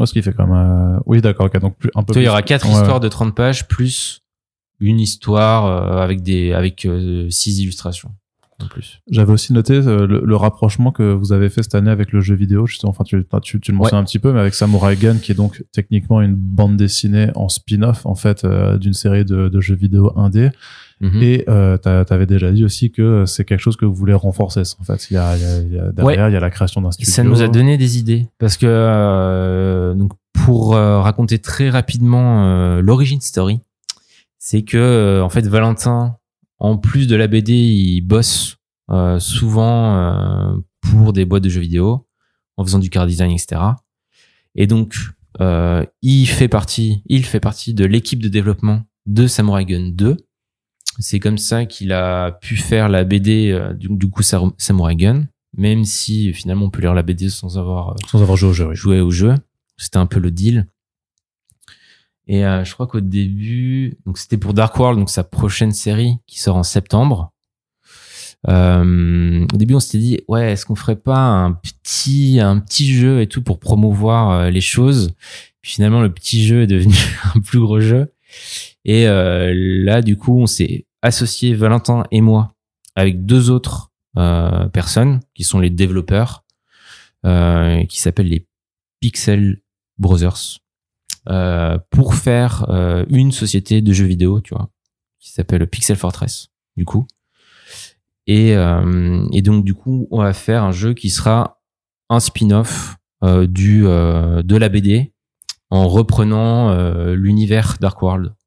Moi, 0.00 0.06
ce 0.06 0.14
qui 0.14 0.22
fait 0.22 0.36
même. 0.38 0.50
Euh, 0.50 0.98
oui, 1.04 1.20
d'accord. 1.20 1.50
donc 1.50 1.74
un 1.94 2.02
peu. 2.02 2.14
il 2.16 2.22
y 2.22 2.28
aura 2.28 2.40
quatre 2.40 2.66
histoires 2.66 3.00
de 3.00 3.08
30 3.08 3.34
pages 3.34 3.68
plus 3.68 4.22
une 4.80 4.98
histoire 4.98 5.66
euh, 5.66 6.02
avec 6.02 6.22
des 6.22 6.54
avec 6.54 6.86
euh, 6.86 7.28
six 7.28 7.60
illustrations 7.60 8.10
en 8.62 8.66
plus. 8.66 9.02
J'avais 9.10 9.30
aussi 9.30 9.52
noté 9.52 9.78
le, 9.82 10.36
rapprochement 10.36 10.90
que 10.90 11.12
vous 11.12 11.34
avez 11.34 11.50
fait 11.50 11.62
cette 11.62 11.74
année 11.74 11.90
avec 11.90 12.12
le 12.12 12.22
jeu 12.22 12.34
vidéo. 12.34 12.66
Justement, 12.66 12.92
enfin, 12.92 13.04
tu, 13.04 13.22
tu, 13.42 13.60
tu 13.60 13.72
le 13.72 13.76
mentionnes 13.76 13.98
un 13.98 14.04
petit 14.04 14.18
peu, 14.18 14.32
mais 14.32 14.40
avec 14.40 14.54
Samurai 14.54 14.96
Gun, 14.96 15.18
qui 15.18 15.32
est 15.32 15.34
donc 15.34 15.62
techniquement 15.70 16.22
une 16.22 16.34
bande 16.34 16.78
dessinée 16.78 17.28
en 17.34 17.50
spin-off 17.50 18.06
en 18.06 18.14
fait 18.14 18.46
d'une 18.78 18.94
série 18.94 19.26
de, 19.26 19.50
de, 19.50 19.60
jeux 19.60 19.74
vidéo 19.74 20.14
indé. 20.16 20.48
Mhm. 21.00 21.22
Et 21.22 21.44
euh, 21.48 21.78
tu 21.78 21.88
avais 21.88 22.26
déjà 22.26 22.52
dit 22.52 22.64
aussi 22.64 22.90
que 22.90 23.24
c'est 23.24 23.44
quelque 23.44 23.60
chose 23.60 23.76
que 23.76 23.86
vous 23.86 23.94
voulez 23.94 24.12
renforcer. 24.12 24.62
En 24.80 24.84
fait, 24.84 25.10
il 25.10 25.14
y 25.14 25.16
a, 25.16 25.36
il 25.36 25.72
y 25.72 25.78
a, 25.78 25.92
derrière, 25.92 26.28
il 26.28 26.32
y 26.32 26.36
a 26.36 26.40
la 26.40 26.50
création 26.50 26.82
d'un 26.82 26.90
studio. 26.90 27.10
Ça 27.10 27.24
nous 27.24 27.40
a 27.40 27.48
donné 27.48 27.78
des 27.78 27.98
idées 27.98 28.28
parce 28.38 28.58
que 28.58 28.66
euh, 28.66 29.94
donc 29.94 30.12
pour 30.44 30.74
euh, 30.74 31.00
raconter 31.00 31.38
très 31.38 31.70
rapidement 31.70 32.44
euh, 32.44 32.80
l'origine 32.80 33.20
story, 33.20 33.60
c'est 34.38 34.62
que 34.62 34.76
euh, 34.76 35.22
en 35.22 35.28
fait 35.28 35.46
Valentin, 35.46 36.16
en 36.58 36.76
plus 36.76 37.06
de 37.06 37.16
la 37.16 37.26
BD, 37.26 37.52
il 37.52 38.00
bosse 38.02 38.56
souvent 39.20 40.60
pour 40.80 41.12
des 41.12 41.24
boîtes 41.24 41.44
de 41.44 41.48
jeux 41.48 41.60
vidéo 41.60 42.08
en 42.56 42.64
faisant 42.64 42.80
du 42.80 42.90
car 42.90 43.06
design, 43.06 43.30
etc. 43.30 43.60
Et 44.56 44.66
donc 44.66 44.96
il 46.02 46.26
fait 46.26 46.48
partie, 46.48 47.04
il 47.06 47.24
fait 47.24 47.38
partie 47.38 47.72
de 47.72 47.84
l'équipe 47.84 48.20
de 48.20 48.28
développement 48.28 48.82
de 49.06 49.28
Samurai 49.28 49.64
Gun 49.64 49.92
2 49.92 50.16
c'est 51.00 51.18
comme 51.18 51.38
ça 51.38 51.66
qu'il 51.66 51.92
a 51.92 52.32
pu 52.32 52.56
faire 52.56 52.88
la 52.88 53.04
BD 53.04 53.50
euh, 53.50 53.72
du, 53.72 53.88
du, 53.88 54.08
coup 54.08 54.22
Samurai 54.22 54.96
Gun, 54.96 55.24
même 55.56 55.84
si 55.84 56.32
finalement 56.32 56.66
on 56.66 56.70
peut 56.70 56.80
lire 56.80 56.94
la 56.94 57.02
BD 57.02 57.28
sans 57.28 57.58
avoir 57.58 57.90
euh, 57.90 57.94
sans 58.06 58.22
avoir 58.22 58.36
joué 58.36 58.50
au 58.50 58.52
jeu. 58.52 58.74
Joué 58.74 59.00
au 59.00 59.10
jeu, 59.10 59.34
c'était 59.76 59.98
un 59.98 60.06
peu 60.06 60.20
le 60.20 60.30
deal. 60.30 60.66
Et 62.26 62.44
euh, 62.44 62.64
je 62.64 62.72
crois 62.74 62.86
qu'au 62.86 63.00
début, 63.00 63.98
donc 64.06 64.18
c'était 64.18 64.36
pour 64.36 64.54
Dark 64.54 64.78
World, 64.78 64.98
donc 64.98 65.10
sa 65.10 65.24
prochaine 65.24 65.72
série 65.72 66.18
qui 66.26 66.38
sort 66.38 66.56
en 66.56 66.62
septembre. 66.62 67.32
au 68.46 69.56
début, 69.56 69.74
on 69.74 69.80
s'était 69.80 69.98
dit, 69.98 70.20
ouais, 70.28 70.52
est-ce 70.52 70.64
qu'on 70.64 70.76
ferait 70.76 70.96
pas 70.96 71.18
un 71.18 71.52
petit, 71.52 72.38
un 72.40 72.60
petit 72.60 72.92
jeu 72.94 73.20
et 73.20 73.26
tout 73.26 73.42
pour 73.42 73.58
promouvoir 73.58 74.50
les 74.50 74.60
choses? 74.60 75.12
Puis 75.60 75.72
finalement, 75.72 76.00
le 76.00 76.12
petit 76.12 76.46
jeu 76.46 76.62
est 76.62 76.66
devenu 76.66 76.94
un 77.34 77.40
plus 77.40 77.58
gros 77.58 77.80
jeu. 77.80 78.12
Et 78.84 79.06
euh, 79.06 79.52
là, 79.54 80.02
du 80.02 80.16
coup, 80.16 80.38
on 80.38 80.46
s'est 80.46 80.86
associé, 81.02 81.54
Valentin 81.54 82.04
et 82.10 82.20
moi, 82.20 82.54
avec 82.94 83.24
deux 83.24 83.50
autres 83.50 83.92
euh, 84.16 84.68
personnes 84.68 85.20
qui 85.34 85.44
sont 85.44 85.58
les 85.58 85.70
développeurs, 85.70 86.44
euh, 87.24 87.84
qui 87.84 88.00
s'appellent 88.00 88.28
les 88.28 88.46
Pixel 89.00 89.60
Brothers, 89.98 90.58
pour 91.90 92.14
faire 92.14 92.66
une 93.08 93.30
société 93.30 93.82
de 93.82 93.92
jeux 93.92 94.06
vidéo, 94.06 94.40
tu 94.40 94.54
vois, 94.54 94.70
qui 95.20 95.30
s'appelle 95.30 95.66
Pixel 95.66 95.96
Fortress, 95.96 96.48
du 96.76 96.84
coup. 96.84 97.06
Et, 98.26 98.50
et, 98.52 99.42
donc, 99.42 99.64
du 99.64 99.74
coup, 99.74 100.08
on 100.10 100.22
va 100.22 100.32
faire 100.32 100.64
un 100.64 100.72
jeu 100.72 100.92
qui 100.92 101.08
sera 101.08 101.60
un 102.08 102.20
spin-off 102.20 102.96
du 103.22 103.82
de 103.82 104.56
la 104.56 104.68
BD 104.68 105.12
en 105.68 105.86
reprenant 105.88 106.74
l'univers 107.12 107.76
Dark 107.80 108.00
World 108.02 108.32
euh, 108.32 108.39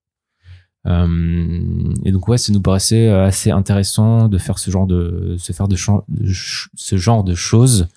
et 0.86 2.12
donc 2.12 2.28
ouais, 2.28 2.38
ça 2.38 2.52
nous 2.52 2.62
paraissait 2.62 3.08
assez 3.08 3.52
intéressant 3.52 4.28
de 4.28 4.38
faire 4.38 4.60
ce 4.60 4.70
genre 4.70 4.86
de 4.86 5.36
se 5.40 5.54
faire 5.54 5.68
de, 5.68 5.76
ce 5.78 6.98
genre 6.98 7.24
de 7.24 7.36
choses 7.36 7.88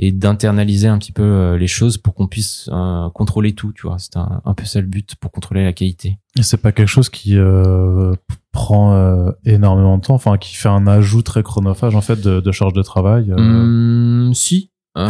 et 0.00 0.12
d'internaliser 0.12 0.86
un 0.86 0.96
petit 0.96 1.10
peu 1.10 1.22
euh, 1.22 1.58
les 1.58 1.66
choses 1.66 1.98
pour 1.98 2.14
qu'on 2.14 2.28
puisse 2.28 2.70
euh, 2.72 3.10
contrôler 3.10 3.52
tout, 3.52 3.72
tu 3.72 3.88
vois. 3.88 3.96
C'est 3.98 4.16
un, 4.16 4.40
un, 4.44 4.54
peu 4.54 4.64
ça 4.64 4.80
le 4.80 4.86
but 4.86 5.16
pour 5.16 5.32
contrôler 5.32 5.64
la 5.64 5.72
qualité. 5.72 6.18
Et 6.38 6.44
c'est 6.44 6.56
pas 6.56 6.70
quelque 6.70 6.88
chose 6.88 7.08
qui 7.08 7.36
euh, 7.36 8.14
prend 8.52 8.94
euh, 8.94 9.32
énormément 9.44 9.98
de 9.98 10.02
temps, 10.02 10.14
enfin 10.14 10.38
qui 10.38 10.54
fait 10.54 10.68
un 10.68 10.86
ajout 10.86 11.22
très 11.22 11.42
chronophage 11.42 11.96
en 11.96 12.00
fait 12.00 12.20
de, 12.20 12.38
de 12.38 12.52
charge 12.52 12.74
de 12.74 12.82
travail. 12.82 13.32
Mmh, 13.36 14.34
si. 14.34 14.70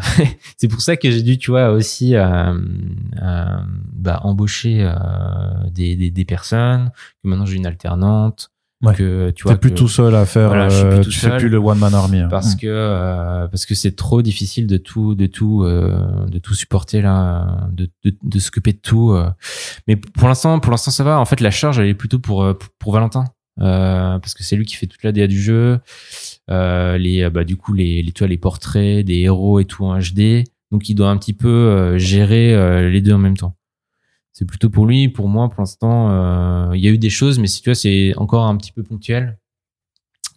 c'est 0.56 0.68
pour 0.68 0.80
ça 0.80 0.96
que 0.96 1.10
j'ai 1.10 1.22
dû, 1.22 1.38
tu 1.38 1.50
vois, 1.50 1.70
aussi 1.70 2.16
euh, 2.16 2.52
euh, 3.22 3.58
bah, 3.92 4.20
embaucher 4.24 4.78
euh, 4.80 4.92
des, 5.70 5.96
des, 5.96 6.10
des, 6.10 6.24
personnes. 6.24 6.90
Que 7.22 7.28
maintenant 7.28 7.46
j'ai 7.46 7.56
une 7.56 7.66
alternante. 7.66 8.50
Que 8.96 9.28
tu 9.32 9.42
vois. 9.42 9.56
plus 9.56 9.74
tout 9.74 9.88
seul 9.88 10.14
à 10.14 10.24
faire. 10.24 10.48
Voilà, 10.48 10.72
euh, 10.72 11.02
tu 11.02 11.12
fais 11.12 11.36
plus 11.36 11.50
le 11.50 11.58
one 11.58 11.78
man 11.78 11.92
army. 11.92 12.20
Hein. 12.20 12.28
Parce 12.30 12.54
que 12.54 12.66
euh, 12.66 13.46
parce 13.46 13.66
que 13.66 13.74
c'est 13.74 13.94
trop 13.94 14.22
difficile 14.22 14.66
de 14.66 14.78
tout 14.78 15.14
de 15.14 15.26
tout 15.26 15.64
de 15.64 16.38
tout 16.38 16.54
supporter 16.54 17.02
là, 17.02 17.68
de 17.72 17.90
de, 18.04 18.16
de 18.22 18.38
s'occuper 18.38 18.72
de 18.72 18.78
tout. 18.78 19.14
Mais 19.86 19.96
pour 19.96 20.28
l'instant, 20.28 20.60
pour 20.60 20.70
l'instant 20.70 20.90
ça 20.90 21.04
va. 21.04 21.20
En 21.20 21.26
fait, 21.26 21.40
la 21.40 21.50
charge 21.50 21.78
elle 21.78 21.88
est 21.88 21.94
plutôt 21.94 22.18
pour 22.18 22.56
pour, 22.78 22.94
Valentin. 22.94 23.24
parce 23.58 24.32
que 24.32 24.42
c'est 24.42 24.56
lui 24.56 24.64
qui 24.64 24.76
fait 24.76 24.86
toute 24.86 25.02
la 25.02 25.12
DA 25.12 25.26
du 25.26 25.42
jeu. 25.42 25.78
Euh, 26.50 26.98
les 26.98 27.30
bah 27.30 27.44
du 27.44 27.56
coup 27.56 27.72
les 27.72 28.02
les, 28.02 28.10
tu 28.12 28.20
vois, 28.20 28.28
les 28.28 28.38
portraits 28.38 29.04
des 29.04 29.20
héros 29.20 29.60
et 29.60 29.64
tout 29.64 29.84
en 29.84 29.96
HD 29.98 30.44
donc 30.72 30.88
il 30.88 30.94
doit 30.94 31.10
un 31.10 31.16
petit 31.16 31.32
peu 31.32 31.48
euh, 31.48 31.96
gérer 31.98 32.52
euh, 32.54 32.90
les 32.90 33.00
deux 33.00 33.12
en 33.12 33.18
même 33.18 33.36
temps. 33.36 33.56
C'est 34.32 34.44
plutôt 34.46 34.70
pour 34.70 34.86
lui 34.86 35.08
pour 35.08 35.28
moi 35.28 35.48
pour 35.48 35.60
l'instant 35.60 36.72
il 36.72 36.80
y 36.80 36.88
a 36.88 36.90
eu 36.90 36.98
des 36.98 37.10
choses 37.10 37.38
mais 37.38 37.46
si 37.46 37.62
tu 37.62 37.70
vois 37.70 37.74
c'est 37.74 38.14
encore 38.16 38.46
un 38.46 38.56
petit 38.56 38.72
peu 38.72 38.82
ponctuel 38.82 39.38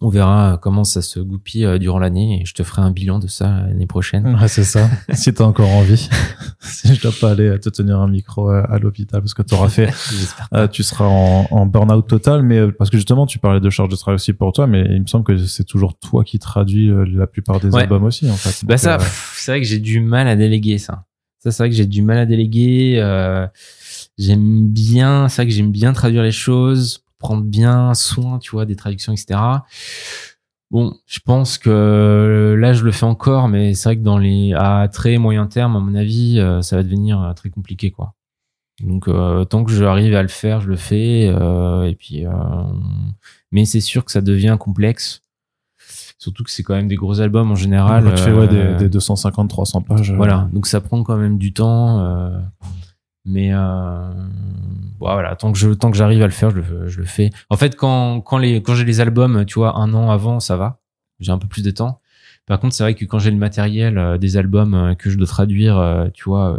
on 0.00 0.08
verra 0.08 0.58
comment 0.60 0.84
ça 0.84 1.02
se 1.02 1.20
goupille 1.20 1.64
euh, 1.64 1.78
durant 1.78 1.98
l'année 1.98 2.40
et 2.40 2.44
je 2.44 2.54
te 2.54 2.62
ferai 2.62 2.82
un 2.82 2.90
bilan 2.90 3.18
de 3.18 3.26
ça 3.26 3.62
l'année 3.66 3.86
prochaine. 3.86 4.36
Ouais, 4.40 4.48
c'est 4.48 4.64
ça. 4.64 4.90
si 5.12 5.32
t'as 5.32 5.44
encore 5.44 5.68
envie. 5.68 6.08
si 6.60 6.94
je 6.94 7.00
dois 7.00 7.12
pas 7.20 7.30
aller 7.30 7.58
te 7.60 7.68
tenir 7.68 7.98
un 8.00 8.08
micro 8.08 8.50
euh, 8.50 8.62
à 8.68 8.78
l'hôpital 8.78 9.20
parce 9.20 9.34
que 9.34 9.42
t'auras 9.42 9.68
fait, 9.68 9.92
euh, 10.54 10.68
tu 10.68 10.82
seras 10.82 11.06
en, 11.06 11.46
en 11.50 11.66
burn-out 11.66 12.06
total, 12.06 12.42
mais 12.42 12.72
parce 12.72 12.90
que 12.90 12.96
justement, 12.96 13.26
tu 13.26 13.38
parlais 13.38 13.60
de 13.60 13.70
charge 13.70 13.88
de 13.88 13.96
travail 13.96 14.16
aussi 14.16 14.32
pour 14.32 14.52
toi, 14.52 14.66
mais 14.66 14.84
il 14.90 15.02
me 15.02 15.06
semble 15.06 15.24
que 15.24 15.36
c'est 15.38 15.64
toujours 15.64 15.96
toi 15.98 16.24
qui 16.24 16.38
traduis 16.38 16.90
la 17.12 17.26
plupart 17.26 17.60
des 17.60 17.74
albums 17.74 18.04
aussi, 18.04 18.28
en 18.30 18.36
fait. 18.36 18.64
Bah 18.66 18.76
ça, 18.76 18.98
c'est 19.34 19.52
vrai 19.52 19.60
que 19.60 19.66
j'ai 19.66 19.78
du 19.78 20.00
mal 20.00 20.28
à 20.28 20.36
déléguer 20.36 20.78
ça. 20.78 21.04
Ça, 21.38 21.50
c'est 21.50 21.62
vrai 21.62 21.70
que 21.70 21.76
j'ai 21.76 21.86
du 21.86 22.02
mal 22.02 22.18
à 22.18 22.26
déléguer. 22.26 22.96
j'aime 24.18 24.68
bien, 24.68 25.28
c'est 25.28 25.42
vrai 25.42 25.46
que 25.46 25.54
j'aime 25.54 25.72
bien 25.72 25.92
traduire 25.92 26.22
les 26.22 26.32
choses 26.32 27.03
prendre 27.18 27.42
bien 27.42 27.94
soin, 27.94 28.38
tu 28.38 28.52
vois, 28.52 28.66
des 28.66 28.76
traductions, 28.76 29.12
etc. 29.12 29.38
Bon, 30.70 30.92
je 31.06 31.20
pense 31.24 31.58
que 31.58 32.56
là, 32.58 32.72
je 32.72 32.84
le 32.84 32.90
fais 32.90 33.04
encore, 33.04 33.48
mais 33.48 33.74
c'est 33.74 33.90
vrai 33.90 33.96
que 33.96 34.02
dans 34.02 34.18
les 34.18 34.54
à 34.54 34.88
très 34.92 35.18
moyen 35.18 35.46
terme, 35.46 35.76
à 35.76 35.80
mon 35.80 35.94
avis, 35.94 36.40
euh, 36.40 36.62
ça 36.62 36.76
va 36.76 36.82
devenir 36.82 37.22
euh, 37.22 37.32
très 37.32 37.50
compliqué, 37.50 37.90
quoi. 37.90 38.14
Donc, 38.82 39.06
euh, 39.06 39.44
tant 39.44 39.62
que 39.62 39.70
j'arrive 39.70 40.16
à 40.16 40.22
le 40.22 40.28
faire, 40.28 40.60
je 40.60 40.68
le 40.68 40.76
fais. 40.76 41.26
et 41.26 41.94
puis, 41.96 42.24
mais 43.52 43.64
c'est 43.66 43.80
sûr 43.80 44.04
que 44.04 44.10
ça 44.10 44.20
devient 44.20 44.56
complexe. 44.58 45.22
Surtout 46.18 46.42
que 46.42 46.50
c'est 46.50 46.62
quand 46.62 46.74
même 46.74 46.88
des 46.88 46.96
gros 46.96 47.20
albums 47.20 47.52
en 47.52 47.54
général. 47.54 48.12
tu 48.14 48.22
fais 48.22 48.32
ouais, 48.32 48.48
des, 48.48 48.88
des 48.88 48.98
250-300 48.98 49.84
pages. 49.84 50.12
Voilà, 50.12 50.48
donc 50.52 50.66
ça 50.66 50.80
prend 50.80 51.04
quand 51.04 51.16
même 51.16 51.38
du 51.38 51.52
temps. 51.52 52.32
Mais 53.24 53.52
voilà, 55.00 55.36
tant 55.36 55.52
que 55.52 55.58
je 55.58 55.70
tant 55.70 55.90
que 55.90 55.96
j'arrive 55.96 56.22
à 56.22 56.26
le 56.26 56.32
faire, 56.32 56.50
je 56.50 56.56
le, 56.56 56.88
je 56.88 57.00
le 57.00 57.06
fais. 57.06 57.30
En 57.50 57.56
fait, 57.56 57.76
quand 57.76 58.20
quand 58.20 58.38
les 58.38 58.62
quand 58.62 58.74
j'ai 58.74 58.84
les 58.84 59.00
albums, 59.00 59.44
tu 59.44 59.58
vois, 59.58 59.76
un 59.76 59.92
an 59.94 60.10
avant, 60.10 60.40
ça 60.40 60.56
va. 60.56 60.80
J'ai 61.20 61.32
un 61.32 61.38
peu 61.38 61.48
plus 61.48 61.62
de 61.62 61.70
temps. 61.70 62.00
Par 62.46 62.60
contre, 62.60 62.74
c'est 62.74 62.82
vrai 62.82 62.94
que 62.94 63.04
quand 63.04 63.18
j'ai 63.18 63.30
le 63.30 63.38
matériel 63.38 63.96
euh, 63.96 64.18
des 64.18 64.36
albums 64.36 64.74
euh, 64.74 64.94
que 64.94 65.08
je 65.08 65.16
dois 65.16 65.26
traduire, 65.26 65.78
euh, 65.78 66.08
tu 66.12 66.24
vois, 66.24 66.58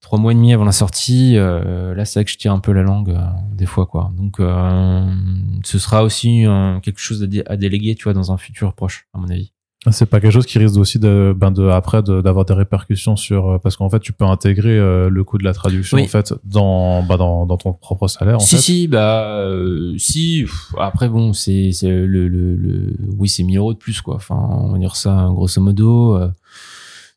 trois 0.00 0.18
mois 0.18 0.32
et 0.32 0.34
demi 0.34 0.52
avant 0.52 0.64
la 0.64 0.72
sortie, 0.72 1.34
là, 1.34 2.04
c'est 2.04 2.20
vrai 2.20 2.24
que 2.24 2.30
je 2.30 2.38
tire 2.38 2.52
un 2.52 2.60
peu 2.60 2.72
la 2.72 2.82
langue 2.82 3.16
des 3.52 3.66
fois, 3.66 3.86
quoi. 3.86 4.12
Donc, 4.16 4.38
ce 4.38 5.78
sera 5.78 6.02
aussi 6.02 6.44
quelque 6.82 6.98
chose 6.98 7.28
à, 7.46 7.56
déléguer, 7.56 7.94
tu 7.94 8.04
vois, 8.04 8.12
dans 8.12 8.32
un 8.32 8.36
futur 8.36 8.74
proche, 8.74 9.06
à 9.14 9.18
mon 9.18 9.28
avis. 9.28 9.52
C'est 9.90 10.06
pas 10.06 10.20
quelque 10.20 10.30
chose 10.30 10.46
qui 10.46 10.58
risque 10.60 10.76
aussi 10.76 11.00
de, 11.00 11.34
ben 11.36 11.50
de 11.50 11.66
après 11.66 12.04
d'avoir 12.04 12.44
des 12.44 12.54
répercussions 12.54 13.16
sur 13.16 13.48
euh, 13.48 13.58
parce 13.58 13.76
qu'en 13.76 13.90
fait 13.90 13.98
tu 13.98 14.12
peux 14.12 14.24
intégrer 14.24 14.78
euh, 14.78 15.08
le 15.08 15.24
coût 15.24 15.38
de 15.38 15.44
la 15.44 15.52
traduction 15.52 15.98
en 15.98 16.06
fait 16.06 16.32
dans, 16.44 17.02
bah 17.02 17.16
dans 17.16 17.46
dans 17.46 17.56
ton 17.56 17.72
propre 17.72 18.06
salaire. 18.06 18.36
En 18.36 18.40
si 18.40 18.56
fait. 18.56 18.62
si 18.62 18.86
bah 18.86 19.40
euh, 19.40 19.94
si 19.98 20.46
après 20.78 21.08
bon 21.08 21.32
c'est 21.32 21.72
c'est 21.72 21.88
le, 21.88 22.28
le, 22.28 22.54
le 22.54 22.94
oui 23.18 23.28
c'est 23.28 23.42
1000 23.42 23.58
euros 23.58 23.72
de 23.72 23.78
plus 23.78 24.00
quoi. 24.02 24.14
Enfin 24.14 24.36
on 24.36 24.70
va 24.70 24.78
dire 24.78 24.94
ça 24.94 25.28
grosso 25.30 25.60
modo. 25.60 26.16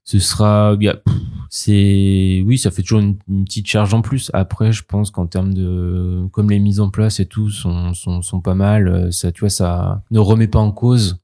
ce 0.03 0.17
sera 0.17 0.75
c'est 1.51 2.43
oui 2.47 2.57
ça 2.57 2.71
fait 2.71 2.81
toujours 2.81 3.01
une, 3.01 3.17
une, 3.29 3.45
petite 3.45 3.67
charge 3.67 3.93
en 3.93 4.01
plus. 4.01 4.31
Après 4.33 4.71
je 4.71 4.81
pense 4.83 5.11
qu'en 5.11 5.27
termes 5.27 5.53
de 5.53 6.25
comme 6.31 6.49
les 6.49 6.59
mises 6.59 6.79
en 6.79 6.89
place 6.89 7.19
et 7.19 7.27
tout 7.27 7.51
sont 7.51 7.93
sont 7.93 8.23
sont 8.23 8.41
pas 8.41 8.55
mal. 8.55 9.13
Ça 9.13 9.31
tu 9.31 9.41
vois 9.41 9.49
ça 9.51 10.01
ne 10.09 10.17
remet 10.17 10.47
pas 10.47 10.57
en 10.57 10.71
cause 10.71 11.19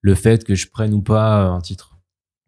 le 0.00 0.14
fait 0.14 0.44
que 0.44 0.54
je 0.54 0.68
prenne 0.70 0.94
ou 0.94 1.02
pas 1.02 1.44
un 1.44 1.60
titre. 1.60 1.96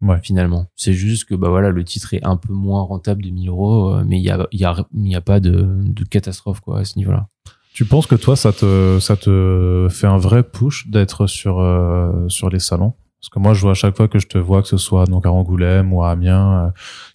Ouais. 0.01 0.19
Finalement, 0.23 0.65
c'est 0.75 0.93
juste 0.93 1.25
que 1.25 1.35
bah 1.35 1.49
voilà, 1.49 1.69
le 1.69 1.83
titre 1.83 2.13
est 2.15 2.23
un 2.23 2.35
peu 2.35 2.53
moins 2.53 2.81
rentable 2.81 3.23
de 3.23 3.29
1000 3.29 3.49
euros, 3.49 3.93
euh, 3.93 4.03
mais 4.05 4.17
il 4.17 4.23
y 4.23 4.31
a, 4.31 4.47
y, 4.51 4.63
a, 4.63 4.75
y 4.95 5.15
a 5.15 5.21
pas 5.21 5.39
de, 5.39 5.83
de 5.83 6.03
catastrophe 6.03 6.59
quoi 6.59 6.79
à 6.79 6.85
ce 6.85 6.97
niveau-là. 6.97 7.27
Tu 7.73 7.85
penses 7.85 8.07
que 8.07 8.15
toi, 8.15 8.35
ça 8.35 8.51
te, 8.51 8.97
ça 8.99 9.15
te 9.15 9.87
fait 9.89 10.07
un 10.07 10.17
vrai 10.17 10.43
push 10.43 10.87
d'être 10.89 11.27
sur, 11.27 11.59
euh, 11.59 12.27
sur 12.27 12.49
les 12.49 12.59
salons? 12.59 12.93
Parce 13.21 13.29
que 13.29 13.37
moi, 13.37 13.53
je 13.53 13.61
vois 13.61 13.71
à 13.71 13.75
chaque 13.75 13.95
fois 13.95 14.07
que 14.07 14.17
je 14.17 14.25
te 14.25 14.39
vois, 14.39 14.63
que 14.63 14.67
ce 14.67 14.77
soit 14.77 15.05
donc 15.05 15.27
à 15.27 15.31
Angoulême 15.31 15.93
ou 15.93 16.01
à 16.01 16.09
Amiens, 16.09 16.65
euh, 16.65 16.69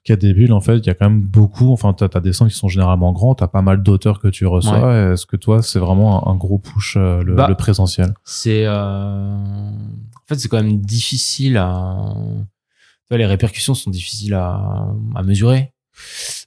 qu'il 0.04 0.12
y 0.12 0.14
a 0.14 0.16
des 0.16 0.32
bulles, 0.34 0.52
en 0.52 0.60
fait, 0.60 0.76
il 0.76 0.86
y 0.86 0.90
a 0.90 0.94
quand 0.94 1.10
même 1.10 1.20
beaucoup. 1.20 1.72
Enfin, 1.72 1.92
tu 1.94 2.04
as, 2.04 2.20
des 2.20 2.32
sons 2.32 2.46
qui 2.46 2.54
sont 2.54 2.68
généralement 2.68 3.12
grands, 3.12 3.34
tu 3.34 3.42
as 3.42 3.48
pas 3.48 3.60
mal 3.60 3.82
d'auteurs 3.82 4.20
que 4.20 4.28
tu 4.28 4.46
reçois. 4.46 5.12
Est-ce 5.12 5.26
que 5.26 5.36
toi, 5.36 5.62
c'est 5.62 5.80
vraiment 5.80 6.28
un, 6.28 6.36
gros 6.36 6.58
push, 6.58 6.96
euh, 6.96 7.24
le, 7.24 7.34
bah, 7.34 7.48
le, 7.48 7.56
présentiel? 7.56 8.14
C'est. 8.22 8.66
Euh... 8.66 9.34
En 9.34 10.26
fait, 10.28 10.38
c'est 10.38 10.48
quand 10.48 10.62
même 10.62 10.78
difficile 10.78 11.56
à. 11.56 11.96
Tu 12.14 13.08
vois, 13.10 13.18
les 13.18 13.26
répercussions 13.26 13.74
sont 13.74 13.90
difficiles 13.90 14.34
à, 14.34 14.86
à 15.16 15.22
mesurer. 15.24 15.72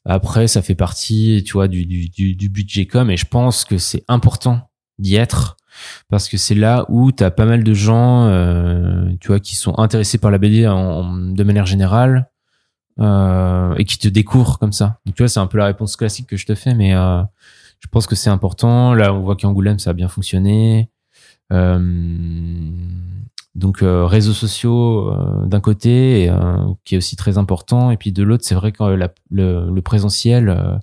Après, 0.06 0.48
ça 0.48 0.62
fait 0.62 0.76
partie, 0.76 1.44
tu 1.46 1.54
vois, 1.54 1.68
du, 1.68 1.86
du, 1.86 2.08
du, 2.08 2.34
du 2.34 2.48
budget 2.48 2.86
com, 2.86 3.12
et 3.12 3.18
je 3.18 3.26
pense 3.26 3.66
que 3.66 3.78
c'est 3.78 4.06
important 4.08 4.70
d'y 5.00 5.16
être 5.18 5.58
parce 6.10 6.30
que 6.30 6.38
c'est 6.38 6.56
là 6.56 6.86
où 6.90 7.12
tu 7.12 7.24
as 7.24 7.32
pas 7.32 7.46
mal 7.46 7.64
de 7.64 7.74
gens 7.74 8.26
euh, 8.28 9.10
tu 9.20 9.28
vois 9.28 9.40
qui 9.40 9.56
sont 9.56 9.78
intéressés 9.78 10.18
par 10.18 10.32
la 10.32 10.38
BD 10.38 10.64
de 10.64 11.44
manière 11.44 11.66
générale 11.66 12.30
euh, 13.00 13.74
et 13.78 13.86
qui 13.86 13.98
te 13.98 14.08
découvrent 14.08 14.60
comme 14.60 14.74
ça. 14.74 15.00
Donc 15.06 15.16
tu 15.16 15.24
vois 15.24 15.30
c'est 15.30 15.40
un 15.40 15.48
peu 15.48 15.58
la 15.58 15.66
réponse 15.66 15.96
classique 15.96 16.28
que 16.28 16.38
je 16.38 16.46
te 16.46 16.56
fais 16.56 16.74
mais 16.74 16.94
euh, 16.96 17.22
je 17.80 17.88
pense 17.88 18.08
que 18.08 18.16
c'est 18.16 18.30
important. 18.30 18.94
Là 18.94 19.14
on 19.14 19.22
voit 19.22 19.36
qu'Angoulême 19.36 19.80
ça 19.80 19.92
a 19.92 19.94
bien 19.94 20.08
fonctionné 20.08 20.90
donc 23.56 23.82
euh, 23.82 24.06
réseaux 24.06 24.34
sociaux 24.34 25.12
euh, 25.12 25.46
d'un 25.46 25.60
côté, 25.60 26.30
euh, 26.30 26.58
qui 26.86 26.96
est 26.96 26.98
aussi 26.98 27.16
très 27.16 27.38
important, 27.38 27.90
et 27.90 27.98
puis 27.98 28.12
de 28.12 28.22
l'autre, 28.22 28.44
c'est 28.46 28.56
vrai 28.56 28.72
que 28.72 28.84
le, 28.84 29.70
le, 29.72 29.82
présentiel, 29.82 30.80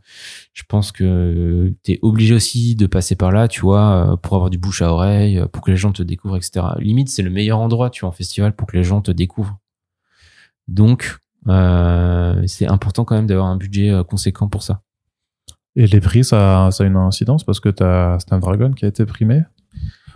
je 0.52 0.62
pense 0.68 0.90
que 0.90 1.72
tu 1.84 1.92
es 1.92 1.98
obligé 2.02 2.34
aussi 2.34 2.74
de 2.74 2.86
passer 2.86 3.14
par 3.14 3.30
là, 3.30 3.46
tu 3.46 3.60
vois, 3.60 4.18
pour 4.22 4.34
avoir 4.34 4.50
du 4.50 4.58
bouche 4.58 4.82
à 4.82 4.92
oreille, 4.92 5.42
pour 5.52 5.62
que 5.62 5.70
les 5.70 5.76
gens 5.76 5.92
te 5.92 6.02
découvrent, 6.02 6.36
etc. 6.36 6.66
Limite, 6.78 7.08
c'est 7.08 7.22
le 7.22 7.30
meilleur 7.30 7.60
endroit, 7.60 7.88
tu 7.90 8.00
vois, 8.00 8.08
en 8.08 8.12
festival, 8.12 8.54
pour 8.54 8.66
que 8.66 8.76
les 8.76 8.84
gens 8.84 9.00
te 9.00 9.12
découvrent. 9.12 9.58
Donc, 10.66 11.18
c'est 12.46 12.66
important 12.66 13.04
quand 13.04 13.14
même 13.14 13.28
d'avoir 13.28 13.46
un 13.46 13.56
budget 13.56 13.92
conséquent 14.08 14.48
pour 14.48 14.62
ça. 14.62 14.82
Et 15.76 15.86
les 15.86 16.00
prix, 16.00 16.24
ça, 16.24 16.70
ça 16.72 16.84
a 16.84 16.86
une 16.86 16.96
incidence 16.96 17.44
parce 17.44 17.60
que 17.60 17.68
tu 17.68 17.84
as 17.84 18.18
Snapdragon 18.18 18.72
qui 18.72 18.86
a 18.86 18.88
été 18.88 19.04
primé? 19.04 19.42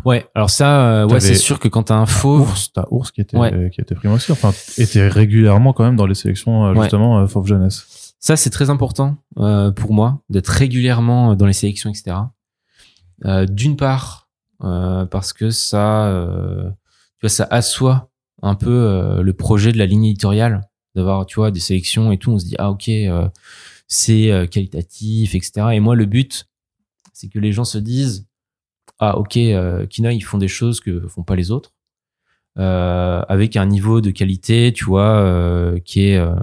Ouais, 0.05 0.26
alors 0.34 0.51
ça, 0.51 1.03
euh, 1.03 1.07
ouais, 1.07 1.20
c'est 1.20 1.34
sûr 1.34 1.59
que 1.59 1.68
quand 1.68 1.84
t'as 1.84 1.96
un 1.96 2.07
fauve, 2.07 2.51
ours, 2.51 2.72
t'as 2.72 2.86
ours 2.90 3.11
qui 3.11 3.20
était 3.20 3.70
qui 3.70 3.80
était 3.80 3.94
primé 3.94 4.14
aussi. 4.14 4.32
Enfin, 4.32 4.53
était 4.78 5.09
régulièrement 5.09 5.72
quand 5.72 5.84
même 5.84 5.96
dans 5.96 6.07
les 6.07 6.14
sélections 6.14 6.66
euh, 6.66 6.80
justement 6.80 7.20
euh, 7.20 7.26
fauve 7.26 7.46
jeunesse. 7.46 8.14
Ça, 8.18 8.36
c'est 8.36 8.51
très 8.51 8.70
important 8.70 9.16
euh, 9.38 9.70
pour 9.70 9.92
moi 9.92 10.22
d'être 10.28 10.48
régulièrement 10.48 11.34
dans 11.34 11.46
les 11.46 11.53
sélections, 11.53 11.90
etc. 11.90 12.16
D'une 13.48 13.76
part, 13.76 14.28
parce 14.61 15.34
que 15.34 15.51
ça, 15.51 16.11
tu 17.18 17.20
vois, 17.22 17.30
ça 17.30 17.46
assoit 17.51 18.11
un 18.42 18.55
peu 18.55 19.20
le 19.22 19.32
projet 19.34 19.72
de 19.72 19.78
la 19.78 19.84
ligne 19.84 20.07
éditoriale, 20.07 20.62
d'avoir, 20.94 21.26
tu 21.26 21.36
vois, 21.36 21.51
des 21.51 21.61
sélections 21.61 22.12
et 22.12 22.18
tout. 22.18 22.30
On 22.32 22.38
se 22.38 22.46
dit 22.46 22.57
ah 22.59 22.70
ok, 22.70 22.90
c'est 23.88 24.48
qualitatif, 24.51 25.34
etc. 25.34 25.68
Et 25.72 25.80
moi, 25.80 25.96
le 25.96 26.07
but, 26.07 26.46
c'est 27.12 27.28
que 27.28 27.38
les 27.38 27.53
gens 27.53 27.64
se 27.64 27.76
disent 27.76 28.26
ah 29.01 29.18
ok, 29.18 29.36
euh, 29.38 29.86
Kina 29.86 30.12
ils 30.12 30.20
font 30.20 30.38
des 30.38 30.48
choses 30.48 30.80
que 30.80 31.09
font 31.09 31.22
pas 31.22 31.34
les 31.34 31.51
autres, 31.51 31.72
euh, 32.59 33.22
avec 33.28 33.57
un 33.57 33.64
niveau 33.64 34.01
de 34.01 34.11
qualité, 34.11 34.72
tu 34.74 34.84
vois, 34.84 35.16
euh, 35.20 35.78
qui 35.80 36.09
est 36.09 36.18
euh, 36.18 36.34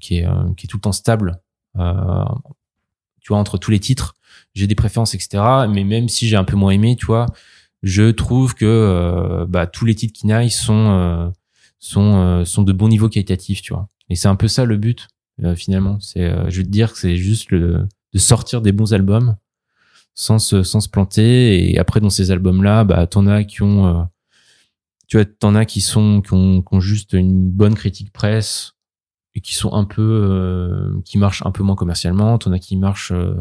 qui 0.00 0.16
est 0.18 0.26
qui 0.56 0.66
est 0.66 0.68
tout 0.68 0.78
le 0.78 0.80
temps 0.80 0.92
stable, 0.92 1.40
tu 1.76 3.28
vois, 3.28 3.38
entre 3.38 3.58
tous 3.58 3.70
les 3.70 3.78
titres. 3.78 4.14
J'ai 4.54 4.66
des 4.66 4.74
préférences, 4.74 5.14
etc. 5.14 5.42
Mais 5.68 5.84
même 5.84 6.08
si 6.08 6.26
j'ai 6.28 6.36
un 6.36 6.44
peu 6.44 6.56
moins 6.56 6.72
aimé, 6.72 6.96
tu 6.96 7.06
vois, 7.06 7.26
je 7.82 8.10
trouve 8.10 8.54
que 8.54 9.46
bah, 9.48 9.66
tous 9.66 9.84
les 9.84 9.94
titres 9.94 10.18
Kina 10.18 10.42
ils 10.44 10.50
sont 10.50 11.32
sont 11.78 12.44
sont 12.44 12.62
de 12.62 12.72
bon 12.72 12.88
niveau 12.88 13.08
qualitatif, 13.08 13.62
tu 13.62 13.72
vois. 13.72 13.88
Et 14.08 14.16
c'est 14.16 14.28
un 14.28 14.36
peu 14.36 14.48
ça 14.48 14.64
le 14.64 14.76
but 14.76 15.08
finalement. 15.56 16.00
C'est, 16.00 16.50
je 16.50 16.58
veux 16.58 16.64
te 16.64 16.70
dire 16.70 16.92
que 16.92 16.98
c'est 16.98 17.16
juste 17.16 17.50
le, 17.52 17.86
de 18.12 18.18
sortir 18.18 18.60
des 18.62 18.72
bons 18.72 18.92
albums 18.94 19.36
sans 20.20 20.38
se, 20.38 20.62
sans 20.62 20.80
se 20.80 20.88
planter. 20.90 21.72
Et 21.72 21.78
après, 21.78 22.00
dans 22.00 22.10
ces 22.10 22.30
albums-là, 22.30 22.84
bah, 22.84 23.06
t'en 23.06 23.26
as 23.26 23.42
qui 23.44 23.62
ont, 23.62 23.86
euh, 23.86 24.02
tu 25.08 25.16
vois, 25.16 25.24
t'en 25.24 25.54
as 25.54 25.64
qui 25.64 25.80
sont 25.80 26.20
qui 26.20 26.34
ont, 26.34 26.60
qui 26.60 26.74
ont, 26.74 26.80
juste 26.80 27.14
une 27.14 27.50
bonne 27.50 27.74
critique 27.74 28.12
presse 28.12 28.74
et 29.34 29.40
qui 29.40 29.54
sont 29.54 29.72
un 29.72 29.84
peu 29.84 30.02
euh, 30.02 31.00
qui 31.06 31.16
marchent 31.16 31.42
un 31.46 31.52
peu 31.52 31.62
moins 31.62 31.74
commercialement. 31.74 32.36
T'en 32.36 32.52
as 32.52 32.58
qui 32.58 32.76
marchent 32.76 33.12
euh, 33.12 33.34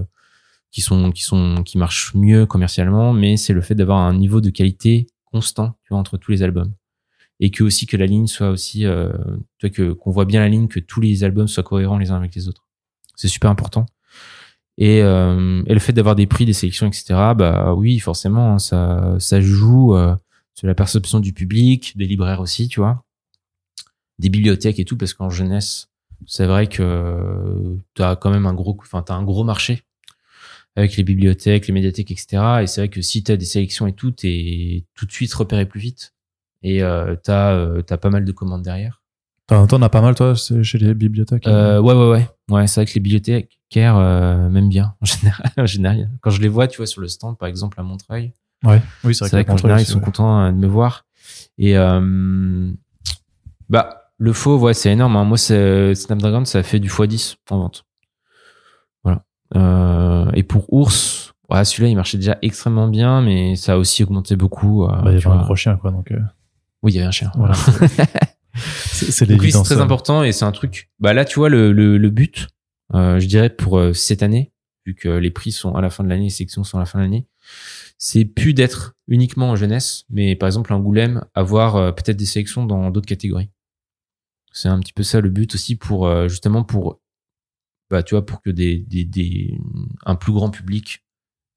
qui 0.71 0.79
sont 0.79 1.11
qui 1.11 1.23
sont 1.23 1.63
qui 1.63 1.77
marchent 1.77 2.15
mieux 2.15 2.45
commercialement, 2.45 3.11
mais 3.11 3.35
c'est 3.35 3.53
le 3.53 3.61
fait 3.61 3.75
d'avoir 3.75 3.99
un 3.99 4.13
niveau 4.13 4.39
de 4.39 4.49
qualité 4.49 5.07
constant, 5.25 5.75
tu 5.83 5.89
vois, 5.89 5.99
entre 5.99 6.17
tous 6.17 6.31
les 6.31 6.43
albums 6.43 6.73
et 7.41 7.51
que 7.51 7.63
aussi 7.63 7.87
que 7.87 7.97
la 7.97 8.05
ligne 8.05 8.27
soit 8.27 8.49
aussi 8.49 8.85
euh, 8.85 9.11
tu 9.57 9.67
vois 9.67 9.69
que 9.69 9.91
qu'on 9.93 10.11
voit 10.11 10.25
bien 10.25 10.41
la 10.41 10.49
ligne 10.49 10.67
que 10.67 10.79
tous 10.79 11.01
les 11.01 11.23
albums 11.23 11.47
soient 11.47 11.63
cohérents 11.63 11.97
les 11.97 12.11
uns 12.11 12.17
avec 12.17 12.35
les 12.35 12.49
autres 12.49 12.67
c'est 13.15 13.29
super 13.29 13.49
important 13.49 13.85
et, 14.79 15.03
euh, 15.03 15.61
et 15.67 15.73
le 15.73 15.79
fait 15.79 15.93
d'avoir 15.93 16.15
des 16.15 16.25
prix 16.25 16.45
des 16.45 16.53
sélections 16.53 16.87
etc 16.87 17.03
bah 17.35 17.75
oui 17.75 17.99
forcément 17.99 18.57
ça 18.57 19.15
ça 19.19 19.39
joue 19.39 19.95
euh, 19.95 20.15
sur 20.55 20.65
la 20.67 20.73
perception 20.73 21.19
du 21.19 21.33
public 21.33 21.95
des 21.97 22.07
libraires 22.07 22.39
aussi 22.41 22.67
tu 22.67 22.79
vois. 22.79 23.03
Des 24.17 24.29
bibliothèques 24.29 24.79
et 24.79 24.85
tout 24.85 24.97
parce 24.97 25.13
qu'en 25.13 25.29
jeunesse 25.29 25.89
c'est 26.25 26.47
vrai 26.47 26.67
que 26.67 27.77
tu 27.93 28.01
as 28.01 28.15
quand 28.15 28.31
même 28.31 28.47
un 28.47 28.53
gros 28.53 28.75
enfin 28.81 29.03
t'as 29.03 29.13
un 29.13 29.23
gros 29.23 29.43
marché 29.43 29.83
avec 30.75 30.97
les 30.97 31.03
bibliothèques 31.03 31.67
les 31.67 31.73
médiathèques 31.73 32.11
etc 32.11 32.61
et 32.63 32.67
c'est 32.67 32.81
vrai 32.81 32.89
que 32.89 33.01
si 33.01 33.23
tu 33.23 33.37
des 33.37 33.45
sélections 33.45 33.85
et 33.85 33.93
tout 33.93 34.11
t'es 34.11 34.85
tout 34.95 35.05
de 35.05 35.11
suite 35.11 35.33
repéré 35.33 35.65
plus 35.65 35.79
vite. 35.79 36.13
Et 36.61 36.83
euh, 36.83 37.15
t'as 37.15 37.53
euh, 37.53 37.81
as 37.89 37.97
pas 37.97 38.09
mal 38.09 38.25
de 38.25 38.31
commandes 38.31 38.63
derrière. 38.63 38.98
T'en 39.49 39.81
as 39.81 39.89
pas 39.89 40.01
mal 40.01 40.13
toi 40.13 40.35
chez 40.35 40.77
les 40.77 40.93
bibliothèques 40.93 41.47
euh, 41.47 41.79
Ouais 41.79 41.95
ouais 41.95 42.09
ouais 42.09 42.29
ouais 42.51 42.67
c'est 42.67 42.81
vrai 42.81 42.85
que 42.85 42.93
les 42.93 43.01
bibliothécaires 43.01 43.97
euh, 43.97 44.47
m'aiment 44.47 44.69
bien 44.69 44.93
en 45.01 45.05
général, 45.05 45.51
en 45.57 45.65
général. 45.65 46.09
Quand 46.21 46.29
je 46.29 46.39
les 46.41 46.47
vois 46.47 46.67
tu 46.67 46.77
vois 46.77 46.85
sur 46.85 47.01
le 47.01 47.07
stand 47.07 47.37
par 47.37 47.47
exemple 47.47 47.79
à 47.79 47.83
Montreuil. 47.83 48.33
Ouais 48.63 48.81
oui 49.03 49.15
c'est 49.15 49.27
vrai, 49.29 49.45
qu'en 49.45 49.57
général 49.57 49.81
ils 49.81 49.85
sont 49.85 49.99
contents 49.99 50.39
euh, 50.39 50.51
de 50.51 50.57
me 50.57 50.67
voir 50.67 51.05
et 51.57 51.77
euh, 51.77 52.71
bah 53.69 54.11
le 54.17 54.33
faux 54.33 54.59
ouais 54.59 54.75
c'est 54.75 54.91
énorme. 54.91 55.15
Hein. 55.15 55.23
Moi 55.25 55.37
Snapdragon 55.37 56.45
ça 56.45 56.61
fait 56.61 56.79
du 56.79 56.89
x10 56.89 57.37
en 57.49 57.57
vente. 57.57 57.85
Voilà. 59.03 60.31
Et 60.35 60.43
pour 60.43 60.71
Ours 60.71 61.33
ouais, 61.49 61.65
celui-là 61.65 61.89
il 61.89 61.95
marchait 61.95 62.17
déjà 62.17 62.37
extrêmement 62.43 62.87
bien 62.87 63.21
mais 63.23 63.55
ça 63.55 63.73
a 63.73 63.77
aussi 63.77 64.03
augmenté 64.03 64.35
beaucoup. 64.35 64.85
bah, 64.87 65.01
il 65.07 65.13
y 65.13 65.15
avait 65.15 65.27
un 65.27 65.41
gros 65.41 65.55
chien 65.55 65.75
quoi 65.77 65.89
donc. 65.89 66.13
Oui, 66.81 66.93
il 66.93 66.95
y 66.95 66.99
avait 66.99 67.07
un 67.07 67.11
chien. 67.11 67.31
Voilà. 67.35 67.55
c'est 68.55 69.25
l'évidence. 69.25 69.67
c'est 69.67 69.75
très 69.75 69.81
important 69.83 70.23
et 70.23 70.31
c'est 70.31 70.45
un 70.45 70.51
truc. 70.51 70.89
Bah 70.99 71.13
là, 71.13 71.25
tu 71.25 71.39
vois, 71.39 71.49
le, 71.49 71.71
le, 71.71 71.97
le 71.97 72.09
but, 72.09 72.47
euh, 72.93 73.19
je 73.19 73.27
dirais 73.27 73.49
pour 73.49 73.77
euh, 73.77 73.93
cette 73.93 74.23
année, 74.23 74.51
vu 74.85 74.95
que 74.95 75.09
les 75.09 75.31
prix 75.31 75.51
sont 75.51 75.75
à 75.75 75.81
la 75.81 75.89
fin 75.89 76.03
de 76.03 76.09
l'année, 76.09 76.25
les 76.25 76.29
sections 76.29 76.63
sont 76.63 76.77
à 76.77 76.81
la 76.81 76.85
fin 76.85 76.99
de 76.99 77.03
l'année, 77.03 77.27
c'est 77.97 78.25
plus 78.25 78.53
d'être 78.53 78.95
uniquement 79.07 79.49
en 79.49 79.55
jeunesse, 79.55 80.05
mais 80.09 80.35
par 80.35 80.47
exemple 80.47 80.73
Angoulême, 80.73 81.25
avoir 81.35 81.75
euh, 81.75 81.91
peut-être 81.91 82.17
des 82.17 82.25
sélections 82.25 82.65
dans 82.65 82.89
d'autres 82.91 83.07
catégories. 83.07 83.49
C'est 84.51 84.69
un 84.69 84.79
petit 84.79 84.93
peu 84.93 85.03
ça 85.03 85.21
le 85.21 85.29
but 85.29 85.53
aussi 85.53 85.75
pour 85.75 86.07
euh, 86.07 86.27
justement 86.27 86.63
pour 86.63 86.99
bah 87.89 88.03
tu 88.03 88.15
vois 88.15 88.25
pour 88.25 88.41
que 88.41 88.49
des, 88.49 88.77
des, 88.77 89.03
des 89.03 89.59
un 90.05 90.15
plus 90.15 90.31
grand 90.33 90.49
public 90.49 91.03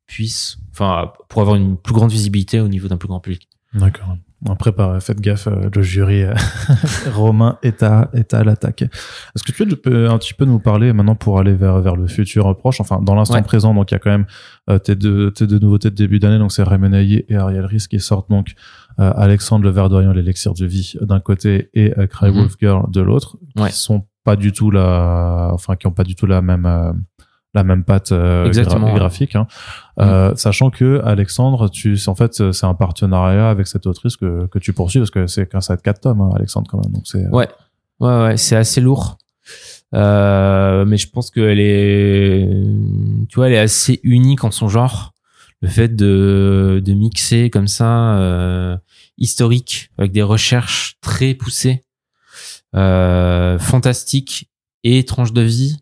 puisse 0.07 0.59
enfin 0.71 1.13
pour 1.29 1.41
avoir 1.43 1.57
une 1.57 1.77
plus 1.79 1.95
grande 1.95 2.11
visibilité 2.11 2.61
au 2.61 2.69
niveau 2.69 2.89
d'un 2.89 2.97
plus 2.99 3.09
grand 3.09 3.21
public. 3.21 3.49
D'accord. 3.75 4.17
Après, 4.51 4.73
faites 5.01 5.21
gaffe, 5.21 5.47
euh, 5.47 5.71
le 5.73 5.83
jury 5.83 6.25
euh, 6.25 6.35
romain 7.15 7.59
est 7.63 7.83
à, 7.83 8.11
est 8.13 8.35
à 8.35 8.43
l'attaque. 8.43 8.83
Est-ce 8.83 9.45
que 9.45 9.53
tu 9.53 9.77
peux 9.77 10.11
un 10.11 10.19
petit 10.19 10.35
peu 10.35 10.45
nous 10.45 10.59
parler 10.59 10.93
maintenant 10.93 11.15
pour 11.15 11.39
aller 11.39 11.55
vers, 11.55 11.81
vers 11.81 11.95
le 11.95 12.09
futur 12.09 12.57
proche, 12.57 12.81
enfin 12.81 13.01
dans 13.01 13.15
l'instant 13.15 13.41
présent, 13.43 13.73
donc 13.73 13.91
il 13.91 13.95
y 13.95 13.97
a 13.97 13.99
quand 14.01 14.11
même 14.11 14.27
euh, 14.69 14.79
tes, 14.79 14.97
deux, 14.97 15.31
tes 15.31 15.47
deux 15.47 15.61
nouveautés 15.61 15.91
de 15.91 15.95
début 15.95 16.19
d'année, 16.19 16.39
donc 16.39 16.51
c'est 16.51 16.65
Remenaillé 16.65 17.25
et 17.29 17.37
Ariel 17.37 17.65
Risk 17.65 17.91
qui 17.91 18.01
sortent 18.01 18.31
donc 18.31 18.55
Alexandre 18.99 19.65
le 19.65 19.71
Verdorian, 19.71 20.13
l'élixir 20.13 20.53
de 20.53 20.67
vie 20.67 20.95
d'un 21.01 21.19
côté 21.19 21.71
et 21.73 21.93
Cry 22.11 22.31
mhm. 22.31 22.37
Wolf 22.37 22.55
Girl 22.61 22.91
de 22.91 23.01
l'autre, 23.01 23.39
qui 23.57 23.73
sont 23.73 24.07
pas 24.23 24.37
du 24.37 24.53
tout 24.53 24.71
la, 24.71 25.51
enfin 25.53 25.77
qui 25.77 25.87
ont 25.87 25.93
pas 25.93 26.05
du 26.05 26.15
tout 26.15 26.27
la 26.27 26.43
même 26.43 26.67
la 27.55 27.65
même 27.65 27.85
patte 27.85 28.13
euh, 28.13 28.51
graphique. 28.95 29.37
Hein. 29.37 29.47
Euh, 30.01 30.35
sachant 30.37 30.71
que 30.71 31.03
Alexandre, 31.05 31.69
tu, 31.69 31.99
en 32.07 32.15
fait, 32.15 32.53
c'est 32.53 32.67
un 32.67 32.75
partenariat 32.75 33.51
avec 33.51 33.67
cette 33.67 33.87
autrice 33.87 34.17
que, 34.17 34.47
que 34.47 34.59
tu 34.59 34.73
poursuis 34.73 35.01
parce 35.01 35.11
que 35.11 35.27
c'est 35.27 35.49
qu'un 35.49 35.61
set 35.61 35.83
4 35.83 36.01
tomes, 36.01 36.21
hein, 36.21 36.31
Alexandre 36.35 36.69
quand 36.71 36.83
même. 36.83 36.93
Donc 36.93 37.03
c'est. 37.07 37.27
Ouais, 37.29 37.49
ouais, 38.01 38.23
ouais, 38.23 38.37
c'est 38.37 38.57
assez 38.57 38.81
lourd. 38.81 39.19
Euh, 39.95 40.85
mais 40.85 40.97
je 40.97 41.09
pense 41.09 41.31
qu'elle 41.31 41.61
est, 41.61 42.49
tu 43.29 43.37
vois, 43.37 43.49
elle 43.49 43.55
est 43.55 43.59
assez 43.59 44.01
unique 44.03 44.45
en 44.45 44.51
son 44.51 44.69
genre. 44.69 45.13
Le 45.61 45.69
fait 45.69 45.95
de, 45.95 46.83
de 46.85 46.93
mixer 46.93 47.49
comme 47.49 47.69
ça, 47.69 48.17
euh, 48.17 48.77
historique, 49.19 49.91
avec 49.97 50.11
des 50.11 50.23
recherches 50.23 50.97
très 51.01 51.35
poussées, 51.35 51.85
euh, 52.75 53.59
fantastiques 53.59 54.51
et 54.83 55.05
tranches 55.05 55.33
de 55.33 55.43
vie, 55.43 55.77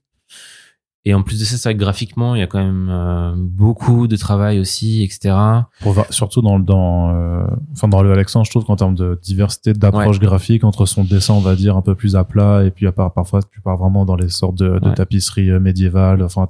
et 1.11 1.15
en 1.15 1.23
plus 1.23 1.41
de 1.41 1.45
ça, 1.45 1.57
c'est 1.57 1.69
vrai 1.69 1.75
que 1.75 1.81
graphiquement, 1.81 2.37
il 2.37 2.39
y 2.39 2.43
a 2.43 2.47
quand 2.47 2.61
même 2.61 2.89
euh, 2.89 3.33
beaucoup 3.37 4.07
de 4.07 4.15
travail 4.15 4.61
aussi, 4.61 5.03
etc. 5.03 5.35
Pour, 5.81 5.97
surtout 6.11 6.41
dans, 6.41 6.61
dans, 6.61 7.13
euh, 7.13 7.43
enfin 7.73 7.89
dans 7.89 8.01
le 8.01 8.13
Alexandre, 8.13 8.47
je 8.47 8.51
trouve 8.53 8.65
qu'en 8.65 8.77
termes 8.77 8.95
de 8.95 9.19
diversité 9.21 9.73
d'approche 9.73 10.21
graphique, 10.21 10.63
entre 10.63 10.87
son 10.87 11.03
dessin, 11.03 11.35
on 11.35 11.41
va 11.41 11.57
dire, 11.57 11.77
un 11.77 11.83
peu 11.83 11.97
plus 11.97 12.15
à 12.15 12.23
plat, 12.23 12.63
et 12.65 12.71
puis 12.71 12.87
à 12.87 12.93
part, 12.93 13.13
parfois, 13.13 13.41
tu 13.43 13.61
pars 13.61 13.77
vraiment 13.77 14.05
dans 14.05 14.15
les 14.15 14.29
sortes 14.29 14.55
de, 14.57 14.79
de 14.79 14.91
tapisseries 14.95 15.51
euh, 15.51 15.59
médiévales, 15.59 16.23
enfin, 16.23 16.47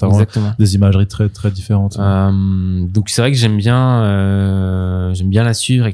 des 0.58 0.74
imageries 0.74 1.06
très, 1.06 1.30
très 1.30 1.50
différentes. 1.50 1.96
Euh, 1.98 2.86
donc 2.86 3.08
c'est 3.08 3.22
vrai 3.22 3.32
que 3.32 3.38
j'aime 3.38 3.56
bien, 3.56 5.14
j'aime 5.14 5.30
bien 5.30 5.42
la 5.42 5.54
suivre, 5.54 5.88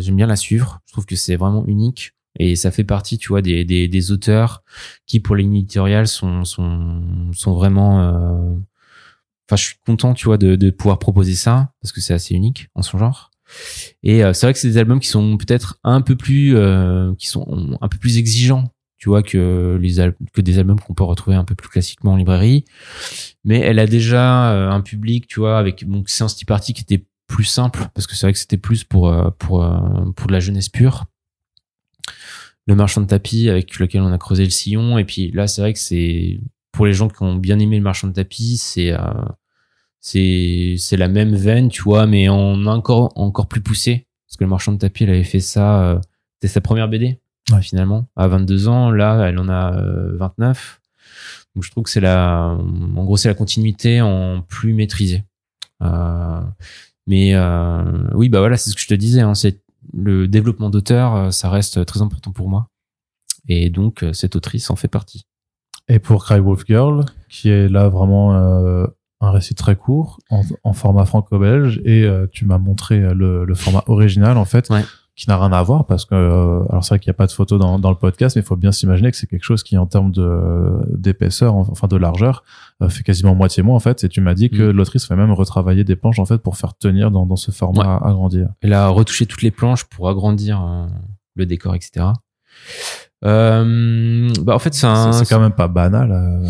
j'aime 0.00 0.16
bien 0.16 0.26
la 0.26 0.36
suivre. 0.36 0.80
Je 0.86 0.92
trouve 0.92 1.06
que 1.06 1.14
c'est 1.14 1.36
vraiment 1.36 1.64
unique. 1.66 2.14
Et 2.38 2.54
ça 2.54 2.70
fait 2.70 2.84
partie, 2.84 3.18
tu 3.18 3.28
vois, 3.28 3.42
des, 3.42 3.64
des, 3.64 3.88
des 3.88 4.12
auteurs 4.12 4.62
qui, 5.06 5.18
pour 5.18 5.34
les 5.34 5.44
éditoriales, 5.44 6.06
sont, 6.06 6.44
sont, 6.44 7.02
sont 7.32 7.54
vraiment... 7.54 8.00
Euh... 8.00 8.54
Enfin, 9.48 9.56
je 9.56 9.64
suis 9.64 9.76
content, 9.84 10.14
tu 10.14 10.26
vois, 10.26 10.38
de, 10.38 10.56
de 10.56 10.70
pouvoir 10.70 10.98
proposer 10.98 11.34
ça, 11.34 11.72
parce 11.80 11.90
que 11.90 12.00
c'est 12.00 12.14
assez 12.14 12.34
unique 12.34 12.68
en 12.74 12.82
son 12.82 12.98
genre. 12.98 13.30
Et 14.02 14.22
euh, 14.22 14.32
c'est 14.34 14.46
vrai 14.46 14.52
que 14.52 14.58
c'est 14.58 14.68
des 14.68 14.76
albums 14.76 15.00
qui 15.00 15.08
sont 15.08 15.36
peut-être 15.36 15.78
un 15.82 16.00
peu 16.00 16.16
plus... 16.16 16.54
Euh, 16.56 17.12
qui 17.16 17.26
sont 17.26 17.76
un 17.80 17.88
peu 17.88 17.98
plus 17.98 18.18
exigeants, 18.18 18.70
tu 18.98 19.08
vois, 19.08 19.22
que, 19.22 19.78
les 19.80 20.12
que 20.32 20.40
des 20.40 20.58
albums 20.58 20.78
qu'on 20.78 20.94
peut 20.94 21.02
retrouver 21.02 21.34
un 21.34 21.44
peu 21.44 21.54
plus 21.54 21.70
classiquement 21.70 22.12
en 22.12 22.16
librairie. 22.16 22.66
Mais 23.42 23.58
elle 23.58 23.78
a 23.78 23.86
déjà 23.86 24.52
euh, 24.52 24.70
un 24.70 24.80
public, 24.80 25.26
tu 25.26 25.40
vois, 25.40 25.58
avec... 25.58 25.88
Donc, 25.88 26.08
c'est 26.08 26.22
un 26.22 26.28
style 26.28 26.46
party 26.46 26.72
qui 26.74 26.82
était 26.82 27.04
plus 27.26 27.44
simple, 27.44 27.88
parce 27.94 28.06
que 28.06 28.14
c'est 28.14 28.26
vrai 28.26 28.32
que 28.32 28.38
c'était 28.38 28.58
plus 28.58 28.84
pour, 28.84 29.08
euh, 29.08 29.30
pour, 29.38 29.66
pour 30.14 30.26
de 30.28 30.32
la 30.32 30.40
jeunesse 30.40 30.68
pure 30.68 31.06
le 32.66 32.74
marchand 32.74 33.00
de 33.00 33.06
tapis 33.06 33.48
avec 33.48 33.78
lequel 33.78 34.02
on 34.02 34.12
a 34.12 34.18
creusé 34.18 34.44
le 34.44 34.50
sillon. 34.50 34.98
Et 34.98 35.04
puis 35.04 35.30
là, 35.32 35.46
c'est 35.46 35.62
vrai 35.62 35.72
que 35.72 35.78
c'est 35.78 36.38
pour 36.72 36.86
les 36.86 36.92
gens 36.92 37.08
qui 37.08 37.22
ont 37.22 37.34
bien 37.34 37.58
aimé 37.58 37.76
le 37.76 37.82
marchand 37.82 38.08
de 38.08 38.12
tapis, 38.12 38.56
c'est 38.56 38.92
euh, 38.92 38.98
c'est 40.00 40.76
c'est 40.78 40.96
la 40.96 41.08
même 41.08 41.34
veine, 41.34 41.68
tu 41.68 41.82
vois, 41.82 42.06
mais 42.06 42.28
en 42.28 42.66
encore 42.66 43.12
encore 43.16 43.46
plus 43.46 43.60
poussé. 43.60 44.06
Parce 44.26 44.36
que 44.36 44.44
le 44.44 44.50
marchand 44.50 44.72
de 44.72 44.78
tapis, 44.78 45.04
elle 45.04 45.10
avait 45.10 45.24
fait 45.24 45.40
ça, 45.40 45.82
euh, 45.82 45.98
c'était 46.34 46.52
sa 46.52 46.60
première 46.60 46.88
BD 46.88 47.18
finalement 47.62 48.06
à 48.14 48.28
22 48.28 48.68
ans. 48.68 48.90
Là, 48.90 49.26
elle 49.26 49.38
en 49.38 49.48
a 49.48 49.70
29. 50.18 50.80
Euh, 50.80 51.48
Donc 51.54 51.64
je 51.64 51.70
trouve 51.70 51.84
que 51.84 51.90
c'est 51.90 52.00
la, 52.00 52.56
en 52.58 53.04
gros, 53.04 53.16
c'est 53.16 53.28
la 53.28 53.34
continuité 53.34 54.02
en 54.02 54.42
plus 54.42 54.74
maîtrisée. 54.74 55.24
Euh, 55.82 56.42
mais 57.06 57.34
oui, 58.14 58.28
bah 58.28 58.40
voilà, 58.40 58.58
c'est 58.58 58.68
ce 58.68 58.74
que 58.74 58.82
je 58.82 58.88
te 58.88 58.94
disais. 58.94 59.22
Hein, 59.22 59.34
c'est 59.34 59.62
le 59.92 60.28
développement 60.28 60.70
d'auteur, 60.70 61.14
euh, 61.14 61.30
ça 61.30 61.50
reste 61.50 61.84
très 61.86 62.02
important 62.02 62.32
pour 62.32 62.48
moi. 62.48 62.68
Et 63.48 63.70
donc, 63.70 64.02
euh, 64.02 64.12
cette 64.12 64.36
autrice 64.36 64.70
en 64.70 64.76
fait 64.76 64.88
partie. 64.88 65.26
Et 65.88 65.98
pour 65.98 66.24
Cry 66.24 66.40
Wolf 66.40 66.64
Girl, 66.66 67.04
qui 67.28 67.48
est 67.48 67.68
là 67.68 67.88
vraiment 67.88 68.34
euh, 68.34 68.86
un 69.20 69.30
récit 69.30 69.54
très 69.54 69.74
court, 69.74 70.20
en, 70.62 70.72
format 70.74 71.06
franco-belge, 71.06 71.80
et 71.84 72.06
tu 72.30 72.44
m'as 72.44 72.58
montré 72.58 73.00
le, 73.00 73.44
le, 73.44 73.54
format 73.54 73.82
original, 73.86 74.36
en 74.36 74.44
fait, 74.44 74.68
ouais 74.70 74.84
qui 75.18 75.28
n'a 75.28 75.36
rien 75.36 75.52
à 75.52 75.62
voir 75.64 75.84
parce 75.84 76.04
que 76.04 76.14
euh, 76.14 76.62
alors 76.70 76.84
c'est 76.84 76.90
vrai 76.90 77.00
qu'il 77.00 77.10
n'y 77.10 77.16
a 77.16 77.18
pas 77.18 77.26
de 77.26 77.32
photo 77.32 77.58
dans, 77.58 77.80
dans 77.80 77.90
le 77.90 77.96
podcast 77.96 78.36
mais 78.36 78.42
il 78.42 78.44
faut 78.44 78.54
bien 78.54 78.70
s'imaginer 78.70 79.10
que 79.10 79.16
c'est 79.16 79.26
quelque 79.26 79.42
chose 79.42 79.64
qui 79.64 79.76
en 79.76 79.86
termes 79.86 80.12
de 80.12 80.78
d'épaisseur 80.96 81.56
enfin 81.56 81.88
de 81.88 81.96
largeur 81.96 82.44
euh, 82.82 82.88
fait 82.88 83.02
quasiment 83.02 83.34
moitié 83.34 83.64
moins 83.64 83.74
en 83.74 83.80
fait. 83.80 84.04
Et 84.04 84.08
tu 84.08 84.20
m'as 84.20 84.34
dit 84.34 84.48
que 84.48 84.62
mm. 84.62 84.70
l'autrice 84.70 85.06
fait 85.06 85.16
même 85.16 85.32
retravailler 85.32 85.82
des 85.82 85.96
planches 85.96 86.20
en 86.20 86.24
fait 86.24 86.38
pour 86.38 86.56
faire 86.56 86.78
tenir 86.78 87.10
dans, 87.10 87.26
dans 87.26 87.34
ce 87.34 87.50
format 87.50 87.96
agrandi. 87.96 88.44
Elle 88.60 88.72
a 88.72 88.86
retouché 88.86 89.26
toutes 89.26 89.42
les 89.42 89.50
planches 89.50 89.82
pour 89.84 90.08
agrandir 90.08 90.62
euh, 90.62 90.86
le 91.34 91.46
décor 91.46 91.74
etc 91.74 92.06
euh, 93.24 94.30
bah 94.42 94.54
en 94.54 94.60
fait 94.60 94.74
c'est 94.74 94.86
c'est 95.12 95.28
quand 95.28 95.40
même 95.40 95.52
pas 95.52 95.66
banal 95.66 96.40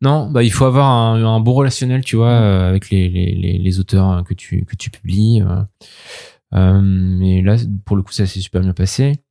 non 0.00 0.30
bah 0.30 0.42
il 0.42 0.50
faut 0.50 0.64
avoir 0.64 0.86
un, 0.86 1.22
un 1.22 1.40
bon 1.40 1.52
relationnel 1.52 2.02
tu 2.02 2.16
vois 2.16 2.40
mm. 2.40 2.68
avec 2.68 2.88
les, 2.88 3.10
les, 3.10 3.58
les, 3.58 3.80
auteurs 3.80 4.24
que 4.24 4.32
tu 4.32 4.64
que 4.64 4.74
tu 4.74 4.88
publies 4.88 5.42
euh, 5.42 5.60
mais 6.54 7.42
là, 7.42 7.56
pour 7.84 7.96
le 7.96 8.02
coup, 8.02 8.12
ça 8.12 8.26
s'est 8.26 8.40
super 8.40 8.60
bien 8.60 8.72
passé. 8.72 9.24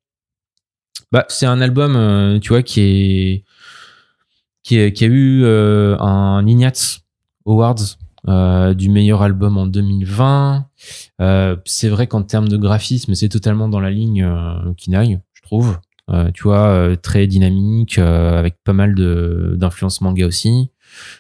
Bah, 1.12 1.26
c'est 1.30 1.46
un 1.46 1.62
album, 1.62 1.96
euh, 1.96 2.40
tu 2.40 2.50
vois, 2.50 2.64
qui 2.64 2.82
est 2.82 3.44
qui, 4.64 4.92
qui 4.94 5.04
a 5.04 5.08
eu 5.08 5.44
euh, 5.44 5.98
un 6.00 6.46
Ignatz 6.48 7.02
Awards 7.46 7.98
du 8.76 8.90
meilleur 8.90 9.22
album 9.22 9.58
en 9.58 9.68
2020. 9.68 10.66
c'est 11.66 11.90
vrai 11.90 12.08
qu'en 12.08 12.24
termes 12.24 12.48
de 12.48 12.58
graphisme, 12.58 13.14
c'est 13.14 13.30
totalement 13.30 13.68
dans 13.68 13.82
la 13.82 13.92
ligne 13.92 14.26
Kinaï, 14.78 15.20
je 15.34 15.42
trouve. 15.42 15.78
tu 16.34 16.44
vois, 16.44 16.96
très 17.02 17.28
dynamique, 17.28 18.00
avec 18.00 18.56
pas 18.64 18.72
mal 18.72 18.96
d'influence 19.58 20.00
manga 20.00 20.26
aussi. 20.26 20.72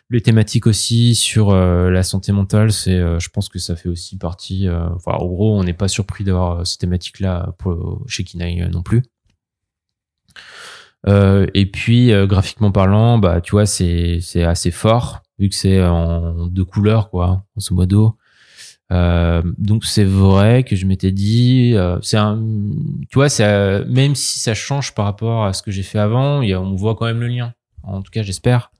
Les 0.09 0.21
thématiques 0.21 0.67
aussi 0.67 1.15
sur 1.15 1.51
euh, 1.51 1.89
la 1.89 2.03
santé 2.03 2.31
mentale, 2.31 2.71
c'est, 2.71 2.97
euh, 2.97 3.19
je 3.19 3.29
pense 3.29 3.49
que 3.49 3.59
ça 3.59 3.75
fait 3.75 3.89
aussi 3.89 4.17
partie. 4.17 4.67
Euh, 4.67 4.87
enfin, 4.95 5.13
en 5.13 5.25
gros, 5.25 5.57
on 5.57 5.63
n'est 5.63 5.73
pas 5.73 5.87
surpris 5.87 6.23
d'avoir 6.23 6.65
ces 6.65 6.77
thématiques-là 6.77 7.55
chez 8.07 8.23
Kinaï 8.23 8.69
non 8.69 8.83
plus. 8.83 9.03
et 11.07 11.65
puis, 11.71 12.11
graphiquement 12.27 12.71
parlant, 12.71 13.17
bah, 13.17 13.41
tu 13.41 13.51
vois, 13.51 13.65
c'est 13.65 14.19
c'est 14.21 14.43
assez 14.43 14.71
fort 14.71 15.21
vu 15.39 15.49
que 15.49 15.55
c'est 15.55 15.83
en 15.83 16.47
deux 16.47 16.65
couleurs, 16.65 17.09
quoi, 17.09 17.43
en 17.55 17.59
ce 17.59 17.73
modo. 17.73 18.17
donc 18.89 19.85
c'est 19.85 20.03
vrai 20.03 20.63
que 20.63 20.75
je 20.75 20.85
m'étais 20.85 21.11
dit, 21.11 21.75
c'est 22.01 22.17
tu 23.09 23.15
vois, 23.15 23.29
c'est 23.29 23.85
même 23.85 24.15
si 24.15 24.39
ça 24.39 24.53
change 24.53 24.93
par 24.93 25.05
rapport 25.05 25.45
à 25.45 25.53
ce 25.53 25.63
que 25.63 25.71
j'ai 25.71 25.83
fait 25.83 25.99
avant, 25.99 26.41
y 26.41 26.53
a, 26.53 26.61
on 26.61 26.75
voit 26.75 26.95
quand 26.95 27.05
même 27.05 27.19
le 27.19 27.27
lien. 27.27 27.53
En 27.83 28.01
tout 28.01 28.11
cas, 28.11 28.23
j'espère. 28.23 28.71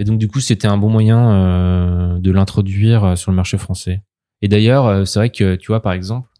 Et 0.00 0.04
donc, 0.04 0.18
du 0.18 0.28
coup, 0.28 0.40
c'était 0.40 0.66
un 0.66 0.78
bon 0.78 0.88
moyen 0.88 1.30
euh, 1.30 2.18
de 2.18 2.30
l'introduire 2.30 3.04
euh, 3.04 3.16
sur 3.16 3.30
le 3.30 3.36
marché 3.36 3.58
français. 3.58 4.02
Et 4.40 4.48
d'ailleurs, 4.48 4.86
euh, 4.86 5.04
c'est 5.04 5.18
vrai 5.18 5.28
que, 5.28 5.56
tu 5.56 5.66
vois, 5.66 5.82
par 5.82 5.92
exemple, 5.92 6.30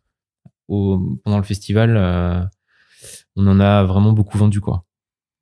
au, 0.66 1.20
pendant 1.24 1.36
le 1.36 1.44
festival, 1.44 2.50
on 3.36 3.46
en 3.46 3.60
a 3.60 3.84
vraiment 3.84 4.12
beaucoup 4.12 4.38
vendu, 4.38 4.62
quoi. 4.62 4.84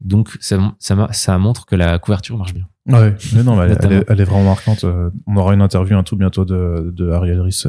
Donc, 0.00 0.36
ça, 0.40 0.58
ça, 0.80 1.08
ça 1.12 1.38
montre 1.38 1.64
que 1.64 1.76
la 1.76 2.00
couverture 2.00 2.36
marche 2.36 2.54
bien. 2.54 2.66
Ouais, 2.86 3.14
mais 3.34 3.44
non, 3.44 3.62
elle, 3.62 3.70
est, 3.72 4.24
vraiment 4.24 4.42
marquante. 4.42 4.84
On 5.26 5.36
aura 5.36 5.54
une 5.54 5.62
interview 5.62 5.96
un 5.96 6.02
tout 6.02 6.16
bientôt 6.16 6.44
de, 6.44 6.90
de 6.92 7.10
Ariel 7.10 7.40
Risse 7.40 7.68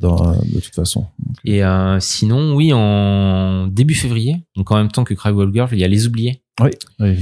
dans, 0.00 0.32
de 0.32 0.60
toute 0.60 0.74
façon. 0.74 1.06
Et 1.44 1.62
sinon, 2.00 2.54
oui, 2.54 2.72
en 2.72 3.66
début 3.66 3.94
février, 3.94 4.42
donc 4.56 4.70
en 4.70 4.76
même 4.76 4.90
temps 4.90 5.04
que 5.04 5.14
Cry 5.14 5.30
Girl, 5.52 5.68
il 5.72 5.78
y 5.78 5.84
a 5.84 5.88
Les 5.88 6.06
Oubliés. 6.06 6.42
Oui, 6.60 6.70
oui. 7.00 7.16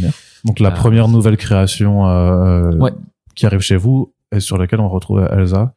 Donc 0.45 0.61
la 0.61 0.69
euh, 0.69 0.73
première 0.73 1.09
nouvelle 1.09 1.37
création 1.37 2.07
euh, 2.07 2.91
qui 3.35 3.47
arrive 3.47 3.61
chez 3.61 3.77
vous 3.77 4.15
et 4.31 4.41
sur 4.41 4.59
laquelle 4.59 4.81
on 4.81 4.89
retrouve 4.89 5.27
Elsa 5.31 5.75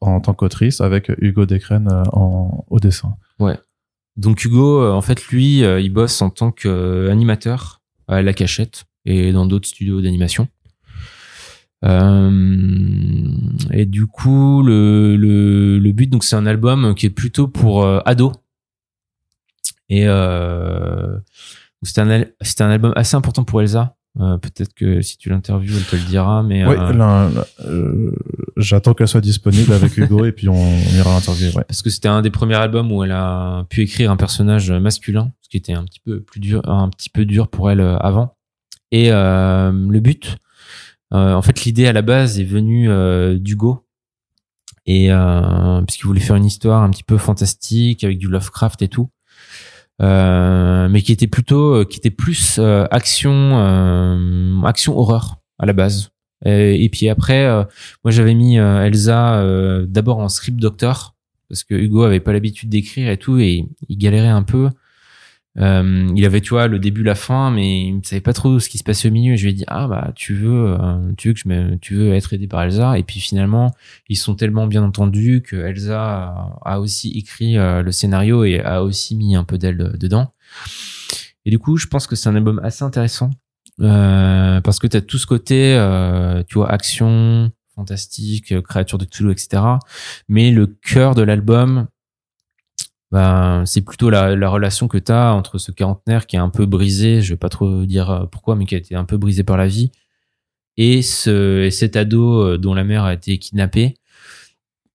en 0.00 0.20
tant 0.20 0.34
qu'autrice 0.34 0.80
avec 0.80 1.10
Hugo 1.18 1.46
Descraines 1.46 1.88
euh, 1.88 2.02
en, 2.12 2.64
au 2.68 2.80
dessin. 2.80 3.14
Ouais. 3.38 3.58
Donc 4.16 4.44
Hugo, 4.44 4.90
en 4.90 5.00
fait, 5.00 5.26
lui, 5.28 5.60
il 5.60 5.88
bosse 5.90 6.20
en 6.20 6.28
tant 6.28 6.50
qu'animateur 6.52 7.80
à 8.08 8.20
la 8.20 8.34
cachette 8.34 8.84
et 9.06 9.32
dans 9.32 9.46
d'autres 9.46 9.68
studios 9.68 10.02
d'animation. 10.02 10.48
Et 11.84 13.86
du 13.86 14.06
coup, 14.06 14.62
le, 14.62 15.16
le, 15.16 15.78
le 15.78 15.92
but, 15.92 16.08
donc 16.08 16.24
c'est 16.24 16.36
un 16.36 16.46
album 16.46 16.94
qui 16.94 17.06
est 17.06 17.10
plutôt 17.10 17.48
pour 17.48 17.86
ados. 18.06 18.32
Et 19.88 20.04
euh, 20.06 21.18
c'était 21.82 22.00
un, 22.00 22.10
un 22.10 22.70
album 22.70 22.92
assez 22.96 23.16
important 23.16 23.44
pour 23.44 23.60
Elsa. 23.60 23.96
Euh, 24.20 24.36
peut-être 24.36 24.74
que 24.74 25.00
si 25.00 25.16
tu 25.16 25.30
l'interviews, 25.30 25.74
elle 25.76 25.84
te 25.84 25.96
le 25.96 26.02
dira. 26.02 26.42
Mais 26.42 26.66
oui, 26.66 26.76
euh, 26.78 27.30
euh, 27.64 28.12
j'attends 28.56 28.94
qu'elle 28.94 29.08
soit 29.08 29.20
disponible 29.20 29.72
avec 29.72 29.96
Hugo 29.96 30.24
et 30.24 30.32
puis 30.32 30.48
on, 30.48 30.78
ira 30.96 31.12
l'interviewer. 31.12 31.56
Ouais. 31.56 31.64
Parce 31.64 31.82
que 31.82 31.90
c'était 31.90 32.08
un 32.08 32.22
des 32.22 32.30
premiers 32.30 32.56
albums 32.56 32.92
où 32.92 33.02
elle 33.02 33.12
a 33.12 33.64
pu 33.70 33.82
écrire 33.82 34.10
un 34.10 34.16
personnage 34.16 34.70
masculin, 34.70 35.32
ce 35.40 35.48
qui 35.48 35.56
était 35.56 35.72
un 35.72 35.84
petit 35.84 36.00
peu 36.00 36.20
plus 36.20 36.40
dur, 36.40 36.68
un 36.68 36.88
petit 36.90 37.10
peu 37.10 37.24
dur 37.24 37.48
pour 37.48 37.70
elle 37.70 37.80
avant. 38.00 38.36
Et 38.90 39.10
le 39.10 40.00
but, 40.00 40.36
en 41.12 41.42
fait, 41.42 41.64
l'idée 41.64 41.86
à 41.86 41.92
la 41.92 42.02
base 42.02 42.40
est 42.40 42.44
venue 42.44 42.88
d'Hugo 43.38 43.86
et 44.86 45.10
puisqu'il 45.86 46.06
voulait 46.06 46.20
faire 46.20 46.36
une 46.36 46.46
histoire 46.46 46.82
un 46.82 46.90
petit 46.90 47.04
peu 47.04 47.18
fantastique 47.18 48.02
avec 48.02 48.18
du 48.18 48.28
Lovecraft 48.28 48.82
et 48.82 48.88
tout. 48.88 49.10
Euh, 50.00 50.88
mais 50.88 51.02
qui 51.02 51.12
était 51.12 51.26
plutôt, 51.28 51.76
euh, 51.76 51.84
qui 51.84 51.98
était 51.98 52.10
plus 52.10 52.56
euh, 52.58 52.86
action, 52.90 54.62
action 54.64 54.98
horreur 54.98 55.36
à 55.58 55.66
la 55.66 55.72
base. 55.72 56.10
Et, 56.44 56.88
puis 56.90 57.08
après, 57.08 57.46
moi 58.02 58.10
j'avais 58.10 58.34
mis 58.34 58.56
Elsa 58.56 59.44
d'abord 59.86 60.18
en 60.18 60.28
script 60.28 60.58
doctor 60.58 61.14
parce 61.48 61.62
que 61.62 61.74
Hugo 61.74 62.02
avait 62.02 62.18
pas 62.18 62.32
l'habitude 62.32 62.68
d'écrire 62.68 63.08
et 63.08 63.16
tout 63.16 63.38
et 63.38 63.68
il 63.88 63.96
galérait 63.96 64.26
un 64.26 64.42
peu. 64.42 64.68
Euh, 65.58 66.10
il 66.16 66.24
avait, 66.24 66.40
tu 66.40 66.50
vois, 66.50 66.66
le 66.66 66.78
début, 66.78 67.02
la 67.02 67.14
fin, 67.14 67.50
mais 67.50 67.82
il 67.82 67.98
ne 67.98 68.02
savait 68.02 68.20
pas 68.20 68.32
trop 68.32 68.58
ce 68.58 68.68
qui 68.68 68.78
se 68.78 68.84
passait 68.84 69.08
au 69.08 69.10
milieu. 69.10 69.36
Je 69.36 69.44
lui 69.44 69.50
ai 69.50 69.54
dit, 69.54 69.64
ah 69.66 69.86
bah, 69.86 70.12
tu 70.14 70.34
veux, 70.34 70.76
euh, 70.78 71.12
tu 71.16 71.94
veux 71.94 72.14
être 72.14 72.32
aidé 72.32 72.46
par 72.46 72.62
Elsa? 72.62 72.98
Et 72.98 73.02
puis 73.02 73.20
finalement, 73.20 73.74
ils 74.08 74.16
sont 74.16 74.34
tellement 74.34 74.66
bien 74.66 74.82
entendus 74.82 75.42
que 75.42 75.56
Elsa 75.56 76.56
a 76.64 76.80
aussi 76.80 77.10
écrit 77.10 77.58
euh, 77.58 77.82
le 77.82 77.92
scénario 77.92 78.44
et 78.44 78.60
a 78.60 78.82
aussi 78.82 79.14
mis 79.14 79.36
un 79.36 79.44
peu 79.44 79.58
d'elle 79.58 79.92
dedans. 79.98 80.32
Et 81.44 81.50
du 81.50 81.58
coup, 81.58 81.76
je 81.76 81.86
pense 81.86 82.06
que 82.06 82.16
c'est 82.16 82.28
un 82.28 82.36
album 82.36 82.60
assez 82.62 82.84
intéressant 82.84 83.30
parce 83.78 84.78
que 84.78 84.86
tu 84.86 84.96
as 84.96 85.00
tout 85.00 85.18
ce 85.18 85.26
côté, 85.26 85.76
tu 86.48 86.54
vois, 86.54 86.70
action, 86.70 87.50
fantastique, 87.74 88.62
créature 88.62 88.98
de 88.98 89.04
Cthulhu, 89.04 89.32
etc. 89.32 89.62
Mais 90.28 90.50
le 90.50 90.66
cœur 90.66 91.14
de 91.14 91.22
l'album, 91.22 91.88
ben, 93.12 93.64
c'est 93.66 93.82
plutôt 93.82 94.08
la, 94.08 94.34
la, 94.34 94.48
relation 94.48 94.88
que 94.88 94.96
tu 94.96 95.12
as 95.12 95.34
entre 95.34 95.58
ce 95.58 95.70
quarantenaire 95.70 96.26
qui 96.26 96.36
est 96.36 96.38
un 96.38 96.48
peu 96.48 96.64
brisé, 96.64 97.20
je 97.20 97.34
vais 97.34 97.38
pas 97.38 97.50
trop 97.50 97.84
dire 97.84 98.10
euh, 98.10 98.24
pourquoi, 98.24 98.56
mais 98.56 98.64
qui 98.64 98.74
a 98.74 98.78
été 98.78 98.94
un 98.94 99.04
peu 99.04 99.18
brisé 99.18 99.44
par 99.44 99.58
la 99.58 99.66
vie, 99.66 99.92
et, 100.78 101.02
ce, 101.02 101.62
et 101.62 101.70
cet 101.70 101.94
ado 101.96 102.42
euh, 102.42 102.58
dont 102.58 102.72
la 102.72 102.84
mère 102.84 103.04
a 103.04 103.12
été 103.12 103.36
kidnappée. 103.36 103.96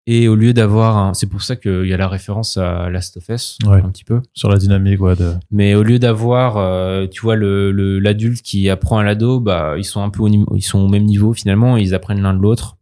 Et 0.07 0.29
au 0.29 0.35
lieu 0.35 0.53
d'avoir, 0.53 1.15
c'est 1.15 1.27
pour 1.27 1.41
ça 1.41 1.55
qu'il 1.57 1.87
y 1.87 1.93
a 1.93 1.97
la 1.97 2.07
référence 2.07 2.57
à 2.57 2.89
Last 2.89 3.17
of 3.17 3.27
Us 3.27 3.57
un 3.65 3.89
petit 3.89 4.03
peu 4.03 4.21
sur 4.33 4.49
la 4.49 4.57
dynamique, 4.57 5.01
ouais. 5.01 5.15
De... 5.15 5.33
Mais 5.51 5.73
au 5.73 5.83
lieu 5.83 5.99
d'avoir, 5.99 6.57
euh, 6.57 7.07
tu 7.07 7.21
vois, 7.21 7.35
le 7.35 7.71
l'adulte 7.99 8.43
qui 8.43 8.69
apprend 8.69 8.99
à 8.99 9.03
l'ado, 9.03 9.39
bah 9.39 9.73
ils 9.77 9.83
sont 9.83 10.03
un 10.03 10.09
peu 10.09 10.21
au, 10.21 10.27
ils 10.27 10.61
sont 10.61 10.79
au 10.79 10.87
même 10.87 11.05
niveau 11.05 11.33
finalement, 11.33 11.75
ils 11.75 11.95
apprennent 11.95 12.21
l'un 12.21 12.35
de 12.35 12.39
l'autre. 12.39 12.77